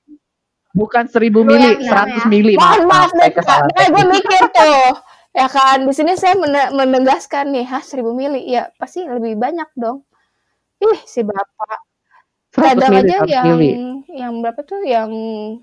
bukan 0.72 1.05
1000 1.09 1.28
Lu 1.32 1.45
mili, 1.45 1.76
yang 1.76 1.80
bilang 1.80 2.09
100 2.09 2.16
ya. 2.16 2.26
mili. 2.26 2.55
Maaf 2.57 3.11
Kak. 3.12 3.36
kesalahan. 3.36 3.68
Makanya 3.68 3.89
gue 3.91 4.05
mikir 4.14 4.43
tuh. 4.49 4.89
Ya 5.36 5.47
kan, 5.47 5.78
di 5.84 5.93
sini 5.93 6.12
saya 6.16 6.34
mene- 6.34 6.72
menegaskan 6.72 7.53
nih, 7.53 7.62
hah 7.62 7.84
1000 7.84 8.11
mili. 8.11 8.49
Ya 8.49 8.72
pasti 8.74 9.05
lebih 9.05 9.36
banyak 9.36 9.68
dong. 9.76 10.03
Ih, 10.78 10.99
si 11.05 11.20
Bapak. 11.20 11.78
100 12.49 12.64
Kadang 12.64 12.91
mili, 12.91 13.01
aja 13.05 13.16
100 13.20 13.28
yang 13.28 13.47
mili. 13.53 13.70
yang 14.09 14.32
berapa 14.41 14.61
tuh 14.64 14.80
yang 14.82 15.11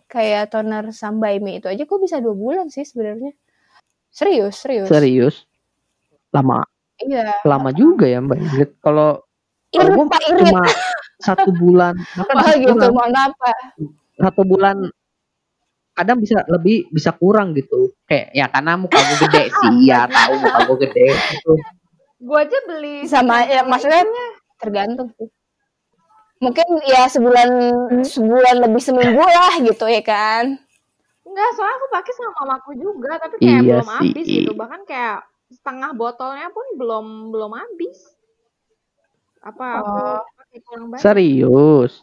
kayak 0.05 0.53
toner 0.53 0.93
Sambaimi 0.93 1.57
itu 1.57 1.65
aja 1.65 1.81
gue 1.81 1.99
bisa 1.99 2.21
dua 2.21 2.37
bulan 2.37 2.69
sih 2.69 2.85
sebenarnya. 2.85 3.33
Serius, 4.13 4.61
serius. 4.61 4.85
Serius. 4.87 5.49
Lama 6.29 6.61
Iya. 7.03 7.43
lama 7.43 7.69
juga 7.75 8.07
ya 8.07 8.23
Mbak 8.23 8.39
Ingrid. 8.39 8.71
Kalau 8.79 9.19
kalau 9.75 9.91
gua 9.91 10.05
Pak 10.07 10.21
Irit. 10.31 10.39
cuma 10.47 10.63
satu 11.19 11.49
bulan, 11.51 11.93
bahkan 12.15 12.35
Oh 12.35 12.45
satu 12.47 12.59
gitu, 12.59 12.73
bulan, 12.75 12.91
mohon 12.95 13.13
satu 14.15 14.41
bulan 14.47 14.77
kadang 15.95 16.17
bisa 16.19 16.43
lebih 16.51 16.87
bisa 16.91 17.11
kurang 17.15 17.55
gitu. 17.55 17.95
Kayak 18.07 18.27
ya 18.35 18.45
karena 18.51 18.73
muka 18.75 18.99
gue 18.99 19.17
gede 19.27 19.43
sih, 19.59 19.73
ya 19.87 20.07
tahu 20.07 20.33
muka 20.39 20.59
gue 20.67 20.77
gede. 20.87 21.07
Gitu. 21.11 21.53
Gua 22.25 22.41
aja 22.41 22.57
beli 22.67 23.05
Sama 23.05 23.43
ya 23.47 23.63
maksudnya 23.63 24.03
tergantung 24.59 25.11
sih. 25.15 25.27
Mungkin 26.43 26.67
ya 26.83 27.07
sebulan 27.07 27.49
sebulan 28.03 28.55
lebih 28.67 28.81
seminggu 28.83 29.23
lah 29.23 29.55
gitu 29.63 29.87
ya 29.87 30.03
kan. 30.03 30.59
Enggak, 31.25 31.49
soalnya 31.57 31.75
aku 31.79 31.87
pakai 31.91 32.11
sama 32.15 32.31
mamaku 32.43 32.71
juga, 32.79 33.11
tapi 33.19 33.35
kayak 33.43 33.59
Iya 33.65 33.75
belum 33.81 33.89
habis 33.91 34.25
gitu. 34.27 34.51
Bahkan 34.55 34.81
kayak 34.87 35.19
setengah 35.49 35.91
botolnya 35.93 36.49
pun 36.49 36.65
belum 36.75 37.05
belum 37.29 37.51
habis. 37.53 38.15
Apa 39.45 39.65
aku 39.81 39.89
Oh. 39.93 40.21
pakai 40.41 40.59
kurang 40.65 40.85
banyak? 40.89 41.03
Serius. 41.05 42.01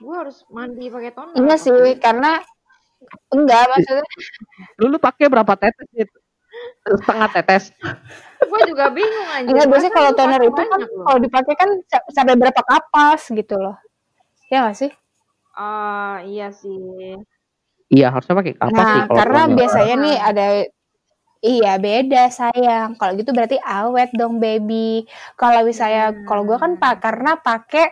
Gue 0.00 0.14
harus 0.16 0.40
mandi 0.48 0.88
pakai 0.88 1.12
toner. 1.12 1.36
Enggak 1.36 1.58
sih, 1.60 1.72
karena 2.00 2.40
enggak 3.28 3.64
maksudnya 3.68 4.04
Lu, 4.80 4.88
lu 4.88 4.96
pakai 4.96 5.28
berapa 5.28 5.52
tetes 5.56 5.88
gitu? 5.92 6.16
Setengah 6.84 7.28
tetes. 7.30 7.64
Gue 8.40 8.60
juga 8.64 8.88
bingung 8.88 9.28
aja. 9.28 9.44
enggak 9.44 9.66
biasanya 9.68 9.92
kalau 9.92 10.12
toner 10.16 10.40
itu 10.40 10.62
kan 10.64 10.80
loh. 10.80 11.04
kalau 11.04 11.18
dipakai 11.20 11.54
kan 11.54 11.70
sa- 11.86 12.06
sampai 12.10 12.34
berapa 12.40 12.60
kapas 12.64 13.28
gitu 13.28 13.56
loh. 13.60 13.76
Ya 14.48 14.64
nggak 14.64 14.76
sih? 14.80 14.90
Ah, 15.52 16.24
iya 16.24 16.48
sih. 16.56 17.20
Iya 17.92 18.08
harusnya 18.08 18.34
pakai 18.34 18.54
kapas 18.56 18.72
sih 18.72 18.96
Nah, 18.96 19.04
kalau 19.04 19.18
karena 19.20 19.40
biasanya 19.52 19.94
nih 20.00 20.16
ada 20.16 20.46
Iya 21.46 21.68
beda 21.80 22.28
sayang. 22.28 22.88
Kalau 23.00 23.12
gitu 23.16 23.32
berarti 23.32 23.56
awet 23.64 24.12
dong 24.12 24.36
baby. 24.44 25.08
Kalau 25.40 25.64
misalnya 25.64 26.12
kalau 26.28 26.42
gua 26.44 26.58
kan 26.60 26.72
pak 26.76 27.00
karena 27.00 27.30
pakai 27.40 27.88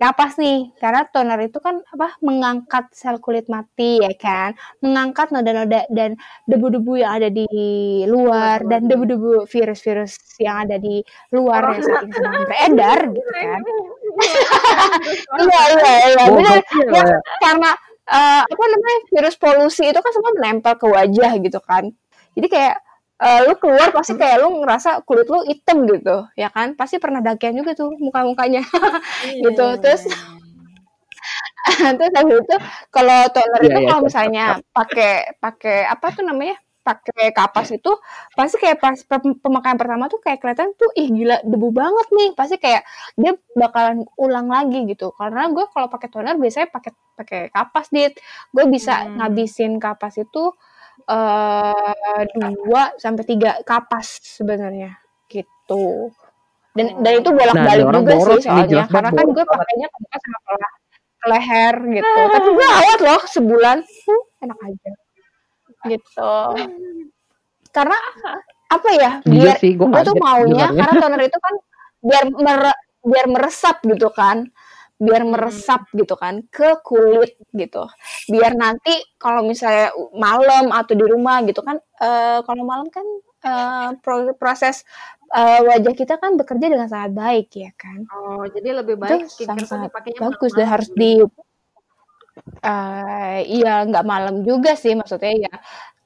kapas 0.00 0.32
nih. 0.40 0.72
Karena 0.80 1.00
toner 1.12 1.38
itu 1.48 1.58
kan 1.60 1.76
apa 1.92 2.16
mengangkat 2.24 2.84
sel 2.96 3.20
kulit 3.20 3.44
mati 3.52 4.00
ya 4.00 4.08
kan, 4.16 4.50
mengangkat 4.80 5.28
noda-noda 5.36 5.84
dan 5.92 6.16
debu-debu 6.48 6.92
yang 7.04 7.12
ada 7.20 7.28
di 7.28 7.44
luar 8.08 8.64
dan 8.64 8.88
debu-debu 8.88 9.44
virus-virus 9.52 10.16
yang 10.40 10.64
ada 10.64 10.76
di 10.80 11.04
luar 11.36 11.76
yang 11.76 11.82
saat 11.84 12.04
ini 12.08 12.40
beredar 12.48 12.98
gitu 13.12 13.30
kan. 13.36 13.60
Iya 15.44 15.62
iya 15.76 15.92
iya 16.08 16.24
benar. 16.32 16.58
ya. 16.88 17.04
karena 17.44 17.70
eh, 18.08 18.42
apa 18.48 18.64
namanya 18.72 18.98
virus 19.12 19.36
polusi 19.36 19.84
itu 19.92 20.00
kan 20.00 20.12
semua 20.16 20.32
menempel 20.40 20.72
ke 20.80 20.86
wajah 20.88 21.32
gitu 21.44 21.60
kan. 21.60 21.92
Jadi 22.36 22.46
kayak 22.52 22.74
eh, 23.16 23.40
lu 23.48 23.54
keluar 23.56 23.88
pasti 23.96 24.12
kayak 24.20 24.36
lu 24.44 24.48
ngerasa 24.62 24.90
kulit 25.08 25.26
lu 25.32 25.40
hitam 25.48 25.88
gitu, 25.88 26.16
ya 26.36 26.48
kan? 26.52 26.76
Pasti 26.78 27.00
pernah 27.00 27.20
dakian 27.24 27.56
juga 27.56 27.72
tuh 27.72 27.90
muka-mukanya 27.96 28.62
gitu. 29.44 29.66
Terus 29.82 30.02
terus 31.98 32.12
habis 32.14 32.36
itu 32.42 32.56
kalau 32.94 33.18
toner 33.34 33.60
Iya, 33.62 33.68
itu 33.68 33.78
iya, 33.82 33.88
kalau 33.90 34.02
siap, 34.02 34.06
misalnya 34.08 34.44
pakai 34.70 35.10
pakai 35.42 35.76
apa 35.88 36.06
tuh 36.14 36.24
namanya? 36.26 36.56
pakai 36.86 37.34
kapas 37.34 37.74
itu 37.74 37.90
pasti 38.38 38.62
kayak 38.62 38.78
pas 38.78 38.94
pe- 38.94 39.34
pemakaian 39.42 39.74
pertama 39.74 40.06
tuh 40.06 40.22
kayak 40.22 40.38
kelihatan 40.38 40.70
tuh 40.78 40.86
ih 40.94 41.10
gila 41.10 41.42
debu 41.42 41.74
banget 41.74 42.06
nih 42.14 42.30
pasti 42.38 42.62
kayak 42.62 42.86
dia 43.18 43.34
bakalan 43.58 44.06
ulang 44.14 44.46
lagi 44.46 44.86
gitu 44.86 45.10
karena 45.18 45.50
gue 45.50 45.66
kalau 45.74 45.90
pakai 45.90 46.06
toner 46.14 46.38
biasanya 46.38 46.70
pakai 46.70 46.94
pakai 47.18 47.40
kapas 47.50 47.90
dit 47.90 48.14
gue 48.54 48.64
bisa 48.70 49.02
Hmm. 49.02 49.18
ngabisin 49.18 49.82
kapas 49.82 50.14
itu 50.22 50.54
dua 52.64 52.82
sampai 52.96 53.24
tiga 53.24 53.60
kapas 53.62 54.20
sebenarnya 54.22 54.96
gitu. 55.28 56.10
Dan 56.76 57.00
dan 57.00 57.12
itu 57.20 57.30
Nah, 57.32 57.36
balik 57.56 57.56
ini 57.56 57.88
orang 57.88 58.02
juga 58.04 58.14
boros 58.16 58.26
sih 58.26 58.36
nih, 58.36 58.42
soalnya 58.44 58.66
jelas 58.68 58.88
karena 58.88 59.08
banget 59.08 59.16
kan 59.16 59.26
gue 59.32 59.44
pakainya 59.48 59.86
ke 59.88 59.96
muka 59.96 60.18
sama 60.20 60.38
ke 60.38 60.50
le- 60.52 60.76
ke 61.16 61.26
leher 61.26 61.74
gitu. 61.96 62.20
Tapi 62.36 62.48
gue 62.52 62.66
awet 62.68 63.00
loh 63.00 63.22
sebulan. 63.26 63.76
Enak 64.44 64.58
aja 64.60 64.90
gitu. 65.86 66.34
Karena 67.72 67.98
apa 68.66 68.88
ya 68.92 69.10
Jujur 69.22 69.46
biar 69.46 69.56
sih, 69.62 69.72
gue 69.78 70.00
tuh 70.02 70.16
maunya 70.18 70.68
dengarnya. 70.68 70.80
karena 70.82 70.94
toner 71.00 71.20
itu 71.22 71.38
kan 71.38 71.54
biar 72.02 72.24
mere- 72.34 72.80
biar 73.06 73.26
meresap 73.30 73.76
gitu 73.86 74.08
kan 74.10 74.50
biar 74.96 75.22
meresap 75.28 75.88
gitu 75.92 76.16
kan 76.16 76.40
ke 76.48 76.80
kulit 76.80 77.36
gitu. 77.52 77.84
Biar 78.32 78.56
nanti 78.56 78.96
kalau 79.20 79.44
misalnya 79.44 79.92
malam 80.16 80.72
atau 80.72 80.94
di 80.96 81.04
rumah 81.04 81.44
gitu 81.44 81.60
kan 81.60 81.76
eh, 82.00 82.38
kalau 82.44 82.62
malam 82.64 82.88
kan 82.88 83.04
pro- 84.02 84.34
proses 84.34 84.82
eh, 85.34 85.60
wajah 85.62 85.94
kita 85.94 86.18
kan 86.18 86.34
bekerja 86.34 86.66
dengan 86.66 86.88
sangat 86.88 87.12
baik 87.14 87.48
ya 87.54 87.70
kan. 87.76 88.06
Oh, 88.10 88.42
jadi 88.48 88.82
lebih 88.82 88.96
baik 88.98 89.30
itu 89.30 89.46
sangat 89.46 89.92
bagus 90.18 90.52
dan 90.54 90.66
harus 90.66 90.88
gitu. 90.90 90.98
di 90.98 91.10
eh 92.64 93.38
iya 93.48 93.84
nggak 93.88 94.04
malam 94.06 94.34
juga 94.48 94.72
sih 94.76 94.92
maksudnya 94.98 95.32
ya. 95.48 95.54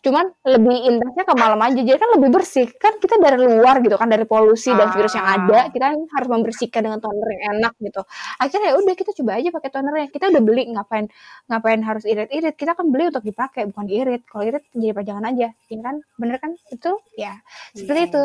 Cuman 0.01 0.33
lebih 0.49 0.76
indahnya 0.89 1.24
ke 1.28 1.35
malam 1.37 1.61
aja. 1.61 1.76
Jadi 1.85 1.99
kan 2.01 2.11
lebih 2.16 2.31
bersih. 2.33 2.66
Kan 2.81 2.97
kita 3.03 3.20
dari 3.20 3.37
luar 3.37 3.85
gitu 3.85 3.97
kan 4.01 4.09
dari 4.09 4.24
polusi 4.24 4.72
dan 4.72 4.89
virus 4.97 5.12
yang 5.12 5.28
ada 5.28 5.59
Ah. 5.61 5.72
kita 5.74 5.85
kan 5.93 6.01
harus 6.16 6.28
membersihkan 6.33 6.81
dengan 6.89 7.01
toner 7.05 7.28
yang 7.37 7.45
enak 7.61 7.74
gitu. 7.85 8.01
Akhirnya 8.41 8.72
ya 8.72 8.76
udah 8.81 8.95
kita 8.97 9.12
coba 9.20 9.33
aja 9.37 9.49
pakai 9.53 9.70
tonernya. 9.74 10.07
Kita 10.09 10.24
udah 10.33 10.43
beli 10.43 10.62
ngapain 10.72 11.07
ngapain 11.53 11.81
harus 11.85 12.05
irit-irit? 12.09 12.55
Kita 12.57 12.72
kan 12.78 12.87
beli 12.89 13.12
untuk 13.12 13.24
dipakai 13.28 13.68
bukan 13.68 13.85
diirit. 13.91 14.22
Kalau 14.24 14.45
irit 14.49 14.64
jadi 14.72 14.93
pajangan 14.97 15.24
aja. 15.37 15.49
Ya 15.68 15.81
kan? 15.85 15.97
Bener 16.16 16.37
kan? 16.41 16.57
Itu 16.72 16.97
ya. 17.20 17.37
Seperti 17.76 18.01
itu. 18.09 18.22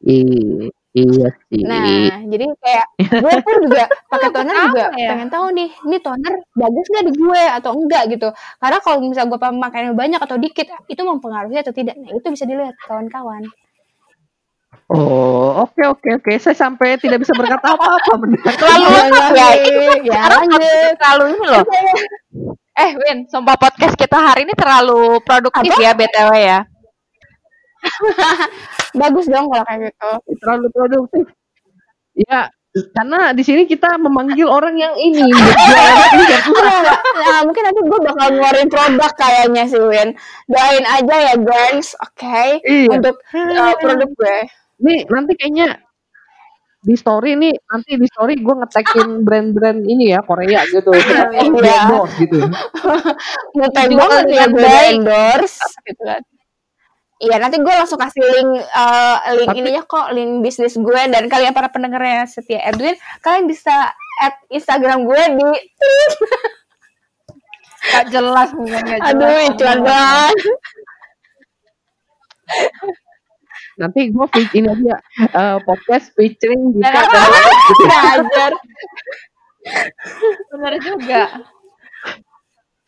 Iya 0.00 0.70
sih. 0.90 1.62
Nah, 1.62 2.18
jadi 2.26 2.44
kayak 2.58 2.86
gue 3.22 3.32
pun 3.46 3.56
juga 3.62 3.84
pakai 4.12 4.28
toner 4.34 4.54
juga 4.66 4.86
ya? 4.98 5.08
pengen 5.14 5.30
tahu 5.30 5.46
nih, 5.54 5.68
ini 5.86 5.96
toner 6.02 6.34
bagus 6.52 6.86
nggak 6.90 7.04
di 7.06 7.12
gue 7.14 7.42
atau 7.58 7.70
enggak 7.78 8.02
gitu. 8.10 8.28
Karena 8.58 8.78
kalau 8.82 8.98
misalnya 9.00 9.30
gue 9.30 9.40
pemakaiannya 9.40 9.94
banyak 9.94 10.20
atau 10.20 10.36
dikit, 10.36 10.66
itu 10.86 11.02
mempengaruhi 11.02 11.62
atau 11.62 11.70
tidak. 11.70 11.94
Nah, 11.94 12.10
itu 12.10 12.26
bisa 12.26 12.44
dilihat 12.44 12.74
kawan-kawan. 12.84 13.46
Oh, 14.90 15.62
oke 15.62 15.82
oke 15.86 16.08
oke. 16.18 16.32
Saya 16.42 16.58
sampai 16.58 16.98
tidak 16.98 17.22
bisa 17.22 17.30
berkata 17.38 17.78
apa-apa 17.78 18.12
benar. 18.18 18.42
Terlalu 18.58 18.82
Iya, 18.82 18.98
lengkap 19.06 19.30
ya. 19.30 19.48
iya, 19.54 19.90
ya, 20.02 20.12
sekarang 20.18 20.40
lanjut. 20.42 20.92
terlalu 20.98 21.24
ini 21.30 21.46
loh. 21.46 21.64
Eh, 22.74 22.90
Win, 22.96 23.18
sumpah 23.30 23.54
podcast 23.54 23.94
kita 23.94 24.18
hari 24.18 24.42
ini 24.42 24.54
terlalu 24.56 25.22
produktif 25.22 25.70
Apa? 25.70 25.84
ya 25.84 25.92
BTW 25.94 26.30
ya. 26.34 26.58
Bagus 29.00 29.26
dong 29.30 29.46
kalau 29.50 29.64
kayak 29.66 29.80
gitu. 29.90 30.10
Terlalu 30.40 30.66
produktif. 30.72 31.26
Ya, 32.16 32.50
karena 32.70 33.34
di 33.34 33.42
sini 33.42 33.66
kita 33.66 33.98
memanggil 33.98 34.46
orang 34.46 34.78
yang 34.78 34.94
ini. 34.94 35.26
Nah, 35.26 37.42
mungkin 37.46 37.62
nanti 37.66 37.80
gue 37.82 37.98
bakal 37.98 38.26
ngeluarin 38.30 38.68
produk 38.70 39.12
kayaknya 39.18 39.64
sih, 39.66 39.82
Win. 39.82 40.14
Doain 40.46 40.86
aja 40.86 41.16
ya, 41.32 41.34
guys. 41.34 41.98
Oke. 41.98 42.62
Iya. 42.62 42.94
Untuk 42.94 43.18
uh, 43.34 43.74
produk 43.82 44.06
gue. 44.06 44.38
Nih 44.80 45.02
nanti 45.10 45.34
kayaknya 45.34 45.82
di 46.80 46.96
story 46.96 47.36
nih 47.36 47.52
nanti 47.68 48.00
di 48.00 48.08
story 48.08 48.40
gue 48.40 48.54
ngetekin 48.56 49.08
brand-brand 49.26 49.84
ini 49.84 50.14
ya 50.14 50.22
Korea 50.22 50.62
gitu. 50.70 50.94
Iya. 50.94 52.06
Gitu. 52.22 52.38
Mutai 53.58 53.90
banget 53.90 54.24
ya 54.30 54.44
gue 54.46 54.62
baik. 54.62 55.02
endorse 55.02 55.58
gitu 55.84 56.02
kan. 56.06 56.22
Iya 57.20 57.36
nanti 57.36 57.60
gue 57.60 57.68
langsung 57.68 58.00
kasih 58.00 58.24
link 58.24 58.50
eh, 58.64 59.16
link 59.36 59.48
Tapi- 59.52 59.60
ininya 59.60 59.82
kok 59.84 60.08
link 60.10 60.40
bisnis 60.40 60.72
gue 60.72 61.00
dan 61.12 61.28
kalian 61.28 61.52
para 61.52 61.68
pendengarnya 61.68 62.24
setia 62.24 62.64
Edwin 62.64 62.96
kalian 63.20 63.44
bisa 63.44 63.92
add 64.20 64.40
Instagram 64.48 65.04
gue 65.04 65.22
di 65.36 65.48
Gak 67.80 68.12
jelas 68.12 68.52
jelas. 68.52 69.00
Aduh, 69.08 69.40
iklan 69.48 69.80
banget. 69.80 70.36
Nanti 73.80 74.00
gue 74.12 74.26
fit 74.32 74.50
ini 74.52 74.68
aja 74.68 74.96
eh, 75.16 75.58
podcast 75.64 76.12
featuring 76.12 76.76
Dika 76.76 76.88
dan 77.04 77.04
gitu. 77.04 77.72
Belajar. 77.80 78.52
Bener 80.52 80.74
juga. 80.80 81.22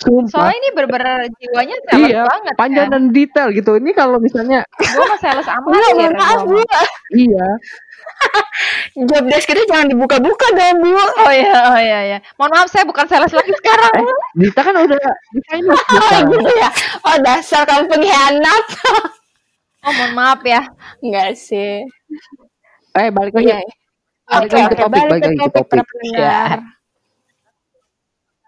Sumpah. 0.03 0.29
Soalnya 0.29 0.57
ini 0.57 0.69
bener-bener 0.73 1.09
jiwanya 1.33 1.77
sales 1.85 2.09
Iya, 2.09 2.23
banget 2.27 2.55
panjang 2.57 2.87
kan. 2.87 2.93
dan 2.93 3.03
detail 3.11 3.49
gitu. 3.51 3.73
Ini 3.77 3.91
kalau 3.93 4.19
misalnya 4.19 4.61
Gue 4.75 5.05
mah 5.05 5.17
sales 5.17 5.47
amatir. 5.47 5.79
mohon 5.95 6.13
maaf, 6.13 6.41
Bu. 6.43 6.59
iya, 7.13 7.47
Job 9.09 9.25
desk 9.25 9.49
itu 9.49 9.63
jangan 9.65 9.87
dibuka-buka 9.87 10.47
dong, 10.53 10.77
Bu. 10.81 10.91
Oh 10.91 11.33
iya, 11.33 11.55
oh 11.69 11.79
iya, 11.79 11.99
iya. 12.05 12.19
Mohon 12.35 12.51
maaf, 12.53 12.69
saya 12.69 12.83
bukan 12.83 13.07
sales 13.07 13.31
lagi 13.31 13.53
sekarang. 13.55 13.93
eh, 13.97 14.17
Dita 14.37 14.61
kan 14.61 14.75
udah 14.75 14.99
desainer 15.33 15.71
Oh, 15.73 15.79
sekarang. 15.79 16.25
gitu 16.29 16.51
ya. 16.53 16.69
Oh, 17.03 17.17
dasar 17.19 17.63
kamu 17.63 17.85
pengkhianat. 17.89 18.65
Oh, 19.83 19.93
mohon 19.93 20.13
maaf 20.13 20.41
ya. 20.43 20.63
Enggak 20.99 21.35
sih. 21.35 21.83
Eh, 22.93 23.09
balik 23.09 23.33
lagi. 23.33 23.49
Iya. 23.49 23.59
Balik 24.23 24.49
Oke, 24.49 24.55
lagi 24.55 24.67
ke 24.67 24.77
topik, 24.77 24.93
Balik 24.93 25.09
balik 25.09 25.23
ke 25.23 25.27
lagi 25.27 25.39
ke 25.39 25.51
topik 25.51 25.83
para. 26.13 26.59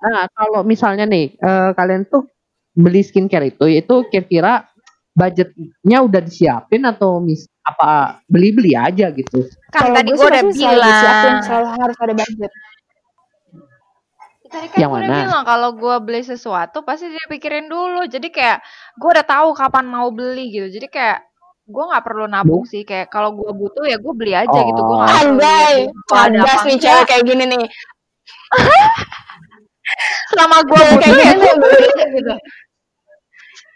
Nah, 0.05 0.29
kalau 0.37 0.61
misalnya 0.61 1.09
nih, 1.09 1.33
eh, 1.33 1.71
kalian 1.73 2.05
tuh 2.05 2.29
beli 2.77 3.01
skincare 3.01 3.49
itu, 3.49 3.65
itu 3.65 3.95
kira-kira 4.13 4.69
budgetnya 5.15 5.99
udah 6.05 6.21
disiapin 6.21 6.83
atau 6.85 7.23
mis 7.23 7.47
apa 7.65 8.21
beli-beli 8.29 8.77
aja 8.77 9.09
gitu? 9.09 9.49
Kan 9.73 9.89
Kalau 9.89 9.97
tadi 9.97 10.11
gue 10.13 10.19
gue 10.21 10.27
udah 10.29 10.43
selalu 10.45 10.53
disiapin, 10.53 11.33
bilang. 11.33 11.45
selalu 11.47 11.69
harus 11.81 11.97
ada 11.97 12.15
budget. 12.15 12.53
Tadi 14.45 14.67
kan 14.71 14.79
Yang 14.79 14.91
gue 14.91 14.99
udah 15.01 15.09
mana? 15.09 15.23
bilang 15.25 15.45
kalau 15.49 15.71
gue 15.73 15.97
beli 16.05 16.23
sesuatu 16.23 16.79
pasti 16.85 17.09
dia 17.09 17.25
pikirin 17.27 17.67
dulu. 17.67 18.05
Jadi 18.05 18.29
kayak 18.29 18.61
gue 19.01 19.09
udah 19.09 19.27
tahu 19.27 19.49
kapan 19.57 19.87
mau 19.89 20.13
beli 20.13 20.53
gitu. 20.53 20.69
Jadi 20.69 20.87
kayak 20.93 21.19
gue 21.65 21.85
nggak 21.89 22.05
perlu 22.05 22.29
nabung 22.29 22.69
sih. 22.69 22.85
Kayak 22.85 23.09
kalau 23.09 23.33
gue 23.33 23.51
butuh 23.51 23.89
ya 23.89 23.97
gue 23.97 24.13
beli 24.13 24.37
aja 24.37 24.53
gitu. 24.53 24.81
Gue 24.85 24.97
nggak 25.01 25.11
perlu 25.17 25.31
Andai, 25.41 25.75
lihat 25.89 25.95
kalau 26.07 26.23
ada 26.29 26.53
nih 26.69 26.77
cewek 26.77 27.05
kayak 27.09 27.25
gini 27.25 27.45
nih. 27.49 27.65
Selama 30.33 30.57
gue 30.67 30.87
kayak 31.01 31.17
ya 31.19 31.33
gue 31.35 31.45
nih, 31.45 31.55
beli 31.61 31.89
gitu. 32.19 32.35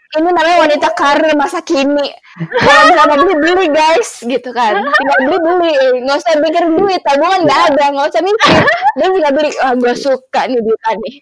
ini 0.09 0.25
namanya 0.33 0.57
wanita 0.65 0.89
karir 0.97 1.37
masa 1.37 1.61
kini. 1.61 2.09
Kalau 2.57 3.05
mau 3.05 3.13
beli 3.13 3.35
beli 3.37 3.65
guys, 3.69 4.25
gitu 4.25 4.49
kan. 4.49 4.81
Tinggal 4.81 5.19
beli 5.21 5.37
beli, 5.37 5.73
nggak 6.01 6.17
usah 6.17 6.33
mikir 6.41 6.65
duit, 6.65 6.97
tabungan 7.05 7.45
nggak 7.45 7.61
ada, 7.69 7.83
nggak 7.93 8.07
usah 8.09 8.21
mikir. 8.25 8.57
Dia 8.97 9.07
tinggal 9.13 9.33
beli, 9.37 9.49
ah 9.61 9.73
gue 9.77 9.93
suka 9.93 10.49
nih 10.49 10.57
Dita 10.57 10.91
nih. 10.97 11.15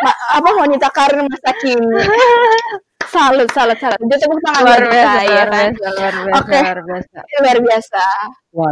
Ma- 0.00 0.20
apa 0.40 0.48
wanita 0.56 0.88
karir 0.96 1.20
masa 1.28 1.52
kini. 1.60 2.00
Salut, 3.10 3.50
salut, 3.52 3.76
salut. 3.76 4.00
Dia 4.06 4.16
tepuk 4.16 4.38
tangan 4.48 4.62
Luar 4.64 4.80
biasa, 4.86 4.96
Dita, 4.96 5.20
ya 5.20 5.28
luar 5.28 5.48
kan? 5.50 5.70
biasa, 5.74 5.88
luar 5.90 6.14
biasa, 6.14 6.38
Oke. 6.40 6.56
luar 6.56 6.80
biasa. 6.80 7.18
Luar 7.20 7.58
biasa. 7.60 8.04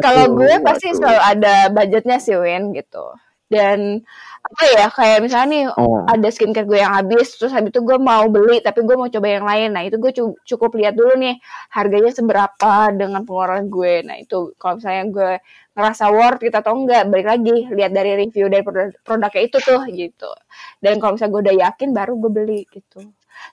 Kalau 0.00 0.24
gue 0.40 0.54
pasti 0.64 0.88
selalu 0.96 1.20
ada 1.20 1.54
budgetnya 1.68 2.16
sih 2.16 2.36
Win 2.38 2.72
gitu. 2.72 3.04
Dan 3.48 4.00
apa 4.48 4.64
ya 4.64 4.86
kayak 4.88 5.18
misalnya 5.20 5.48
nih 5.52 5.64
Oh. 5.76 6.00
ada 6.08 6.28
skincare 6.32 6.64
gue 6.64 6.80
yang 6.80 6.94
habis 6.96 7.36
terus 7.36 7.52
habis 7.52 7.68
itu 7.68 7.84
gue 7.84 7.98
mau 8.00 8.24
beli 8.32 8.64
tapi 8.64 8.80
gue 8.88 8.96
mau 8.96 9.08
coba 9.12 9.26
yang 9.28 9.44
lain. 9.44 9.68
Nah 9.76 9.82
itu 9.84 9.96
gue 10.00 10.12
cu- 10.16 10.38
cukup 10.48 10.70
lihat 10.80 10.94
dulu 10.96 11.12
nih 11.20 11.36
harganya 11.76 12.10
seberapa 12.16 12.72
dengan 12.96 13.22
pengeluaran 13.28 13.68
gue. 13.68 13.94
Nah 14.08 14.16
itu 14.16 14.56
kalau 14.56 14.80
misalnya 14.80 15.04
gue 15.12 15.30
ngerasa 15.76 16.04
worth 16.10 16.40
kita 16.42 16.58
atau 16.64 16.74
enggak 16.74 17.02
balik 17.12 17.28
lagi 17.28 17.56
lihat 17.70 17.92
dari 17.92 18.10
review 18.18 18.48
dari 18.48 18.64
produk 18.64 18.88
produknya 19.04 19.40
itu 19.44 19.56
tuh 19.60 19.80
gitu. 19.92 20.30
Dan 20.80 20.96
kalau 20.98 21.14
misalnya 21.14 21.32
gue 21.36 21.42
udah 21.46 21.56
yakin 21.68 21.88
baru 21.92 22.12
gue 22.16 22.30
beli 22.32 22.60
gitu 22.72 23.04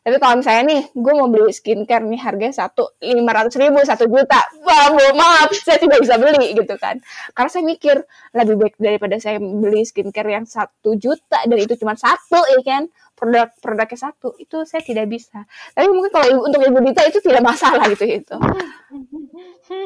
tapi 0.01 0.17
kalau 0.17 0.35
misalnya 0.37 0.63
nih 0.65 0.81
gue 0.91 1.13
mau 1.13 1.27
beli 1.27 1.49
skincare 1.49 2.03
nih 2.03 2.17
harganya 2.17 2.55
satu 2.57 2.91
lima 2.99 3.31
ratus 3.31 3.55
ribu 3.55 3.79
satu 3.79 4.05
juta. 4.05 4.41
Wah 4.61 4.89
mohon 4.89 5.13
maaf 5.13 5.53
saya 5.53 5.77
tidak 5.77 6.01
bisa 6.01 6.17
beli 6.17 6.51
gitu 6.53 6.75
kan. 6.75 6.99
Karena 7.31 7.49
saya 7.49 7.63
mikir 7.63 8.01
lebih 8.31 8.55
baik 8.57 8.75
daripada 8.75 9.15
saya 9.17 9.37
beli 9.37 9.81
skincare 9.81 10.29
yang 10.31 10.45
satu 10.45 10.95
juta 10.95 11.39
dan 11.41 11.55
itu 11.55 11.77
cuma 11.77 11.93
satu 11.93 12.41
ya 12.49 12.61
kan. 12.61 12.83
Produk 13.15 13.47
produknya 13.63 14.11
satu 14.11 14.35
itu 14.35 14.67
saya 14.67 14.83
tidak 14.83 15.07
bisa. 15.07 15.47
Tapi 15.71 15.87
mungkin 15.87 16.11
kalau 16.11 16.27
ibu- 16.27 16.43
untuk 16.45 16.59
ibu 16.59 16.83
Dita 16.83 17.07
itu 17.07 17.23
tidak 17.23 17.47
masalah 17.47 17.87
gitu 17.87 18.03
itu. 18.03 18.35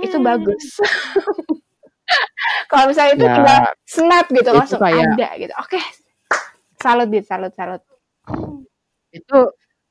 Itu 0.01 0.17
bagus. 0.19 0.81
Kalau 2.65 2.89
misalnya 2.89 3.13
itu 3.13 3.21
Ya, 3.21 3.33
tinggal 3.37 3.59
snap 3.85 4.25
gitu 4.29 4.41
itu 4.41 4.51
langsung 4.51 4.81
kayak- 4.81 5.13
ada 5.13 5.29
gitu. 5.37 5.53
Oke. 5.57 5.79
Salut 6.79 7.07
dit 7.09 7.21
salut 7.21 7.53
salut. 7.53 7.81
Itu 9.11 9.39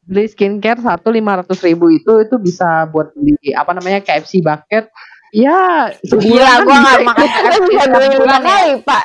beli 0.08 0.24
skincare 0.24 0.80
satu 0.80 1.12
lima 1.12 1.44
ratus 1.44 1.60
ribu 1.60 1.92
itu 1.92 2.24
itu 2.24 2.34
bisa 2.40 2.88
buat 2.88 3.12
beli 3.12 3.52
apa 3.52 3.76
namanya 3.76 4.00
KFC 4.00 4.40
bucket. 4.40 4.88
Ya, 5.28 5.92
Gila, 6.08 6.24
sebulan 6.24 6.56
gue 6.64 6.72
kan 6.72 6.80
nggak 6.80 6.98
bisa. 6.98 7.08
makan 7.12 7.26
Kita 7.28 7.36
KFC 7.36 7.60
bisa 7.68 7.82
setiap 7.84 7.92
beli 7.92 8.06
lima 8.08 8.18
bulan 8.24 8.40
ya. 8.40 8.48
kali 8.48 8.72
pak 8.80 9.04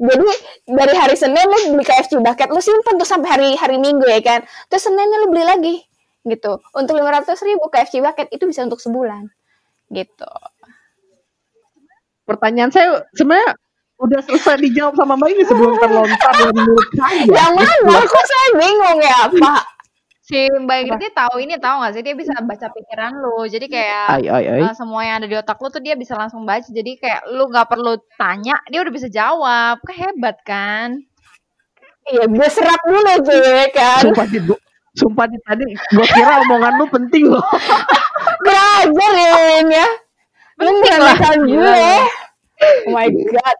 jadi 0.00 0.28
dari 0.64 0.94
hari 0.96 1.16
Senin 1.16 1.44
lu 1.44 1.76
beli 1.76 1.84
KFC 1.84 2.16
bucket 2.18 2.48
lu 2.48 2.60
simpen 2.64 2.96
tuh 2.96 3.08
sampai 3.08 3.28
hari 3.28 3.48
hari 3.54 3.76
Minggu 3.76 4.08
ya 4.08 4.20
kan 4.24 4.40
terus 4.72 4.88
Seninnya 4.88 5.20
lu 5.20 5.28
beli 5.28 5.44
lagi 5.44 5.76
gitu 6.24 6.56
untuk 6.72 6.96
lima 6.96 7.20
ratus 7.20 7.40
ribu 7.44 7.68
KFC 7.68 8.00
bucket 8.00 8.28
itu 8.32 8.44
bisa 8.48 8.64
untuk 8.64 8.80
sebulan 8.80 9.28
gitu 9.92 10.32
Pertanyaan 12.24 12.70
saya 12.72 13.04
sebenarnya 13.12 13.58
udah 14.00 14.20
selesai 14.24 14.56
dijawab 14.64 14.96
sama 14.96 15.14
Mbak 15.16 15.28
ini 15.36 15.42
sebelum 15.44 15.74
terlontar 15.76 16.32
dari 16.32 16.56
mulut 16.56 16.88
saya. 16.96 17.22
yang 17.28 17.52
mana 17.52 18.00
kok 18.00 18.24
saya 18.24 18.48
bingung 18.56 18.98
ya 19.04 19.20
pak 19.28 19.62
Si 20.30 20.46
Mbak 20.46 20.76
Ingrid 20.86 21.02
ini 21.02 21.10
tahu 21.10 21.34
ini 21.42 21.54
tahu 21.58 21.76
gak 21.82 21.92
sih 21.98 22.06
dia 22.06 22.14
bisa 22.14 22.30
baca 22.38 22.70
pikiran 22.70 23.18
lu. 23.18 23.50
Jadi 23.50 23.66
kayak 23.66 24.14
Ay, 24.14 24.30
ay, 24.30 24.44
ay. 24.46 24.60
uh, 24.62 24.70
semua 24.78 25.02
yang 25.02 25.18
ada 25.18 25.26
di 25.26 25.34
otak 25.34 25.58
lu 25.58 25.74
tuh 25.74 25.82
dia 25.82 25.98
bisa 25.98 26.14
langsung 26.14 26.46
baca. 26.46 26.62
Jadi 26.70 27.02
kayak 27.02 27.34
lu 27.34 27.50
nggak 27.50 27.66
perlu 27.66 27.98
tanya, 28.14 28.62
dia 28.70 28.78
udah 28.78 28.94
bisa 28.94 29.10
jawab. 29.10 29.82
Kan 29.82 29.96
hebat 29.98 30.38
kan? 30.46 31.02
iya 32.10 32.24
gue 32.26 32.48
serap 32.50 32.80
dulu 32.84 33.12
tuh 33.22 33.38
ya 33.38 33.66
kan 33.70 34.02
Sumpah 34.02 34.26
di 34.26 34.38
Sumpah 34.98 35.26
di 35.30 35.38
tadi 35.46 35.64
gue 35.70 36.06
kira 36.10 36.42
omongan 36.42 36.72
lu 36.82 36.86
penting 36.90 37.30
loh. 37.30 37.44
kurang 38.44 38.90
ya 38.96 39.62
ya 39.70 39.86
meremehkan 40.58 41.36
Gila, 41.46 41.56
gue 41.56 41.94
oh 42.88 42.92
my 42.92 43.08
god 43.08 43.56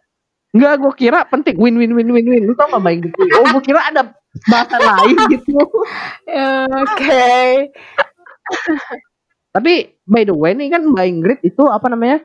Enggak, 0.51 0.73
gue 0.83 0.93
kira 0.99 1.19
penting 1.25 1.55
win 1.55 1.79
win 1.79 1.95
win 1.95 2.09
win 2.11 2.25
win. 2.27 2.43
Lu 2.43 2.53
tau 2.53 2.67
gak 2.67 2.83
baik 2.83 2.99
gitu? 3.07 3.15
Oh, 3.39 3.45
gue 3.55 3.63
kira 3.63 3.87
ada 3.87 4.11
bahasa 4.47 4.75
lain 4.77 5.15
gitu. 5.31 5.55
Ya, 6.27 6.67
oke 6.67 7.23
Tapi 9.51 9.73
by 10.07 10.23
the 10.23 10.35
way 10.35 10.55
nih 10.55 10.71
kan 10.71 10.87
Mbak 10.87 11.05
Ingrid 11.07 11.39
itu 11.43 11.63
apa 11.67 11.91
namanya? 11.91 12.23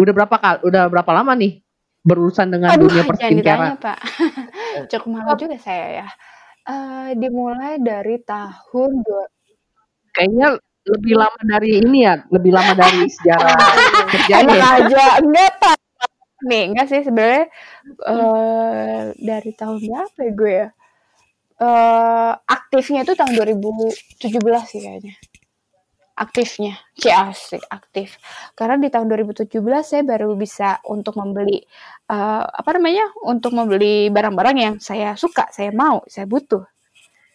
Udah 0.00 0.12
berapa 0.16 0.36
kali? 0.36 0.58
Udah 0.64 0.88
berapa 0.88 1.10
lama 1.12 1.32
nih 1.36 1.60
berurusan 2.02 2.48
dengan 2.48 2.72
Aduh, 2.72 2.88
dunia 2.88 3.04
perskincarean? 3.04 3.76
Pak. 3.76 3.98
Cukup 4.90 5.08
malu 5.12 5.32
juga 5.36 5.56
saya 5.60 6.04
ya. 6.04 6.08
Eh, 6.62 7.08
dimulai 7.18 7.76
dari 7.82 8.16
tahun 8.22 8.90
dua 9.02 9.24
Kayaknya 10.12 10.48
lebih 10.82 11.14
lama 11.16 11.40
dari 11.40 11.68
ini 11.80 11.98
ya, 12.04 12.14
lebih 12.28 12.52
lama 12.52 12.72
dari 12.76 13.08
sejarah 13.08 13.56
kerjanya. 14.12 14.44
enak 14.44 14.58
ya. 14.60 14.68
aja 14.82 15.04
enggak 15.24 15.52
Pak. 15.56 15.76
Nih, 16.48 16.62
enggak 16.72 16.86
sih 16.90 17.00
sebenarnya 17.06 17.44
eh 18.10 19.02
dari 19.28 19.50
tahun 19.60 19.78
berapa 19.86 20.18
ya 20.26 20.32
gue 20.40 20.52
ya? 20.62 20.68
Eh 21.62 22.32
aktifnya 22.56 23.00
itu 23.06 23.14
tahun 23.20 23.32
2017 23.38 24.64
sih 24.70 24.80
kayaknya. 24.84 25.14
Aktifnya, 26.12 26.76
asik, 27.32 27.64
aktif. 27.72 28.20
Karena 28.52 28.76
di 28.76 28.92
tahun 28.92 29.08
2017 29.08 29.80
saya 29.80 30.04
baru 30.04 30.36
bisa 30.36 30.76
untuk 30.84 31.16
membeli 31.16 31.64
eh, 32.12 32.44
apa 32.60 32.70
namanya? 32.76 33.08
Untuk 33.24 33.56
membeli 33.56 34.12
barang-barang 34.12 34.56
yang 34.60 34.74
saya 34.78 35.16
suka, 35.16 35.48
saya 35.56 35.72
mau, 35.72 36.04
saya 36.06 36.28
butuh. 36.28 36.62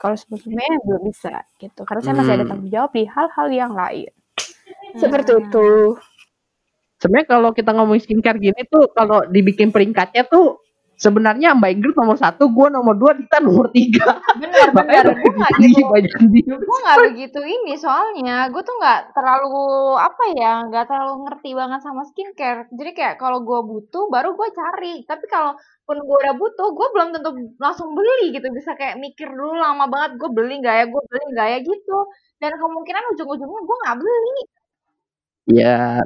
Kalau 0.01 0.15
sebelumnya 0.19 0.67
belum 0.85 1.01
bisa 1.09 1.33
gitu. 1.61 1.81
Karena 1.87 2.01
saya 2.05 2.15
masih 2.19 2.33
ada 2.37 2.43
Hmm. 2.45 2.51
tanggung 2.53 2.71
jawab 2.73 2.91
di 2.93 3.03
hal-hal 3.09 3.47
yang 3.53 3.73
lain. 3.73 4.11
Seperti 4.97 5.31
itu. 5.41 5.67
Sebenarnya 6.97 7.27
kalau 7.29 7.49
kita 7.53 7.71
ngomongin 7.77 8.01
skincare 8.01 8.41
gini 8.41 8.61
tuh, 8.65 8.89
kalau 8.93 9.21
dibikin 9.29 9.69
peringkatnya 9.69 10.25
tuh 10.25 10.65
sebenarnya 10.97 11.53
Mbak 11.53 11.71
Ingrid 11.77 11.93
nomor 11.93 12.17
satu, 12.17 12.49
gue 12.49 12.67
nomor 12.73 12.97
dua, 12.97 13.13
Dita 13.13 13.37
nomor 13.37 13.69
tiga. 13.69 14.17
Bener 14.33 14.73
bener. 14.73 15.05
Gue 15.13 15.29
nggak 15.29 15.53
gitu. 15.61 16.57
Gue 16.57 16.77
nggak 16.81 16.97
begitu 17.13 17.41
ini 17.45 17.77
soalnya. 17.77 18.49
Gue 18.49 18.65
tuh 18.65 18.73
nggak 18.81 19.13
terlalu 19.13 19.93
apa 19.93 20.23
ya, 20.33 20.65
nggak 20.65 20.89
terlalu 20.89 21.13
ngerti 21.29 21.49
banget 21.53 21.79
sama 21.85 22.01
skincare. 22.09 22.65
Jadi 22.73 22.91
kayak 22.97 23.21
kalau 23.21 23.45
gue 23.45 23.59
butuh, 23.61 24.09
baru 24.09 24.33
gue 24.33 24.49
cari. 24.57 25.05
Tapi 25.05 25.25
kalau 25.29 25.53
pun 25.85 26.01
gue 26.01 26.17
udah 26.17 26.33
butuh, 26.33 26.67
gue 26.73 26.87
belum 26.97 27.09
tentu 27.13 27.29
langsung 27.61 27.93
beli 27.93 28.33
gitu. 28.33 28.49
Bisa 28.49 28.73
kayak 28.73 28.97
mikir 28.97 29.29
dulu 29.29 29.53
lama 29.53 29.85
banget, 29.85 30.17
gue 30.17 30.29
beli 30.33 30.65
nggak 30.65 30.75
ya, 30.81 30.85
gue 30.89 31.01
beli 31.13 31.23
nggak 31.37 31.47
ya 31.53 31.59
gitu. 31.61 31.97
Dan 32.41 32.57
kemungkinan 32.57 33.03
ujung-ujungnya 33.13 33.61
gue 33.61 33.77
nggak 33.85 33.97
beli. 34.01 34.41
Ya, 35.47 36.01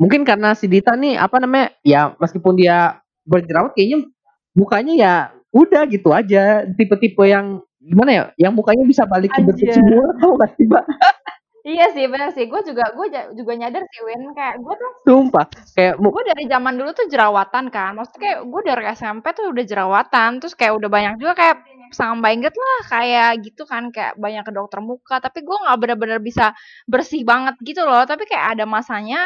mungkin 0.00 0.24
karena 0.24 0.56
si 0.56 0.64
Dita 0.64 0.96
nih 0.96 1.20
apa 1.20 1.36
namanya? 1.36 1.76
Ya 1.84 2.16
meskipun 2.16 2.56
dia 2.56 3.04
berjerawat 3.28 3.76
kayaknya 3.76 4.08
mukanya 4.56 4.94
ya 4.96 5.14
udah 5.52 5.82
gitu 5.90 6.10
aja 6.10 6.64
tipe-tipe 6.74 7.22
yang 7.26 7.60
gimana 7.80 8.10
ya 8.10 8.24
yang 8.48 8.52
mukanya 8.54 8.86
bisa 8.86 9.02
balik 9.06 9.34
ke 9.34 9.40
bentuk 9.42 9.66
semua 9.72 10.10
tau 10.20 10.36
gak 10.38 10.52
sih 10.54 10.66
mbak 10.68 10.84
Iya 11.60 11.92
sih 11.92 12.08
benar 12.08 12.32
sih. 12.32 12.48
Gue 12.48 12.64
juga 12.64 12.88
gue 12.96 13.06
juga 13.36 13.52
nyadar 13.52 13.84
sih 13.84 14.00
Win 14.00 14.32
kayak 14.32 14.64
gue 14.64 14.74
tuh 14.80 14.92
sumpah 15.04 15.44
kayak 15.76 16.00
gue 16.00 16.22
dari 16.32 16.44
zaman 16.48 16.72
dulu 16.80 16.90
tuh 16.96 17.04
jerawatan 17.12 17.68
kan. 17.68 17.92
Maksudnya 18.00 18.20
kayak 18.24 18.38
gue 18.48 18.60
dari 18.64 18.84
SMP 18.96 19.26
tuh 19.36 19.52
udah 19.52 19.64
jerawatan. 19.68 20.30
Terus 20.40 20.56
kayak 20.56 20.72
udah 20.80 20.88
banyak 20.88 21.14
juga 21.20 21.36
kayak 21.36 21.56
sama 21.92 22.32
Inget 22.32 22.56
lah 22.56 22.80
kayak 22.88 23.44
gitu 23.44 23.68
kan 23.68 23.92
kayak 23.92 24.16
banyak 24.16 24.40
ke 24.40 24.52
dokter 24.56 24.80
muka. 24.80 25.20
Tapi 25.20 25.44
gue 25.44 25.56
nggak 25.60 25.76
benar-benar 25.76 26.18
bisa 26.24 26.56
bersih 26.88 27.28
banget 27.28 27.60
gitu 27.60 27.84
loh. 27.84 28.08
Tapi 28.08 28.24
kayak 28.24 28.56
ada 28.56 28.64
masanya 28.64 29.20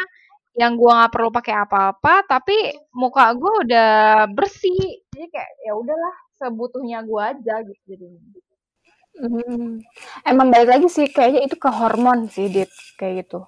yang 0.55 0.79
gue 0.79 0.91
nggak 0.91 1.11
perlu 1.13 1.29
pakai 1.31 1.55
apa-apa. 1.63 2.13
Tapi 2.27 2.55
muka 2.95 3.31
gue 3.35 3.53
udah 3.67 3.89
bersih. 4.31 5.03
Jadi 5.11 5.27
kayak 5.31 5.51
ya 5.67 5.73
udahlah 5.75 6.15
sebutuhnya 6.39 6.99
gue 7.07 7.21
aja 7.21 7.55
gitu 7.63 7.81
jadinya. 7.87 8.21
Hmm. 9.15 9.79
Emang 10.27 10.47
balik 10.51 10.69
lagi 10.75 10.87
sih 10.91 11.07
kayaknya 11.07 11.47
itu 11.47 11.55
ke 11.55 11.69
hormon 11.71 12.27
sih 12.27 12.51
Dit 12.51 12.71
kayak 12.99 13.25
gitu. 13.25 13.47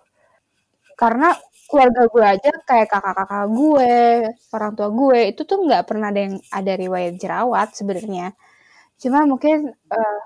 Karena 0.96 1.36
keluarga 1.68 2.02
gue 2.08 2.24
aja 2.24 2.52
kayak 2.64 2.88
kakak-kakak 2.92 3.46
gue, 3.52 3.96
orang 4.56 4.72
tua 4.78 4.90
gue 4.92 5.20
itu 5.36 5.42
tuh 5.44 5.58
nggak 5.68 5.84
pernah 5.90 6.08
ada 6.12 6.22
yang 6.26 6.36
ada 6.52 6.74
riwayat 6.80 7.14
jerawat 7.20 7.70
sebenarnya. 7.76 8.32
Cuma 9.02 9.28
mungkin 9.28 9.72
eh, 9.72 10.20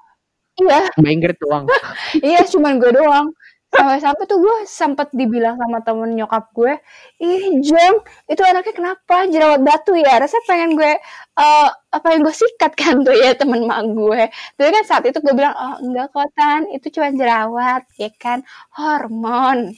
iya 0.61 0.81
Ingrid 1.01 1.37
doang 1.43 1.65
iya 2.27 2.41
cuman 2.47 2.73
gue 2.81 2.91
doang. 2.95 3.27
Sampai-sampai 3.71 4.27
tuh 4.27 4.37
gue 4.43 4.57
sempet 4.67 5.07
dibilang 5.15 5.55
sama 5.55 5.79
temen 5.79 6.11
nyokap 6.19 6.51
gue, 6.51 6.75
ih 7.23 7.55
Jeng, 7.63 8.03
itu 8.27 8.41
anaknya 8.43 8.73
kenapa 8.75 9.15
jerawat 9.31 9.63
batu 9.63 9.95
ya? 9.95 10.19
Rasanya 10.19 10.43
pengen 10.43 10.71
gue, 10.75 10.91
eh 11.39 11.67
apa 11.95 12.07
yang 12.11 12.21
gue 12.27 12.35
sikat 12.35 12.75
kan 12.75 12.99
tuh 13.07 13.15
ya 13.15 13.31
temen 13.39 13.63
mak 13.63 13.87
gue. 13.95 14.27
Tapi 14.59 14.69
kan 14.75 14.83
saat 14.83 15.03
itu 15.07 15.17
gue 15.23 15.31
bilang, 15.31 15.55
oh 15.55 15.75
enggak 15.87 16.11
kok 16.11 16.27
Tan, 16.35 16.67
itu 16.75 16.87
cuma 16.91 17.07
jerawat, 17.15 17.83
ya 17.95 18.09
kan, 18.19 18.43
hormon, 18.75 19.71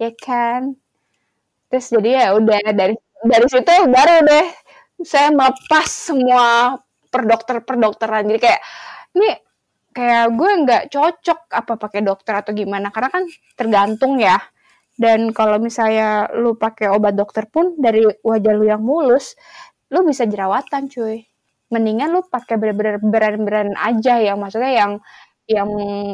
ya 0.00 0.08
kan. 0.16 0.72
Terus 1.68 1.86
jadi 1.92 2.10
ya 2.20 2.26
udah 2.38 2.60
dari 2.76 2.94
dari 3.24 3.46
situ 3.50 3.72
baru 3.90 4.14
deh 4.28 4.46
saya 5.04 5.28
melepas 5.34 5.88
semua 5.90 6.76
perdokter 7.12 7.60
perdokteran. 7.66 8.24
Jadi 8.30 8.40
kayak 8.40 8.60
ini 9.18 9.30
kayak 9.94 10.34
gue 10.34 10.50
nggak 10.66 10.84
cocok 10.90 11.40
apa 11.54 11.72
pakai 11.78 12.00
dokter 12.02 12.34
atau 12.42 12.52
gimana 12.52 12.90
karena 12.90 13.10
kan 13.14 13.24
tergantung 13.54 14.18
ya. 14.18 14.36
Dan 14.94 15.34
kalau 15.34 15.58
misalnya 15.58 16.30
lu 16.38 16.54
pakai 16.54 16.90
obat 16.94 17.18
dokter 17.18 17.46
pun 17.50 17.74
dari 17.78 18.06
wajah 18.22 18.54
lu 18.54 18.64
yang 18.68 18.82
mulus 18.82 19.34
lu 19.90 20.02
bisa 20.06 20.26
jerawatan 20.26 20.90
cuy. 20.90 21.26
Mendingan 21.72 22.14
lu 22.14 22.22
pakai 22.26 22.58
bener-bener 22.60 22.98
brand-brand 23.02 23.74
aja 23.78 24.20
yang 24.22 24.38
maksudnya 24.42 24.72
yang 24.74 24.92
yang 25.50 25.70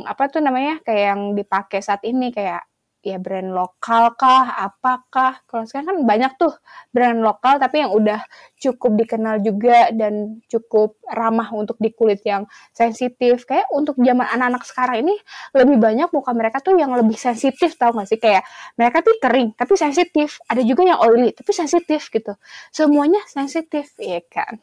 apa 0.06 0.26
tuh 0.32 0.42
namanya 0.42 0.82
kayak 0.82 1.04
yang 1.14 1.22
dipakai 1.38 1.80
saat 1.84 2.02
ini 2.08 2.34
kayak 2.34 2.66
ya 3.00 3.16
brand 3.16 3.52
lokal 3.52 4.12
kah 4.14 4.60
apakah? 4.60 5.40
Kalau 5.48 5.64
sekarang 5.64 5.86
kan 5.92 5.98
banyak 6.04 6.32
tuh 6.36 6.52
brand 6.92 7.20
lokal 7.20 7.56
tapi 7.56 7.82
yang 7.84 7.92
udah 7.96 8.20
cukup 8.60 9.00
dikenal 9.00 9.40
juga 9.40 9.88
dan 9.90 10.44
cukup 10.46 11.00
ramah 11.08 11.48
untuk 11.56 11.80
di 11.80 11.90
kulit 11.92 12.20
yang 12.22 12.44
sensitif. 12.76 13.48
Kayak 13.48 13.68
untuk 13.72 13.96
zaman 13.98 14.28
anak-anak 14.28 14.62
sekarang 14.68 14.96
ini 15.08 15.14
lebih 15.56 15.76
banyak 15.80 16.08
muka 16.12 16.30
mereka 16.36 16.60
tuh 16.60 16.76
yang 16.76 16.92
lebih 16.92 17.16
sensitif 17.16 17.74
tau 17.80 17.96
gak 17.96 18.08
sih? 18.08 18.20
Kayak 18.20 18.44
mereka 18.76 19.00
tuh 19.00 19.16
kering 19.16 19.56
tapi 19.56 19.74
sensitif. 19.76 20.38
Ada 20.46 20.60
juga 20.64 20.84
yang 20.84 21.00
oily 21.00 21.32
tapi 21.32 21.50
sensitif 21.56 22.12
gitu. 22.12 22.36
Semuanya 22.70 23.24
sensitif 23.26 23.96
ya 23.96 24.20
kan? 24.28 24.60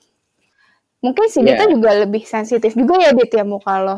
Mungkin 0.98 1.30
si 1.30 1.46
Dita 1.46 1.66
Yeah. 1.66 1.78
juga 1.78 1.90
lebih 1.94 2.26
sensitif 2.26 2.74
juga 2.74 2.98
ya 2.98 3.14
Dit 3.14 3.30
ya 3.30 3.46
muka 3.46 3.78
lo. 3.82 3.98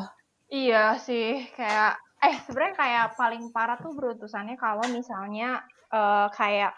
Iya 0.50 0.98
sih, 0.98 1.46
kayak 1.54 2.09
eh 2.20 2.36
sebenarnya 2.44 2.76
kayak 2.76 3.06
paling 3.16 3.44
parah 3.56 3.80
tuh 3.80 3.96
beruntusannya 3.96 4.56
kalau 4.60 4.84
misalnya 4.92 5.64
eh, 5.92 6.28
kayak 6.36 6.76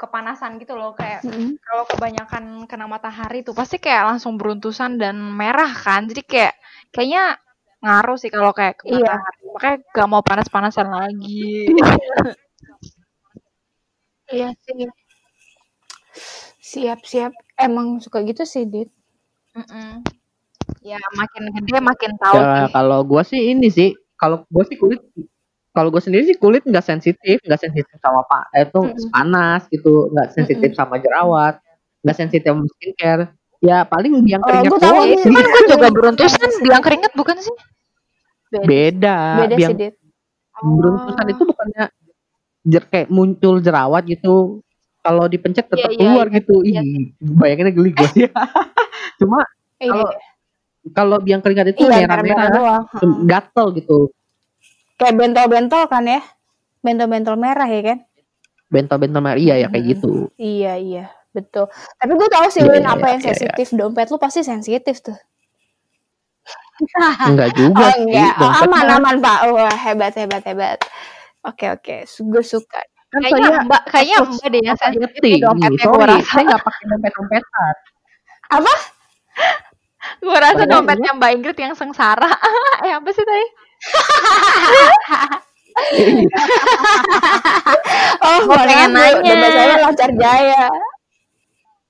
kepanasan 0.00 0.56
gitu 0.56 0.80
loh, 0.80 0.96
kayak 0.96 1.20
Mm-mm. 1.28 1.60
kalau 1.60 1.84
kebanyakan 1.84 2.64
kena 2.64 2.88
matahari 2.88 3.44
tuh 3.44 3.52
pasti 3.52 3.76
kayak 3.76 4.16
langsung 4.16 4.40
beruntusan 4.40 4.96
dan 4.96 5.20
merah 5.20 5.68
kan. 5.68 6.08
Jadi 6.08 6.24
kayak 6.24 6.56
kayaknya 6.88 7.36
ngaruh 7.84 8.16
sih 8.16 8.32
kalau 8.32 8.56
kayak 8.56 8.80
ke 8.80 8.88
Iya. 8.88 9.12
matahari. 9.12 9.42
Makanya 9.52 9.76
gak 9.92 10.08
mau 10.08 10.22
panas-panasan 10.24 10.88
lagi. 10.88 11.68
iya 14.30 14.54
sih 14.62 14.86
siap-siap 16.62 17.34
emang 17.58 17.98
suka 17.98 18.22
gitu 18.22 18.46
sih 18.46 18.62
Dit 18.62 18.88
Mm-mm. 19.58 20.06
Ya 20.86 21.02
makin 21.18 21.50
gede 21.50 21.82
makin 21.82 22.14
tahu 22.14 22.38
ya 22.38 22.70
kalau 22.70 23.02
gua 23.02 23.26
sih 23.26 23.50
ini 23.50 23.66
sih 23.68 23.90
kalau 24.20 24.44
gua 24.52 24.64
sih 24.68 24.76
kulit 24.76 25.00
kalau 25.70 25.88
gue 25.88 26.02
sendiri 26.02 26.26
sih 26.26 26.36
kulit 26.36 26.66
nggak 26.66 26.82
sensitif 26.82 27.38
nggak 27.46 27.60
sensitif 27.62 27.94
sama 28.02 28.20
pak 28.26 28.44
eh, 28.52 28.66
itu 28.66 28.80
Mm-mm. 28.82 29.08
panas 29.14 29.62
gitu 29.70 30.10
nggak 30.12 30.28
sensitif 30.34 30.70
sama 30.74 30.98
jerawat 30.98 31.62
nggak 32.02 32.16
sensitif 32.16 32.48
sama 32.48 32.64
skincare. 32.76 33.24
Ya 33.60 33.84
paling 33.84 34.24
biang 34.24 34.40
Oh, 34.40 34.48
keringat 34.48 34.70
gua 34.72 34.78
tahu 34.80 34.92
doang 34.96 35.04
nih. 35.06 35.18
sih. 35.20 35.24
Cuman 35.28 35.44
gue 35.44 35.62
juga 35.68 35.88
beruntusan. 35.96 36.48
Biang 36.60 36.80
keringet 36.82 37.12
bukan 37.12 37.36
sih? 37.38 37.54
beda. 38.50 38.66
Beda 38.66 39.16
beda 39.38 39.54
biang 39.56 39.70
sih 39.70 39.76
Dit. 39.78 39.94
Beruntusan 40.60 41.26
itu 41.28 41.42
bukannya 41.44 41.84
jer 42.64 42.84
kayak 42.88 43.08
muncul 43.08 43.54
jerawat 43.60 44.04
gitu 44.04 44.60
kalau 45.00 45.24
dipencet 45.26 45.64
tetap 45.64 45.88
Iya, 45.88 45.96
iya, 45.96 46.00
keluar 46.00 46.26
iya, 46.28 46.34
gitu. 46.40 46.56
Iya. 46.64 46.80
ih 46.84 47.04
bayanginnya 47.20 47.72
geli 47.72 47.90
gue 47.92 48.08
sih. 48.12 48.22
Cuma 49.20 49.44
iya. 49.78 49.92
kalau 49.92 50.08
kalau 50.96 51.20
biang 51.20 51.44
keringat 51.44 51.76
itu 51.76 51.84
iya 51.84 52.08
merah-merah 52.08 52.48
heeh. 52.50 53.12
gatel 53.28 53.66
gitu. 53.76 54.08
Kayak 54.96 55.14
bentol-bentol 55.16 55.84
kan 55.88 56.04
ya? 56.08 56.20
Bentol-bentol 56.80 57.36
merah 57.36 57.68
ya 57.68 57.80
kan? 57.84 57.98
Bentol-bentol 58.72 59.20
merah 59.20 59.38
iya 59.40 59.54
ya 59.60 59.66
kayak 59.68 59.84
Mm-mm. 59.84 59.92
gitu. 59.96 60.10
Iya 60.40 60.72
iya 60.80 61.04
betul. 61.30 61.68
Tapi 62.00 62.12
gue 62.16 62.28
tahu 62.32 62.46
sih 62.50 62.62
Iya, 62.64 62.70
Win 62.72 62.84
iya, 62.84 62.92
apa 62.96 63.06
yang 63.12 63.20
iya, 63.20 63.28
iya. 63.28 63.36
sensitif 63.36 63.66
dompet 63.76 64.06
lu 64.08 64.18
pasti 64.18 64.40
sensitif 64.40 64.96
tuh. 65.04 65.18
Enggak 67.28 67.52
juga 67.60 67.84
oh 67.84 67.92
sih 67.92 68.02
enggak. 68.08 68.32
Oh, 68.40 68.48
dompet 68.48 68.64
aman 68.64 68.84
mah. 68.88 68.96
aman 68.96 69.16
pak. 69.20 69.38
Wah 69.52 69.76
hebat 69.76 70.12
hebat 70.16 70.42
hebat. 70.48 70.78
Oke 71.44 71.68
oke. 71.68 71.96
Gue 72.08 72.44
suka. 72.44 72.80
Kan 73.10 73.26
Kayaknya 73.26 73.50
saya 73.50 73.66
mbak, 73.66 73.82
kayaknya 73.90 74.18
mbak 74.22 74.46
deh 74.54 74.60
yang 74.62 74.78
sensitif 74.78 75.32
dompetnya 75.42 75.84
gue 75.90 76.06
rasa. 76.06 76.30
saya 76.30 76.42
nggak 76.46 76.62
pakai 76.62 76.84
dompet 76.86 77.12
dompetan 77.18 77.74
apa 78.50 78.74
Gue 80.20 80.36
rasa 80.36 80.62
Padahal 80.64 80.84
dompetnya 80.84 81.10
Mbak 81.16 81.30
Ingrid 81.40 81.58
yang 81.58 81.74
sengsara. 81.74 82.28
eh 82.86 82.92
apa 82.92 83.08
sih 83.12 83.24
tadi? 83.24 83.46
oh 88.24 88.38
pengen 88.50 88.90
Bu. 88.90 88.96
nanya. 88.96 89.22
dompet 89.22 89.50
saya 89.54 89.76
lancar 89.80 90.10
jaya 90.14 90.64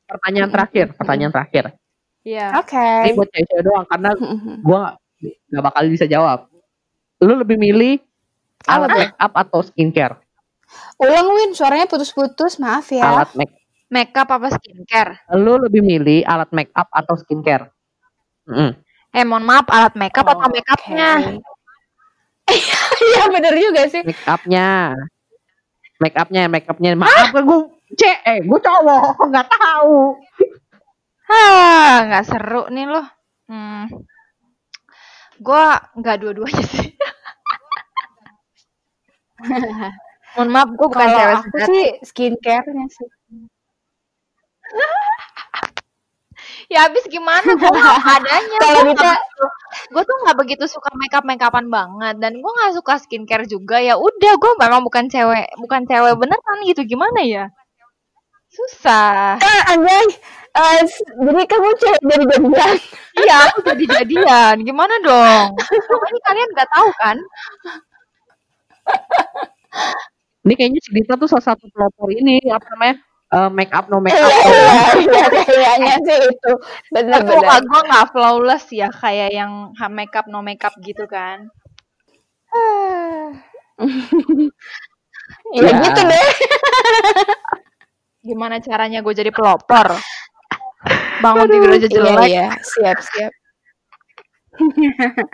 pertanyaan 0.07 0.51
terakhir 0.51 0.87
pertanyaan 0.95 1.33
terakhir 1.33 1.65
Iya. 2.21 2.53
oke 2.61 2.85
ini 3.09 3.17
buat 3.17 3.29
cewek-cewek 3.33 3.63
doang 3.65 3.87
karena 3.89 4.11
gua 4.67 4.83
nggak 5.21 5.65
bakal 5.65 5.83
bisa 5.89 6.05
jawab 6.05 6.47
lu 7.25 7.35
lebih 7.41 7.57
milih 7.57 7.97
alat 8.69 8.91
make 8.93 9.17
up 9.17 9.33
atau 9.33 9.61
skincare 9.65 10.21
ulang 11.01 11.33
Win 11.35 11.51
suaranya 11.57 11.89
putus-putus 11.89 12.61
maaf 12.61 12.93
ya 12.93 13.05
alat 13.05 13.33
make 13.35 13.57
Makeup 13.91 14.31
apa 14.31 14.55
skincare? 14.55 15.19
lu 15.35 15.59
lebih 15.59 15.83
milih 15.83 16.23
alat 16.23 16.47
make 16.55 16.71
up 16.79 16.87
atau 16.95 17.19
skincare 17.19 17.75
Mm. 18.49 18.73
Eh 19.11 19.25
mohon 19.27 19.45
maaf 19.45 19.67
alat 19.69 19.95
makeup 19.99 20.25
atau 20.25 20.47
Oke. 20.47 20.63
makeupnya? 20.63 21.11
iya 23.07 23.25
bener 23.31 23.55
juga 23.55 23.87
sih 23.87 24.03
make 24.03 24.27
upnya 24.27 24.91
make 26.03 26.19
upnya 26.19 26.51
make 26.51 26.67
upnya 26.67 26.99
maaf 26.99 27.31
gue 27.31 27.61
cek 27.95 28.19
eh 28.27 28.39
gue 28.43 28.59
cowok 28.59 29.23
nggak 29.31 29.47
tahu 29.47 30.19
Hah, 31.31 32.11
nggak 32.11 32.27
seru 32.27 32.67
nih 32.75 32.91
loh. 32.91 33.07
Hmm. 33.47 33.87
Gua 35.39 35.79
nggak 35.95 36.19
dua-duanya 36.19 36.65
sih. 36.67 36.91
Mohon 40.35 40.51
maaf, 40.51 40.69
gue 40.75 40.87
bukan 40.91 41.07
cewek 41.07 41.39
aku 41.39 41.57
sih 41.71 41.87
skincare-nya 42.07 42.87
sih 42.91 43.09
Ya 46.71 46.87
habis 46.87 47.03
gimana? 47.11 47.43
Gue 47.59 47.67
nggak 47.67 47.99
adanya. 48.23 48.59
Kalau 48.63 48.81
Gue 48.87 48.95
Dita- 48.95 49.25
gue 49.91 50.03
tuh 50.03 50.17
nggak 50.23 50.37
begitu 50.39 50.65
suka 50.71 50.91
makeup 50.95 51.27
makeupan 51.27 51.67
banget. 51.67 52.15
Dan 52.23 52.39
gue 52.39 52.53
nggak 52.55 52.75
suka 52.79 52.95
skincare 53.03 53.45
juga. 53.45 53.83
Ya 53.83 53.99
udah 53.99 54.33
gue 54.39 54.53
memang 54.63 54.81
bukan 54.87 55.11
cewek 55.11 55.51
bukan 55.59 55.83
cewek 55.85 56.15
beneran 56.15 56.59
gitu. 56.65 56.87
Gimana 56.87 57.21
ya? 57.27 57.45
Susah. 58.51 59.39
Ah 59.39 59.63
anjay. 59.75 60.07
Eh, 60.51 60.83
s- 60.83 61.07
jadi 61.07 61.43
kamu 61.47 61.69
cewek 61.79 62.03
dari 62.03 62.25
jadian? 62.27 62.75
Iya 63.19 63.35
aku 63.51 63.59
jadi 63.67 63.85
jadian. 64.03 64.55
Gimana 64.63 64.95
dong? 65.03 65.55
Ini 66.11 66.19
kalian 66.23 66.49
nggak 66.55 66.71
tahu 66.71 66.89
kan? 66.99 67.17
Ini 70.41 70.53
kayaknya 70.57 70.81
si 70.81 70.91
Dita 70.97 71.15
tuh 71.21 71.29
salah 71.29 71.53
satu 71.53 71.69
pelopor 71.69 72.09
ini 72.11 72.41
apa 72.49 72.65
namanya 72.75 72.97
eh, 73.31 73.51
make 73.51 73.73
up 73.73 73.87
no 73.89 73.99
make 73.99 74.15
up. 74.15 74.27
Iya, 74.27 74.51
iya, 74.99 74.99
iya, 74.99 75.25
kayaknya 75.47 75.95
sih 76.07 76.19
itu. 76.31 76.53
Tapi 76.91 77.23
muka 77.23 77.31
Benar-benar. 77.31 77.61
gue 77.65 77.81
nggak 77.89 78.07
flawless 78.13 78.65
ya 78.71 78.89
kayak 78.91 79.31
yang 79.33 79.73
ha- 79.75 79.93
makeup 79.93 80.27
no 80.27 80.43
makeup 80.43 80.75
gitu 80.83 81.07
kan. 81.07 81.49
Ya 85.55 85.63
Ya. 85.63 85.73
gitu 85.79 86.01
deh. 86.05 86.27
Gimana 88.21 88.59
caranya 88.61 88.99
gue 89.01 89.15
jadi 89.15 89.31
pelopor? 89.31 89.95
Bangun 91.23 91.47
tidur 91.49 91.71
aja 91.71 91.81
Iya, 91.81 91.89
jelek. 91.89 92.29
iya. 92.29 92.47
Siap, 92.61 92.99
siap. 93.01 93.33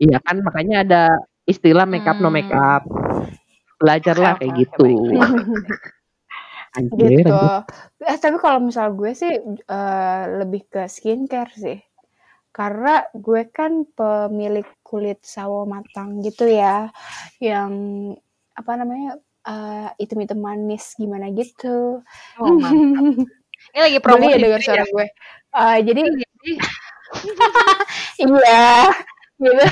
Iya 0.00 0.18
kan 0.18 0.42
makanya 0.42 0.82
ada 0.82 1.02
istilah 1.46 1.86
make 1.86 2.02
up 2.06 2.18
no 2.18 2.26
Hmm. 2.26 2.34
make 2.34 2.50
up. 2.50 2.82
Belajarlah 3.82 4.32
Oke, 4.38 4.38
kayak 4.46 4.54
gitu. 4.62 4.86
Anjir, 6.72 7.20
gitu. 7.20 7.36
anjir. 7.36 8.08
Eh, 8.08 8.16
tapi 8.16 8.36
kalau 8.40 8.64
misal 8.64 8.96
gue 8.96 9.12
sih 9.12 9.28
eh, 9.52 10.22
lebih 10.40 10.72
ke 10.72 10.88
skincare 10.88 11.52
sih. 11.52 11.78
Karena 12.48 13.04
gue 13.12 13.48
kan 13.52 13.84
pemilik 13.92 14.64
kulit 14.80 15.20
sawo 15.20 15.68
matang 15.68 16.24
gitu 16.24 16.48
ya. 16.48 16.88
Yang 17.44 17.72
apa 18.56 18.72
namanya? 18.80 19.20
eh, 19.42 19.88
item-item 19.98 20.38
manis 20.38 20.94
gimana 20.94 21.30
gitu. 21.34 22.02
Oh, 22.38 22.54
mantap. 22.56 23.26
Ini 23.72 23.78
lagi 23.78 23.98
promo 24.02 24.26
ya 24.26 24.38
dengar 24.38 24.60
suara 24.62 24.82
ya? 24.82 24.90
gue. 24.90 25.06
Eh, 25.52 25.78
jadi 25.86 26.00
Jadi, 26.02 26.52
iya 28.22 28.88
gitu. 29.38 29.66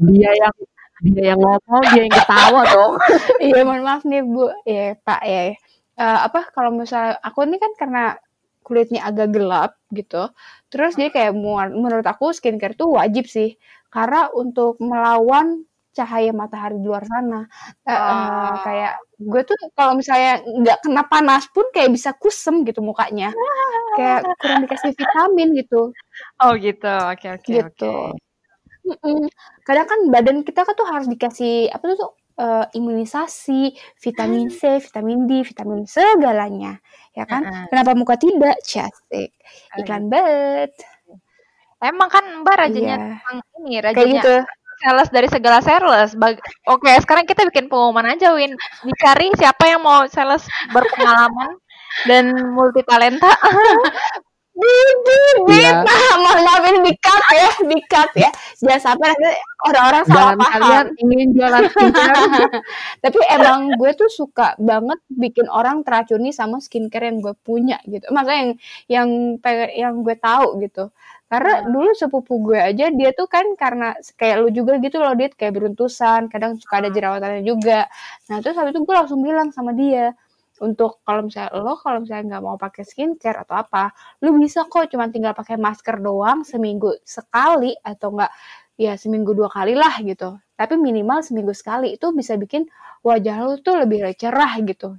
Dia 0.00 0.30
yang 0.32 0.54
dia 1.02 1.32
yang 1.32 1.40
ngomong, 1.40 1.82
dia 1.92 2.02
yang 2.06 2.14
ketawa 2.14 2.62
dong. 2.68 2.94
Iya, 3.44 3.60
mohon 3.64 3.82
maaf 3.86 4.02
nih 4.04 4.22
Bu. 4.24 4.52
Ya, 4.68 4.94
Pak 5.00 5.20
ya. 5.24 5.42
Eh, 6.00 6.18
apa 6.26 6.48
kalau 6.54 6.70
misal 6.72 7.16
aku 7.20 7.44
ini 7.44 7.56
kan 7.60 7.72
karena 7.76 8.04
kulitnya 8.64 9.00
agak 9.08 9.28
gelap 9.34 9.70
gitu. 9.92 10.28
Terus 10.72 10.94
jadi 10.96 11.10
kayak 11.10 11.32
menurut 11.74 12.06
aku 12.06 12.32
skincare 12.36 12.76
tuh 12.76 12.94
wajib 13.00 13.24
sih. 13.28 13.56
Karena 13.90 14.30
untuk 14.32 14.78
melawan 14.80 15.64
cahaya 15.90 16.30
matahari 16.30 16.78
di 16.78 16.86
luar 16.86 17.02
sana. 17.04 17.44
Eh, 17.84 17.90
eh, 17.90 17.98
Ah. 17.98 18.54
kayak 18.62 18.92
gue 19.20 19.42
tuh 19.42 19.58
kalau 19.74 19.92
misalnya 19.98 20.38
nggak 20.46 20.78
kena 20.86 21.02
panas 21.10 21.44
pun 21.50 21.66
kayak 21.74 21.90
bisa 21.92 22.14
kusem 22.16 22.62
gitu 22.68 22.80
mukanya. 22.80 23.32
Kayak 23.98 24.22
kurang 24.38 24.62
dikasih 24.64 24.92
vitamin 24.94 25.48
gitu. 25.58 25.90
oh 26.40 26.52
gitu. 26.56 26.86
Oke 27.10 27.26
oke 27.34 27.50
Gitu. 27.50 27.90
oke. 27.90 28.29
Mm-mm. 28.80 29.28
Kadang 29.62 29.86
kan 29.86 29.98
badan 30.08 30.38
kita 30.40 30.64
kan 30.64 30.72
tuh 30.72 30.88
harus 30.88 31.06
dikasih 31.06 31.68
apa 31.68 31.84
tuh 31.94 32.10
eh, 32.36 32.64
imunisasi, 32.72 33.76
vitamin 34.00 34.48
C, 34.48 34.80
vitamin 34.80 35.28
D, 35.28 35.44
vitamin 35.44 35.84
segalanya, 35.84 36.80
ya 37.12 37.28
kan? 37.28 37.44
Heeh. 37.44 37.64
Kenapa 37.68 37.92
muka 37.92 38.16
tidak? 38.16 38.56
Casik. 38.64 39.28
Iklan 39.76 40.08
banget. 40.08 40.72
Emang 41.80 42.08
kan 42.08 42.24
Mbak 42.40 42.56
rajanya 42.56 42.96
Iya. 42.96 43.00
tentang 43.20 43.36
ini, 43.56 43.70
Kayak 43.72 43.84
rajanya 43.92 44.20
gitu. 44.20 44.34
sales 44.80 45.08
dari 45.08 45.28
segala 45.28 45.58
sales. 45.60 46.10
Bag- 46.12 46.40
Oke, 46.64 46.92
sekarang 47.00 47.24
kita 47.24 47.44
bikin 47.44 47.68
pengumuman 47.68 48.08
aja, 48.08 48.32
Win. 48.32 48.52
Dicari 48.84 49.32
siapa 49.36 49.64
yang 49.68 49.80
mau 49.84 50.04
sales 50.08 50.44
berpengalaman 50.72 51.56
dan 52.08 52.24
multi 52.52 52.80
talenta. 52.84 53.28
Bibir, 54.50 55.36
Iya. 55.56 55.86
nah, 55.86 56.14
mohon 56.20 56.40
maaf 56.44 56.64
ini 56.68 56.80
di-cut 56.84 57.24
ya, 57.32 57.48
di-cut 57.64 58.10
ya. 58.18 58.30
Jangan 58.60 58.80
sampai 58.82 59.06
nanti 59.08 59.30
orang-orang 59.64 60.04
salah 60.04 60.20
Jangan 60.20 60.36
paham. 60.36 60.60
kalian 60.60 60.86
ingin 61.00 61.28
jualan 61.32 61.62
skincare. 61.70 62.14
Tapi 63.04 63.18
emang 63.30 63.58
gue 63.78 63.90
tuh 63.96 64.10
suka 64.12 64.58
banget 64.60 65.00
bikin 65.08 65.46
orang 65.48 65.80
teracuni 65.80 66.28
sama 66.30 66.60
skincare 66.60 67.08
yang 67.08 67.24
gue 67.24 67.32
punya 67.40 67.80
gitu. 67.88 68.04
Maksudnya 68.12 68.38
yang 68.38 68.50
yang 68.90 69.08
pengen- 69.40 69.72
yang 69.72 69.94
gue 70.04 70.16
tahu 70.18 70.60
gitu. 70.60 70.92
Karena 71.30 71.62
dulu 71.62 71.90
sepupu 71.94 72.42
gue 72.42 72.58
aja 72.58 72.90
dia 72.90 73.10
tuh 73.14 73.30
kan 73.30 73.46
karena 73.54 73.94
kayak 74.18 74.42
lu 74.42 74.50
juga 74.50 74.82
gitu 74.82 74.98
loh 74.98 75.14
dia 75.14 75.30
kayak 75.30 75.54
beruntusan, 75.56 76.26
kadang 76.26 76.58
suka 76.58 76.82
ada 76.82 76.90
jerawatannya 76.90 77.46
juga. 77.46 77.86
Nah 78.28 78.42
terus 78.42 78.58
habis 78.58 78.74
itu 78.74 78.82
gue 78.82 78.94
langsung 78.98 79.22
bilang 79.22 79.54
sama 79.54 79.70
dia 79.72 80.10
untuk 80.60 81.00
kalau 81.06 81.26
misalnya 81.26 81.52
lo 81.56 81.74
kalau 81.80 82.04
misalnya 82.04 82.36
nggak 82.36 82.44
mau 82.44 82.56
pakai 82.60 82.82
skincare 82.84 83.42
atau 83.44 83.56
apa, 83.60 83.90
lu 84.24 84.36
bisa 84.40 84.64
kok 84.68 84.88
cuma 84.92 85.08
tinggal 85.08 85.32
pakai 85.36 85.56
masker 85.60 85.96
doang 86.04 86.44
seminggu 86.44 86.92
sekali 87.04 87.72
atau 87.80 88.12
enggak 88.16 88.32
ya 88.80 88.92
seminggu 88.96 89.32
dua 89.36 89.48
kali 89.52 89.72
lah 89.76 89.94
gitu. 90.04 90.36
Tapi 90.56 90.74
minimal 90.80 91.20
seminggu 91.24 91.52
sekali 91.56 91.96
itu 91.96 92.12
bisa 92.16 92.36
bikin 92.36 92.68
wajah 93.04 93.36
lu 93.44 93.52
tuh 93.64 93.80
lebih 93.84 94.04
cerah 94.20 94.52
gitu. 94.64 94.96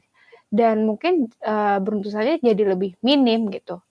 Dan 0.51 0.85
mungkin 0.89 1.29
eh, 1.43 1.77
beruntusannya 1.83 2.41
jadi 2.43 2.63
lebih 2.77 2.97
minim 3.05 3.49
gitu. 3.53 3.81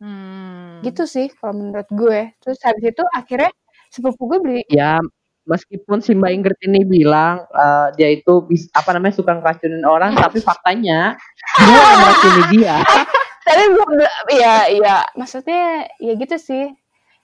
Hmm. 0.00 0.82
Gitu 0.84 1.02
sih 1.08 1.26
kalau 1.38 1.54
menurut 1.56 1.88
gue. 1.92 2.20
Terus 2.42 2.58
habis 2.66 2.84
itu 2.92 3.02
akhirnya 3.16 3.50
sepupu 3.92 4.22
gue 4.30 4.38
beli 4.44 4.60
Ya 4.70 5.00
meskipun 5.46 6.02
si 6.02 6.12
Mbak 6.12 6.32
Ingrid 6.34 6.58
ini 6.66 6.82
bilang 6.84 7.46
eh, 7.50 7.88
dia 7.96 8.12
itu 8.12 8.42
bis, 8.44 8.66
apa 8.74 8.92
namanya 8.94 9.14
suka 9.16 9.38
ngeracunin 9.38 9.86
orang, 9.86 10.12
tapi 10.22 10.42
faktanya 10.42 11.14
dia 11.62 11.78
yang 11.78 11.98
meracuni 12.02 12.42
dia. 12.52 12.76
tapi 13.46 13.62
belum 13.70 13.90
ya 14.34 14.66
ya 14.74 14.94
maksudnya 15.14 15.86
ya 16.02 16.12
gitu 16.18 16.34
sih 16.34 16.66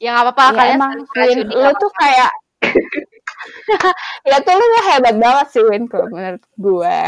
Ya 0.02 0.18
nggak 0.18 0.34
apa-apa 0.34 0.42
ya 0.42 0.50
kalian 0.58 0.78
emang 0.82 0.92
Win 1.14 1.38
nggak 1.46 1.74
tuh 1.78 1.90
kayak 1.94 2.30
ya 4.30 4.36
tuh 4.42 4.54
lu 4.58 4.64
tuh 4.66 4.82
hebat 4.90 5.14
banget 5.14 5.46
sih 5.54 5.62
Win 5.62 5.86
kalau 5.86 6.10
menurut 6.10 6.42
gue. 6.58 6.98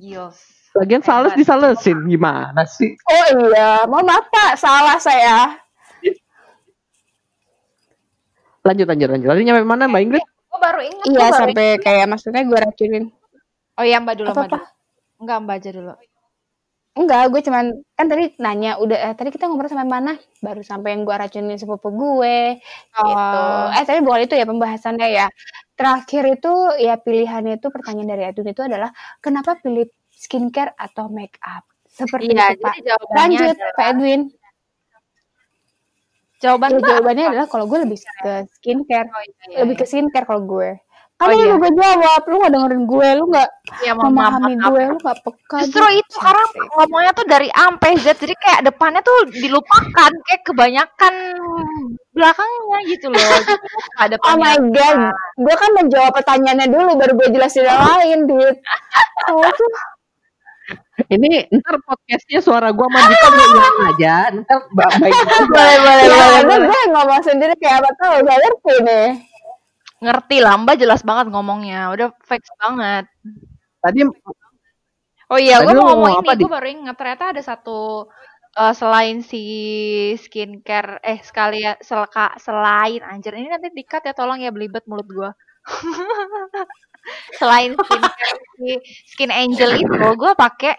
Gils. 0.00 0.40
Lagian 0.72 1.04
sales 1.04 1.36
disalesin 1.36 2.08
gimana 2.08 2.64
sih? 2.64 2.96
oh 2.96 3.26
iya 3.52 3.84
mau 3.84 4.00
maaf 4.00 4.32
pak 4.32 4.56
salah 4.56 4.96
saya 4.96 5.60
Lanjut 8.70 8.86
lanjut 8.86 9.08
lanjut. 9.10 9.28
Tadi 9.28 9.42
nyampe 9.42 9.62
mana 9.64 9.84
Mbak 9.84 10.00
Ingrid? 10.00 10.24
Gue 10.46 10.58
baru 10.60 10.80
ingat. 10.80 11.04
iya 11.04 11.18
baru 11.20 11.34
sampai 11.36 11.66
kayak 11.76 12.06
maksudnya 12.06 12.42
gue 12.42 12.58
racunin 12.60 13.04
Oh 13.72 13.82
iya 13.82 13.98
Mbak 13.98 14.14
dulu, 14.14 14.28
Apa, 14.28 14.40
Mbak 14.40 14.50
dulu. 14.52 14.66
Enggak, 15.20 15.38
Mbak 15.40 15.56
aja 15.56 15.70
dulu. 15.72 15.92
enggak 16.92 17.22
gue 17.28 17.40
cuman 17.40 17.64
kan 17.92 18.06
tadi 18.06 18.34
nanya 18.36 18.74
udah 18.76 18.98
eh, 19.00 19.14
tadi 19.14 19.30
kita 19.30 19.46
ngobrol 19.46 19.70
sampai 19.70 19.86
mana 19.86 20.12
baru 20.40 20.58
sampai 20.60 20.90
yang 20.90 21.02
gue 21.02 21.14
racunin 21.14 21.54
sepupu 21.54 21.86
gue 21.88 22.58
gitu 22.58 23.38
Oh. 23.38 23.70
eh 23.70 23.84
tapi 23.84 24.02
bukan 24.02 24.26
itu 24.26 24.34
ya 24.34 24.42
pembahasannya 24.42 25.08
ya 25.08 25.26
terakhir 25.72 26.26
itu 26.28 26.50
ya 26.78 26.98
pilihannya 26.98 27.56
itu 27.56 27.68
pertanyaan 27.68 28.10
dari 28.10 28.22
Edwin 28.26 28.50
itu 28.50 28.60
adalah 28.60 28.90
kenapa 29.18 29.54
pilih 29.56 29.86
skincare 30.12 30.74
atau 30.74 31.06
make 31.08 31.38
up 31.40 31.62
seperti 31.86 32.34
Iya, 32.34 32.52
itu 32.52 32.58
pak 32.58 32.74
jadi 32.74 32.82
jawabannya 32.84 33.16
lanjut 33.16 33.46
adalah- 33.48 33.72
Pak 33.72 33.86
Edwin 33.88 34.20
Jawaban 36.40 36.70
ya 36.72 36.80
jawabannya 36.82 37.22
apa? 37.22 37.32
adalah 37.36 37.48
kalau 37.48 37.64
gue 37.64 37.78
lebih 37.80 37.98
ke 38.00 38.32
skincare 38.50 39.06
Oh, 39.06 39.20
iya, 39.20 39.32
iya, 39.46 39.56
lebih 39.62 39.74
iya. 39.76 39.80
ke 39.80 39.86
skincare 39.86 40.24
kalau 40.24 40.42
gue 40.42 40.70
Oh, 41.20 41.28
kan 41.28 41.36
iya. 41.36 41.52
lu 41.52 41.60
gue 41.60 41.70
jawab 41.76 42.22
lu 42.24 42.36
gak 42.38 42.48
dengerin 42.50 42.82
gue 42.84 43.08
lu 43.14 43.24
gak 43.28 43.48
Iya, 43.80 43.92
maaf, 43.92 44.08
memahami 44.08 44.52
maaf. 44.56 44.68
gue 44.72 44.82
lu 44.88 44.96
gak 44.98 45.16
peka 45.20 45.56
Justru 45.62 45.84
gitu. 45.84 46.00
itu 46.00 46.14
karena 46.16 46.44
Cantik. 46.48 46.68
ngomongnya 46.72 47.12
tuh 47.12 47.26
dari 47.28 47.48
A 47.50 47.62
sampai 47.68 47.90
Z 47.94 48.06
jadi 48.16 48.34
kayak 48.34 48.60
depannya 48.64 49.00
tuh 49.00 49.18
dilupakan 49.28 50.10
kayak 50.16 50.42
kebanyakan 50.42 51.14
belakangnya 52.10 52.78
gitu 52.88 53.06
loh. 53.06 53.20
Jadi 53.20 53.52
nggak 53.52 54.06
ada 54.08 54.16
Oh 54.22 54.36
my 54.36 54.56
god, 54.72 54.96
gue 55.36 55.54
kan 55.54 55.70
menjawab 55.72 56.12
pertanyaannya 56.16 56.66
dulu 56.68 56.90
baru 56.96 57.12
gue 57.14 57.28
jelasin 57.30 57.64
yang 57.64 57.80
lain, 57.80 58.18
Dit. 58.24 58.56
Oh 59.28 59.44
tuh, 59.60 59.70
Ini 61.08 61.48
ntar 61.48 61.76
podcastnya 61.86 62.40
suara 62.44 62.68
gua 62.74 62.90
sama 62.92 63.08
Dika 63.08 63.26
udah 63.30 63.46
hilang 63.48 63.78
aja. 63.88 64.14
Ntar 64.34 64.58
Mbak 64.74 64.88
Mbak 65.00 65.08
Ingrid 65.08 65.46
boleh 65.48 65.76
boleh 65.80 66.04
ya 66.04 66.10
boleh, 66.10 66.42
boleh. 66.44 66.68
gue 66.68 66.82
ngomong 66.92 67.20
sendiri 67.24 67.54
kayak 67.56 67.76
apa 67.80 67.90
tau, 67.96 68.14
gak 68.20 68.38
ngerti 68.42 68.74
nih. 68.84 69.08
Ngerti 70.00 70.36
lah, 70.42 70.54
Mbak 70.60 70.76
jelas 70.76 71.00
banget 71.06 71.26
ngomongnya. 71.32 71.80
Udah 71.94 72.08
fix 72.26 72.42
banget. 72.60 73.04
tadi 73.80 74.04
Oh 75.30 75.38
iya, 75.38 75.62
gue 75.62 75.72
mau 75.72 75.94
ngomong 75.94 76.10
ngomong 76.10 76.26
apa, 76.26 76.32
ini, 76.34 76.42
gue 76.42 76.50
baru 76.50 76.66
ingat 76.68 76.96
ternyata 76.98 77.24
ada 77.30 77.42
satu 77.46 78.10
eh, 78.58 78.74
selain 78.74 79.22
si 79.22 79.42
skincare, 80.18 80.98
eh 81.06 81.22
sekali 81.22 81.62
selaka, 81.80 82.34
selain 82.42 82.98
anjir 83.06 83.38
ini 83.38 83.46
nanti 83.46 83.70
dikat 83.70 84.10
ya 84.10 84.12
tolong 84.12 84.42
ya 84.42 84.50
belibet 84.50 84.82
mulut 84.90 85.06
gue. 85.06 85.30
selain 87.38 87.78
skincare 87.78 88.38
si 88.58 88.68
Skin 89.06 89.30
Angel 89.30 89.70
itu, 89.78 90.06
gue 90.18 90.32
pakai 90.34 90.74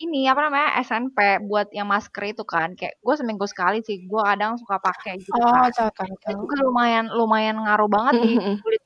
ini 0.00 0.24
apa 0.30 0.40
namanya 0.48 0.68
SNP 0.84 1.18
buat 1.48 1.68
yang 1.76 1.88
masker 1.90 2.24
itu 2.32 2.42
kan, 2.48 2.72
kayak 2.78 2.94
gue 3.04 3.14
seminggu 3.20 3.46
sekali 3.50 3.80
sih, 3.86 3.96
gue 4.10 4.22
kadang 4.24 4.56
suka 4.60 4.76
pakai 4.82 5.20
gitu 5.22 5.40
Oh, 5.40 5.44
kan. 5.44 5.68
Itu 6.24 6.32
juga 6.42 6.56
lumayan 6.66 7.06
lumayan 7.18 7.56
ngaruh 7.64 7.88
banget 7.90 8.16
di 8.24 8.30
Mhm. 8.36 8.62
kulit 8.62 8.82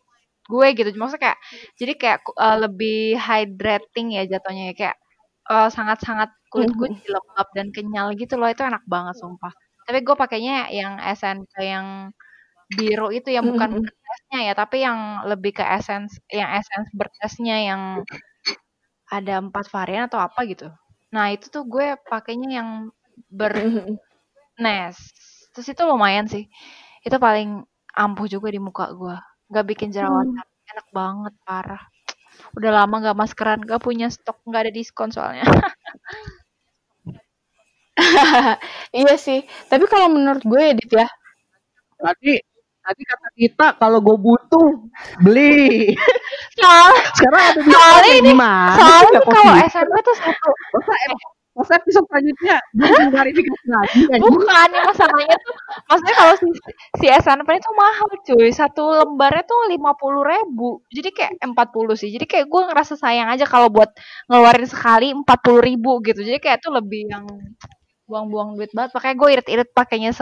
gue 0.50 0.66
gitu. 0.78 0.88
Maksudnya 1.00 1.22
kayak 1.34 1.38
jadi 1.80 1.92
kayak 2.00 2.18
uh, 2.38 2.56
lebih 2.64 3.18
hydrating 3.20 4.06
ya 4.16 4.22
jatuhnya 4.32 4.64
ya 4.72 4.74
kayak 4.80 4.96
uh, 5.52 5.68
sangat-sangat 5.76 6.30
kulit 6.52 6.70
gue 6.78 6.86
Mhm. 6.86 6.96
jadi 7.00 7.08
lembab 7.18 7.48
dan 7.56 7.68
kenyal 7.76 8.08
gitu 8.20 8.34
loh. 8.40 8.48
Itu 8.52 8.62
enak 8.66 8.84
banget 8.90 9.16
sumpah. 9.22 9.52
Tapi 9.88 9.98
gue 10.06 10.16
pakainya 10.18 10.68
yang 10.74 10.94
SNP 11.02 11.54
yang 11.74 11.88
biru 12.78 13.08
itu 13.14 13.28
yang 13.36 13.46
bukan 13.50 13.70
Mhm. 13.70 13.82
bertesnya 13.82 14.38
ya, 14.50 14.54
tapi 14.58 14.76
yang 14.86 14.98
lebih 15.30 15.52
ke 15.58 15.64
essence 15.66 16.18
yang 16.32 16.50
essence 16.58 16.88
bertesnya 16.96 17.56
yang 17.68 17.82
ada 19.10 19.38
empat 19.44 19.66
varian 19.70 20.06
atau 20.10 20.18
apa 20.22 20.40
gitu. 20.50 20.66
Nah 21.16 21.26
itu 21.32 21.48
tuh 21.48 21.64
gue 21.64 21.96
pakainya 22.12 22.60
yang 22.60 22.70
bernes. 23.32 23.96
Terus 25.56 25.68
itu 25.72 25.82
lumayan 25.88 26.28
sih. 26.28 26.44
Itu 27.06 27.16
paling 27.16 27.64
ampuh 27.96 28.26
juga 28.28 28.52
di 28.52 28.60
muka 28.60 28.92
gue. 28.92 29.16
Gak 29.52 29.66
bikin 29.72 29.88
jerawatan. 29.96 30.44
Enak 30.68 30.88
banget 30.92 31.34
parah. 31.48 31.82
Udah 32.58 32.70
lama 32.84 32.94
gak 33.00 33.16
maskeran, 33.16 33.60
gak 33.64 33.80
punya 33.80 34.12
stok, 34.12 34.36
gak 34.52 34.68
ada 34.68 34.72
diskon 34.76 35.08
soalnya. 35.08 35.48
iya 39.00 39.14
sih. 39.16 39.40
Tapi 39.70 39.84
kalau 39.88 40.08
menurut 40.12 40.42
gue 40.44 40.62
Edit 40.76 40.90
ya, 41.00 41.08
Tadi 41.96 42.36
tadi 42.86 43.02
kata 43.02 43.26
kita 43.34 43.66
kalau 43.76 43.98
gue 43.98 44.16
butuh 44.16 44.66
beli. 45.20 45.92
Soalnya, 46.54 47.02
Sekarang 47.12 47.42
ada 47.42 47.60
di 47.60 47.70
Soalnya 47.70 48.12
ini- 48.14 48.30
gimana? 48.32 48.72
soalnya 48.78 49.20
kalau. 49.26 49.54
SMP 49.66 49.94
tuh 50.00 50.16
satu. 50.16 50.50
masa 50.72 50.92
masa 51.56 51.72
episode 51.80 52.04
selanjutnya 52.12 52.56
bikin 52.76 53.08
klarifikasi 53.08 53.66
lagi 53.72 54.00
kan? 54.12 54.18
Bukan, 54.20 54.68
ini 54.68 54.80
masalahnya 54.84 55.36
tuh, 55.40 55.56
maksudnya 55.88 56.14
kalau 56.14 56.34
si, 56.36 56.46
si 57.00 57.06
SNP 57.08 57.48
itu 57.48 57.70
mahal 57.72 58.08
cuy. 58.28 58.48
Satu 58.52 58.82
lembarnya 58.92 59.40
tuh 59.48 59.60
lima 59.72 59.96
puluh 59.96 60.20
ribu. 60.20 60.84
Jadi 60.92 61.16
kayak 61.16 61.40
empat 61.40 61.72
puluh 61.72 61.96
sih. 61.96 62.12
Jadi 62.12 62.28
kayak 62.28 62.52
gue 62.52 62.60
ngerasa 62.68 63.00
sayang 63.00 63.32
aja 63.32 63.48
kalau 63.48 63.72
buat 63.72 63.88
ngeluarin 64.28 64.68
sekali 64.68 65.16
empat 65.16 65.40
puluh 65.40 65.64
ribu 65.64 66.04
gitu. 66.04 66.20
Jadi 66.20 66.36
kayak 66.44 66.60
tuh 66.60 66.76
lebih 66.76 67.08
yang 67.08 67.24
buang-buang 68.04 68.60
duit 68.60 68.70
banget. 68.76 68.92
Makanya 68.92 69.14
gue 69.16 69.28
irit-irit 69.40 69.68
pakainya 69.72 70.12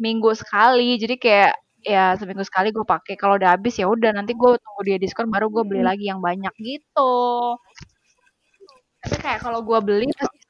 seminggu 0.00 0.32
sekali. 0.32 0.96
Jadi 0.96 1.14
kayak 1.20 1.52
ya 1.84 2.16
seminggu 2.16 2.40
sekali 2.48 2.72
gue 2.72 2.88
pakai. 2.88 3.20
Kalau 3.20 3.36
udah 3.36 3.52
habis 3.52 3.76
ya 3.76 3.84
udah 3.84 4.16
nanti 4.16 4.32
gue 4.32 4.50
tunggu 4.56 4.80
dia 4.88 4.96
diskon 4.96 5.28
baru 5.28 5.52
gue 5.52 5.64
beli 5.68 5.84
lagi 5.84 6.08
yang 6.08 6.24
banyak 6.24 6.56
gitu. 6.56 7.12
Tapi 9.04 9.16
kayak 9.20 9.44
kalau 9.44 9.60
gue 9.60 9.78
beli 9.84 10.08
pasti 10.16 10.40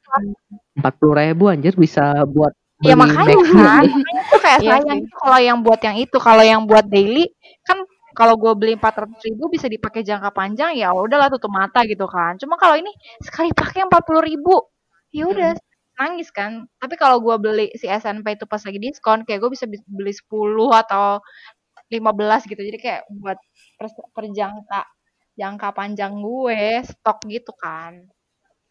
empat 0.78 0.94
puluh 1.02 1.14
ribu 1.18 1.50
anjir 1.50 1.74
bisa 1.74 2.22
buat 2.30 2.54
Ya 2.80 2.96
makanya 2.96 3.36
kan, 3.44 3.84
makanya 3.84 4.22
tuh 4.32 4.40
kayak 4.40 4.58
Iya 4.64 4.80
sayang 4.80 5.04
gitu 5.04 5.14
kalau 5.20 5.38
yang 5.38 5.58
buat 5.60 5.80
yang 5.84 5.96
itu, 6.00 6.16
kalau 6.16 6.40
yang 6.40 6.62
buat 6.64 6.86
daily 6.88 7.28
kan 7.60 7.84
kalau 8.16 8.34
gue 8.40 8.52
beli 8.56 8.74
400 8.74 9.20
ribu 9.28 9.52
bisa 9.52 9.68
dipakai 9.68 10.00
jangka 10.02 10.32
panjang 10.34 10.74
ya 10.74 10.90
udahlah 10.96 11.28
tutup 11.28 11.52
mata 11.52 11.84
gitu 11.84 12.08
kan. 12.08 12.40
Cuma 12.40 12.56
kalau 12.56 12.80
ini 12.80 12.88
sekali 13.20 13.52
pakai 13.52 13.84
40 13.84 14.24
ribu, 14.24 14.56
ya 15.12 15.28
udah 15.28 15.52
nangis 16.00 16.32
kan. 16.32 16.64
Tapi 16.80 16.96
kalau 16.96 17.20
gue 17.20 17.36
beli 17.36 17.68
si 17.76 17.84
SNP 17.84 18.40
itu 18.40 18.48
pas 18.48 18.60
lagi 18.64 18.80
diskon, 18.80 19.28
kayak 19.28 19.44
gue 19.44 19.50
bisa 19.52 19.68
bi- 19.68 19.84
beli 19.84 20.16
10 20.16 20.72
atau 20.72 21.20
15 21.92 22.48
gitu. 22.48 22.60
Jadi 22.64 22.78
kayak 22.80 23.02
buat 23.20 23.36
per, 23.76 23.86
per 23.92 24.24
jangka 24.32 24.80
jangka 25.36 25.68
panjang 25.76 26.16
gue 26.20 26.80
stok 26.88 27.28
gitu 27.28 27.52
kan. 27.54 28.00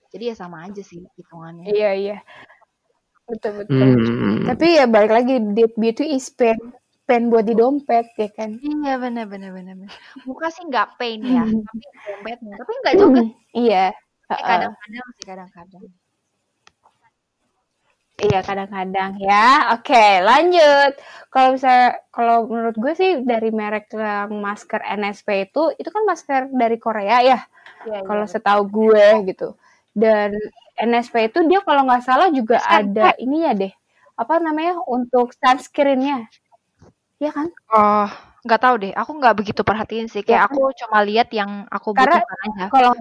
Jadi 0.10 0.34
ya 0.34 0.36
sama 0.36 0.66
aja 0.66 0.82
sih 0.82 1.06
hitungannya. 1.16 1.70
iya 1.70 1.92
iya. 1.94 2.18
Betul 3.30 3.62
betul. 3.62 3.78
Hmm. 3.78 4.50
Tapi 4.50 4.68
ya 4.82 4.90
balik 4.90 5.14
lagi 5.14 5.38
deep 5.54 5.78
beauty 5.78 6.18
is 6.18 6.34
pain. 6.34 6.58
Pain 7.06 7.30
buat 7.30 7.46
di 7.46 7.54
dompet 7.58 8.10
ya 8.18 8.30
kan. 8.34 8.58
Iya 8.58 8.98
benar 8.98 9.26
benar 9.30 9.54
benar. 9.54 9.78
Muka 10.26 10.50
sih 10.50 10.66
nggak 10.66 10.98
pain 10.98 11.22
ya, 11.22 11.46
tapi 11.46 11.86
dompetnya. 12.06 12.54
Tapi 12.58 12.72
nggak 12.82 12.96
juga. 12.98 13.22
iya. 13.54 13.86
Eh, 14.30 14.34
Heeh. 14.34 14.46
Kadang-kadang 14.46 15.08
sih 15.18 15.26
kadang-kadang. 15.26 15.84
Iya 18.20 18.40
kadang-kadang 18.44 19.16
ya. 19.18 19.72
Oke 19.74 19.96
lanjut. 20.20 20.92
Kalau 21.32 21.56
misalnya 21.56 21.88
kalau 22.12 22.44
menurut 22.46 22.76
gue 22.76 22.94
sih 22.94 23.12
dari 23.24 23.48
merek 23.50 23.88
yang 23.96 24.36
masker 24.38 24.82
NSP 24.84 25.28
itu 25.48 25.72
itu 25.80 25.88
kan 25.88 26.04
masker 26.04 26.42
dari 26.52 26.76
Korea 26.76 27.24
ya. 27.24 27.40
Iya, 27.88 28.04
Kalau 28.04 28.28
setahu 28.28 28.62
gue 28.68 29.06
gitu. 29.32 29.56
Dan 29.96 30.36
NSP 30.76 31.32
itu 31.32 31.40
dia 31.48 31.64
kalau 31.64 31.88
nggak 31.88 32.04
salah 32.04 32.28
juga 32.30 32.60
SNP. 32.60 32.76
ada 33.00 33.08
ininya 33.18 33.52
deh. 33.56 33.74
Apa 34.20 34.44
namanya 34.44 34.84
untuk 34.84 35.32
sunscreennya? 35.32 36.28
Iya 37.20 37.32
kan? 37.32 37.48
Oh, 37.72 38.08
nggak 38.44 38.60
tahu 38.60 38.76
deh. 38.84 38.92
Aku 38.96 39.12
nggak 39.16 39.36
begitu 39.36 39.64
perhatiin 39.64 40.12
sih. 40.12 40.24
Kayak 40.24 40.36
Ya 40.36 40.44
kan? 40.44 40.52
aku 40.52 40.62
cuma 40.76 41.00
lihat 41.04 41.32
yang 41.32 41.64
aku 41.72 41.96
Karena- 41.96 42.20
butuhkan 42.20 42.40
aja. 42.52 42.66
Kalau 42.68 42.92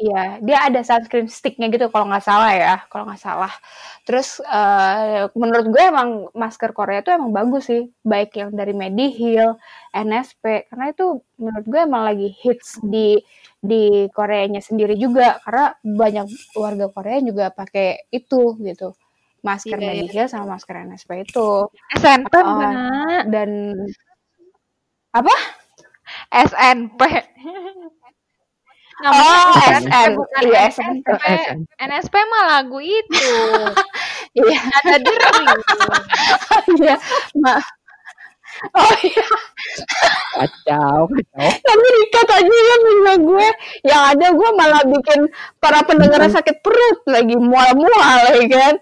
Iya, 0.00 0.40
dia 0.46 0.58
ada 0.66 0.80
sunscreen 0.88 1.28
sticknya 1.28 1.66
gitu 1.74 1.86
kalau 1.92 2.06
nggak 2.08 2.24
salah 2.24 2.50
ya, 2.56 2.74
kalau 2.90 3.04
nggak 3.08 3.20
salah. 3.20 3.52
Terus 4.06 4.40
eh, 4.40 5.28
menurut 5.36 5.66
gue 5.74 5.82
emang 5.92 6.08
masker 6.32 6.70
Korea 6.72 7.04
itu 7.04 7.10
emang 7.12 7.32
bagus 7.36 7.68
sih, 7.70 7.82
baik 8.00 8.30
yang 8.40 8.50
dari 8.56 8.72
Mediheal, 8.72 9.50
NSP, 9.92 10.44
karena 10.72 10.84
itu 10.94 11.04
menurut 11.36 11.64
gue 11.68 11.80
emang 11.88 12.02
lagi 12.08 12.28
hits 12.42 12.80
di 12.80 13.20
di 13.60 14.08
Koreanya 14.16 14.60
sendiri 14.64 14.96
juga, 14.96 15.36
karena 15.44 15.76
banyak 15.84 16.26
warga 16.56 16.86
Korea 16.94 17.18
juga 17.20 17.44
pakai 17.52 18.08
itu 18.08 18.56
gitu, 18.64 18.96
masker 19.44 19.76
Iya, 19.76 19.84
iya. 19.84 19.92
Mediheal 20.00 20.26
sama 20.32 20.56
masker 20.56 20.74
NSP 20.88 21.10
itu. 21.28 21.48
SNP 22.00 22.32
Oh. 22.40 22.56
Mbak. 22.56 22.72
Dan 23.28 23.50
SNP. 26.32 27.00
oh 29.00 29.08
Namanya 29.08 29.80
SN, 29.80 30.08
bukan 30.12 30.42
iya. 30.44 30.60
SN, 30.68 30.94
kan. 31.00 31.56
NSP 31.80 32.14
mah 32.20 32.44
lagu 32.52 32.78
itu. 32.78 33.28
iya. 34.40 34.60
Ada 34.84 34.96
deri. 35.00 35.44
Iya, 36.78 36.94
ma. 37.40 37.56
Oh 38.76 38.92
iya, 39.00 39.24
Kacau, 40.36 41.08
kacau. 41.08 41.48
tapi 41.64 41.86
dikat 41.96 42.28
aja 42.28 42.44
ya 42.60 42.76
punya 42.78 43.14
gue. 43.16 43.48
Yang 43.88 44.02
ada 44.12 44.26
gue 44.30 44.48
malah 44.52 44.82
bikin 44.84 45.20
para 45.56 45.80
pendengar 45.80 46.20
sakit 46.28 46.60
perut 46.60 47.00
lagi 47.08 47.34
mual-mual 47.34 48.20
ya 48.36 48.46
kan. 48.46 48.74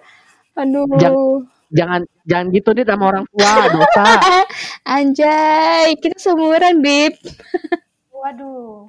Aduh. 0.58 0.84
Jangan- 0.98 1.46
Jangan 1.68 2.00
jangan 2.24 2.46
gitu 2.48 2.72
deh 2.72 2.80
sama 2.80 3.04
orang 3.12 3.24
tua, 3.28 3.52
dosa. 3.68 4.04
Anjay, 4.96 6.00
kita 6.00 6.16
seumuran, 6.16 6.80
Bib. 6.80 7.12
Waduh. 8.08 8.88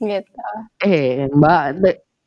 Gitu. 0.00 0.32
Eh, 0.80 1.28
Mbak, 1.28 1.64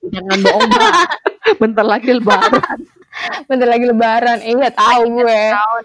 jangan 0.05 0.37
bohong, 0.39 0.69
Mbak. 0.69 0.93
Bentar 1.61 1.85
lagi 1.85 2.09
lebaran. 2.13 2.79
Bentar 3.49 3.67
lagi 3.67 3.85
lebaran. 3.85 4.39
Iya, 4.41 4.69
tahu 4.69 5.01
gue. 5.17 5.41
Tahun. 5.51 5.83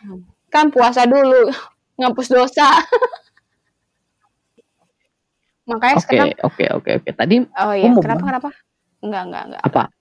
Kan 0.49 0.67
puasa 0.69 1.09
dulu. 1.09 1.49
Ngapus 1.97 2.29
dosa. 2.29 2.69
Makanya 5.65 5.97
Oke, 5.97 6.05
sekarang 6.05 6.29
oke, 6.41 6.65
oke, 6.73 6.91
oke. 7.03 7.11
Tadi 7.13 7.45
Oh 7.45 7.73
iya, 7.77 7.93
kenapa 7.93 8.01
bahas- 8.01 8.25
kenapa? 8.25 8.49
Enggak, 8.99 9.23
enggak, 9.29 9.43
enggak. 9.45 9.63
apa? 9.63 9.83
Enggak, 9.85 9.93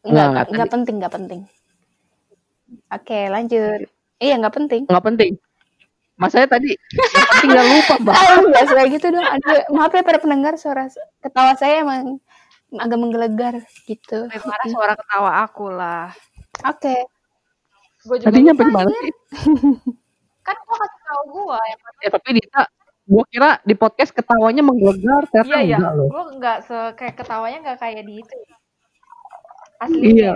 Enggak, 0.00 0.24
enggak, 0.24 0.46
enggak, 0.48 0.68
penting, 0.70 0.94
enggak 0.96 1.12
penting. 1.12 1.40
Oke, 2.88 3.20
lanjut. 3.28 3.80
Iya, 4.16 4.34
enggak 4.40 4.54
penting. 4.56 4.82
Nggak 4.88 5.04
penting. 5.04 5.32
Mas 6.20 6.36
saya 6.36 6.44
tadi 6.44 6.76
nggak 7.48 7.64
lupa, 7.64 7.94
Mbak. 7.96 8.14
Enggak 8.44 8.64
suka 8.68 8.82
gitu 8.92 9.06
dong. 9.08 9.24
Aduh, 9.24 9.60
maaf 9.72 9.92
ya 9.96 10.04
para 10.04 10.20
pendengar 10.20 10.54
suara 10.60 10.84
ketawa 11.18 11.56
saya 11.56 11.80
emang 11.80 12.20
agak 12.76 12.98
menggelegar 13.00 13.54
gitu. 13.88 14.28
Lebih 14.28 14.44
parah 14.44 14.66
suara 14.68 14.92
ketawa 14.94 15.30
aku 15.42 15.66
lah. 15.72 16.12
Oke. 16.68 17.08
Gue 18.04 18.16
juga 18.20 18.28
Tadi 18.28 18.38
nyampe 18.44 18.64
mana 18.68 18.84
ya. 18.86 19.00
sih? 19.00 19.12
Kan 20.40 20.56
gue 20.56 20.76
kasih 20.76 21.00
tahu 21.04 21.22
gue. 21.32 21.56
Yang 21.58 21.80
Ya, 22.00 22.08
tapi 22.12 22.28
Dita, 22.32 22.62
gua 23.04 23.24
kira 23.28 23.50
di 23.60 23.74
podcast 23.76 24.12
ketawanya 24.12 24.62
menggelegar, 24.64 25.24
ternyata 25.28 25.56
Iya 25.56 25.60
iya, 25.64 25.76
enggak 25.80 25.94
loh. 25.96 26.08
gue 26.08 26.24
nggak 26.36 26.58
se 26.64 26.78
kayak 26.96 27.14
ketawanya 27.16 27.58
nggak 27.64 27.78
kayak 27.80 28.02
di 28.04 28.14
itu. 28.20 28.36
Aslinya. 29.80 30.08
Iya. 30.12 30.32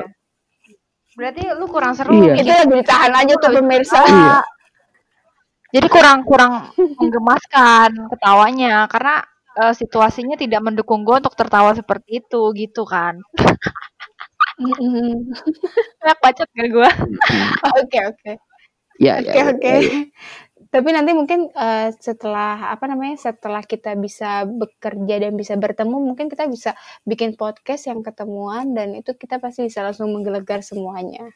Berarti 1.14 1.42
lu 1.54 1.66
kurang 1.68 1.92
seru. 1.92 2.12
Iya. 2.16 2.32
Itu 2.40 2.52
lebih 2.66 2.76
ditahan 2.84 3.12
aja 3.12 3.34
tuh 3.36 3.50
pemirsa. 3.52 4.00
Iya. 4.02 4.36
Jadi 5.74 5.86
kurang 5.90 6.22
kurang 6.28 6.52
menggemaskan 7.00 7.90
ketawanya 8.12 8.86
karena 8.92 9.14
eh, 9.58 9.74
situasinya 9.74 10.36
tidak 10.38 10.62
mendukung 10.62 11.02
gue 11.06 11.16
untuk 11.18 11.34
tertawa 11.34 11.74
seperti 11.74 12.22
itu 12.22 12.42
gitu 12.54 12.82
kan. 12.86 13.18
Banyak 16.02 16.18
bacot 16.22 16.48
kan 16.54 16.66
gue. 16.70 16.90
Oke, 17.82 17.98
oke. 18.10 18.32
Ya, 19.02 19.18
Oke, 19.20 19.30
ya, 19.34 19.44
oke. 19.50 19.72
ya. 19.74 19.90
Tapi 20.70 20.88
nanti 20.90 21.12
mungkin 21.14 21.50
eh, 21.54 21.90
setelah 22.02 22.74
apa 22.74 22.86
namanya? 22.90 23.14
Setelah 23.18 23.62
kita 23.66 23.94
bisa 23.98 24.42
bekerja 24.46 25.16
dan 25.22 25.34
bisa 25.38 25.54
bertemu, 25.58 25.96
mungkin 26.14 26.26
kita 26.30 26.46
bisa 26.50 26.74
bikin 27.06 27.34
podcast 27.38 27.90
yang 27.90 28.02
ketemuan 28.06 28.74
dan 28.74 28.94
itu 28.98 29.14
kita 29.14 29.38
pasti 29.42 29.66
bisa 29.70 29.82
langsung 29.86 30.10
menggelegar 30.14 30.62
semuanya. 30.66 31.26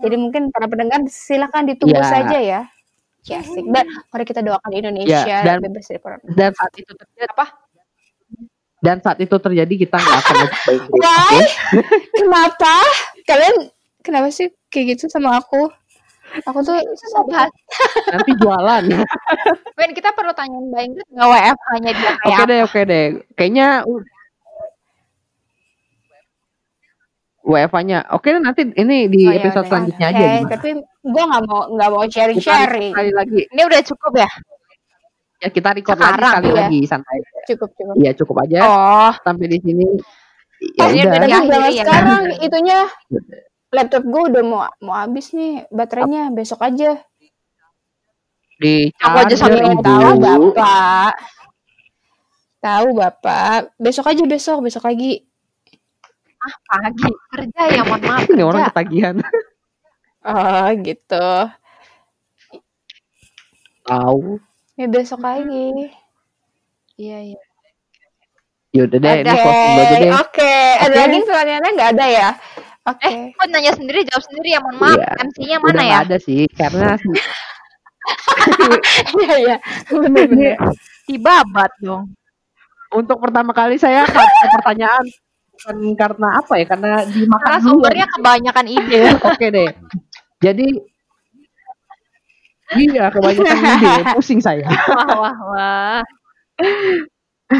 Jadi 0.00 0.16
mungkin 0.20 0.48
para 0.52 0.68
pendengar 0.68 1.00
silakan 1.08 1.68
ditunggu 1.72 2.00
Ya. 2.00 2.08
saja 2.08 2.38
ya. 2.40 2.62
Ya, 3.22 3.38
asik. 3.38 3.62
Dan 3.64 3.86
mari 4.10 4.24
kita 4.24 4.40
doakan 4.40 4.70
Indonesia 4.72 5.22
Ya, 5.22 5.46
dan- 5.46 5.62
bebas 5.62 5.86
dari 5.86 6.00
corona. 6.00 6.26
Dan 6.28 6.50
saat 6.52 6.72
itu 6.74 6.92
terjadi 6.92 7.30
Apa? 7.30 7.46
dan 8.82 8.98
saat 8.98 9.14
itu 9.16 9.36
terjadi 9.38 9.74
kita 9.78 9.94
nggak 9.94 10.18
akan 10.18 10.34
lebih 10.42 10.58
baik. 10.66 10.82
Why? 11.06 11.38
Kenapa? 12.12 12.74
Kalian 13.22 13.56
kenapa 14.02 14.26
sih 14.28 14.50
kayak 14.66 14.98
gitu 14.98 15.06
sama 15.06 15.38
aku? 15.38 15.70
Aku 16.42 16.66
tuh 16.66 16.74
Susah 16.98 17.22
bahas. 17.22 17.52
Nanti 18.10 18.34
jualan. 18.34 18.82
Ben 19.78 19.90
kita 19.94 20.10
perlu 20.10 20.34
tanyain 20.34 20.66
Mbak 20.66 20.82
Ingrid 20.82 21.06
nggak 21.14 21.28
WFH-nya 21.30 21.90
dia 21.94 22.10
kayak 22.10 22.26
Oke 22.26 22.34
apa? 22.34 22.50
deh, 22.50 22.60
oke 22.60 22.80
deh. 22.82 23.04
Kayaknya 23.38 23.66
WFH-nya. 27.42 27.98
Oke 28.10 28.30
nanti 28.34 28.62
ini 28.72 29.06
di 29.06 29.26
Oh, 29.26 29.32
ya 29.32 29.38
episode 29.38 29.60
udah. 29.60 29.68
selanjutnya 29.68 30.06
Oke, 30.06 30.14
aja 30.14 30.24
gimana? 30.32 30.50
tapi 30.50 30.70
gue 31.02 31.22
nggak 31.26 31.42
mau 31.44 31.60
nggak 31.68 31.88
mau 31.90 32.02
Kita 32.02 32.12
sharing-sharing. 32.14 32.90
sekali 32.94 33.10
lagi. 33.12 33.40
Ini 33.48 33.62
udah 33.62 33.80
cukup 33.82 34.12
ya? 34.16 34.30
Ya 35.36 35.48
kita 35.50 35.68
record 35.74 35.98
Sekarang, 35.98 36.14
lagi 36.14 36.30
sekali 36.38 36.46
iya. 36.48 36.60
lagi 36.62 36.78
santai. 36.86 37.18
Cukup 37.50 37.70
cukup. 37.74 37.94
Iya 37.98 38.10
cukup 38.14 38.36
aja 38.40 38.58
Oh, 38.62 39.10
sampai 39.20 39.46
di 39.50 39.58
sini. 39.58 39.86
Ya 40.78 40.86
Ini 40.86 41.00
udah. 41.02 41.12
Tapi 41.12 41.26
jangan 41.26 41.50
ya. 41.66 41.82
sekarang 41.82 42.22
itunya 42.38 42.78
laptop 43.74 44.02
gue 44.04 44.22
udah 44.30 44.42
mau 44.44 44.62
mau 44.78 44.94
habis 44.94 45.34
nih 45.34 45.66
baterainya 45.68 46.30
besok 46.30 46.62
aja. 46.62 46.94
Di 48.56 48.94
Aku 48.94 49.16
aja 49.18 49.34
ibu. 49.34 49.82
Tahu 49.82 50.14
bapak. 50.22 51.14
Tahu 52.62 52.88
bapak. 52.94 53.74
Besok 53.74 54.06
aja 54.06 54.22
besok 54.22 54.62
besok 54.62 54.86
lagi. 54.86 55.26
Ah 56.42 56.54
pagi 56.68 57.08
kerja 57.32 57.62
ya, 57.74 57.80
mohon 57.86 58.02
maaf 58.08 58.26
Ini 58.32 58.42
orang 58.44 58.62
ketagihan. 58.70 59.16
Oh 60.26 60.68
gitu. 60.86 61.28
Tahu. 63.86 64.38
Ya 64.78 64.86
besok 64.88 65.20
lagi. 65.26 65.90
Iya, 66.98 67.18
iya. 67.34 67.40
Yaudah 68.72 68.98
deh, 69.04 69.12
ini 69.20 69.28
Ada. 69.28 69.36
closing 69.44 69.68
dulu 69.68 69.82
aja 69.84 69.96
deh. 70.00 70.12
Oke, 70.16 70.54
ada 70.80 70.88
Oke. 70.88 71.00
lagi 71.04 71.18
pertanyaannya 71.28 71.70
nggak 71.76 71.90
ada 71.96 72.06
ya? 72.08 72.28
Oke. 72.88 73.06
Eh, 73.08 73.16
kok 73.36 73.46
nanya 73.52 73.72
sendiri, 73.76 73.98
jawab 74.08 74.22
sendiri 74.26 74.48
ya, 74.56 74.60
mohon 74.64 74.76
maaf. 74.80 74.96
Iya. 74.98 75.08
MC-nya 75.26 75.56
Udah 75.62 75.66
mana 75.68 75.82
ya? 75.82 75.88
nggak 75.88 76.02
ada 76.08 76.16
sih, 76.18 76.40
karena 76.56 76.88
Iya 79.22 79.34
iya. 79.44 79.56
Bener-bener. 79.90 80.56
Dibabat 81.08 81.72
dong. 81.82 82.04
untuk 82.92 83.18
pertama 83.24 83.56
kali 83.56 83.80
saya 83.80 84.04
kasih 84.06 84.48
pertanyaan 84.60 85.04
bukan 85.52 85.76
karena 85.94 86.28
apa 86.36 86.54
ya, 86.56 86.66
karena 86.66 86.90
dimakan 87.04 87.44
Karena 87.44 87.60
sumbernya 87.60 88.06
kebanyakan 88.08 88.66
ide. 88.66 89.00
Oke 89.30 89.46
deh. 89.48 89.70
Jadi 90.38 90.66
Iya, 92.72 93.12
kebanyakan 93.12 93.56
ide, 93.84 94.02
pusing 94.16 94.40
saya. 94.40 94.64
wah, 94.64 95.08
wah, 95.12 95.36
wah. 95.44 96.00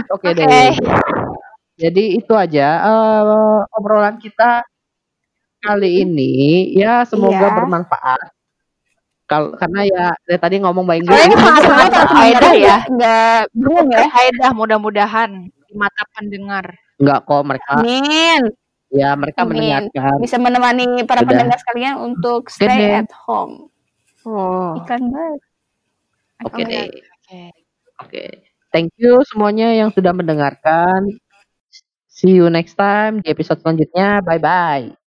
Oke 0.09 0.32
Oke. 0.32 0.40
deh. 0.40 0.72
Jadi 1.76 2.16
itu 2.16 2.32
aja 2.32 2.68
eh, 2.80 3.61
obrolan 3.70 4.16
kita 4.16 4.64
kali 5.61 6.01
ini. 6.03 6.32
Ya 6.72 7.05
semoga 7.05 7.45
Iya. 7.45 7.55
bermanfaat. 7.55 8.20
Karena 9.28 9.80
ya 9.84 10.07
dari 10.24 10.36
tadi 10.36 10.57
ngomong 10.61 10.84
saya 10.84 11.01
akal. 11.01 11.88
nggak- 11.88 12.09
Faedah 12.09 12.53
ya. 12.55 12.76
Nggak 12.86 13.38
belum 13.53 13.84
ya? 13.88 14.01
Faedah 14.09 14.51
mudah-mudahan 14.53 15.30
di 15.49 15.74
mata 15.74 16.03
pendengar. 16.12 16.66
Nggak 17.03 17.18
kok 17.26 17.42
mereka. 17.42 17.72
Amin. 17.82 18.42
Ya 18.92 19.11
mereka 19.18 19.42
Amin. 19.42 19.59
mendengarkan. 19.59 20.16
Bisa 20.22 20.36
menemani 20.38 21.03
para 21.03 21.24
Udah. 21.24 21.28
pendengar 21.34 21.59
sekalian 21.59 21.96
untuk 21.98 22.46
stay 22.46 22.70
deh. 22.70 23.03
at 23.03 23.11
home. 23.26 23.66
Oh. 24.22 24.78
Iklan 24.78 25.11
banget. 25.11 25.40
Oke 26.46 26.62
Oke. 26.62 26.70
deh. 26.70 26.86
Oke. 26.86 27.42
Oke. 28.03 28.24
Thank 28.72 28.94
you 28.96 29.20
semuanya 29.28 29.74
yang 29.74 29.90
sudah 29.90 30.14
mendengarkan. 30.14 31.05
See 32.09 32.38
you 32.38 32.46
next 32.48 32.78
time 32.78 33.18
di 33.20 33.28
episode 33.34 33.59
selanjutnya. 33.61 34.22
Bye 34.22 34.38
bye. 34.38 35.01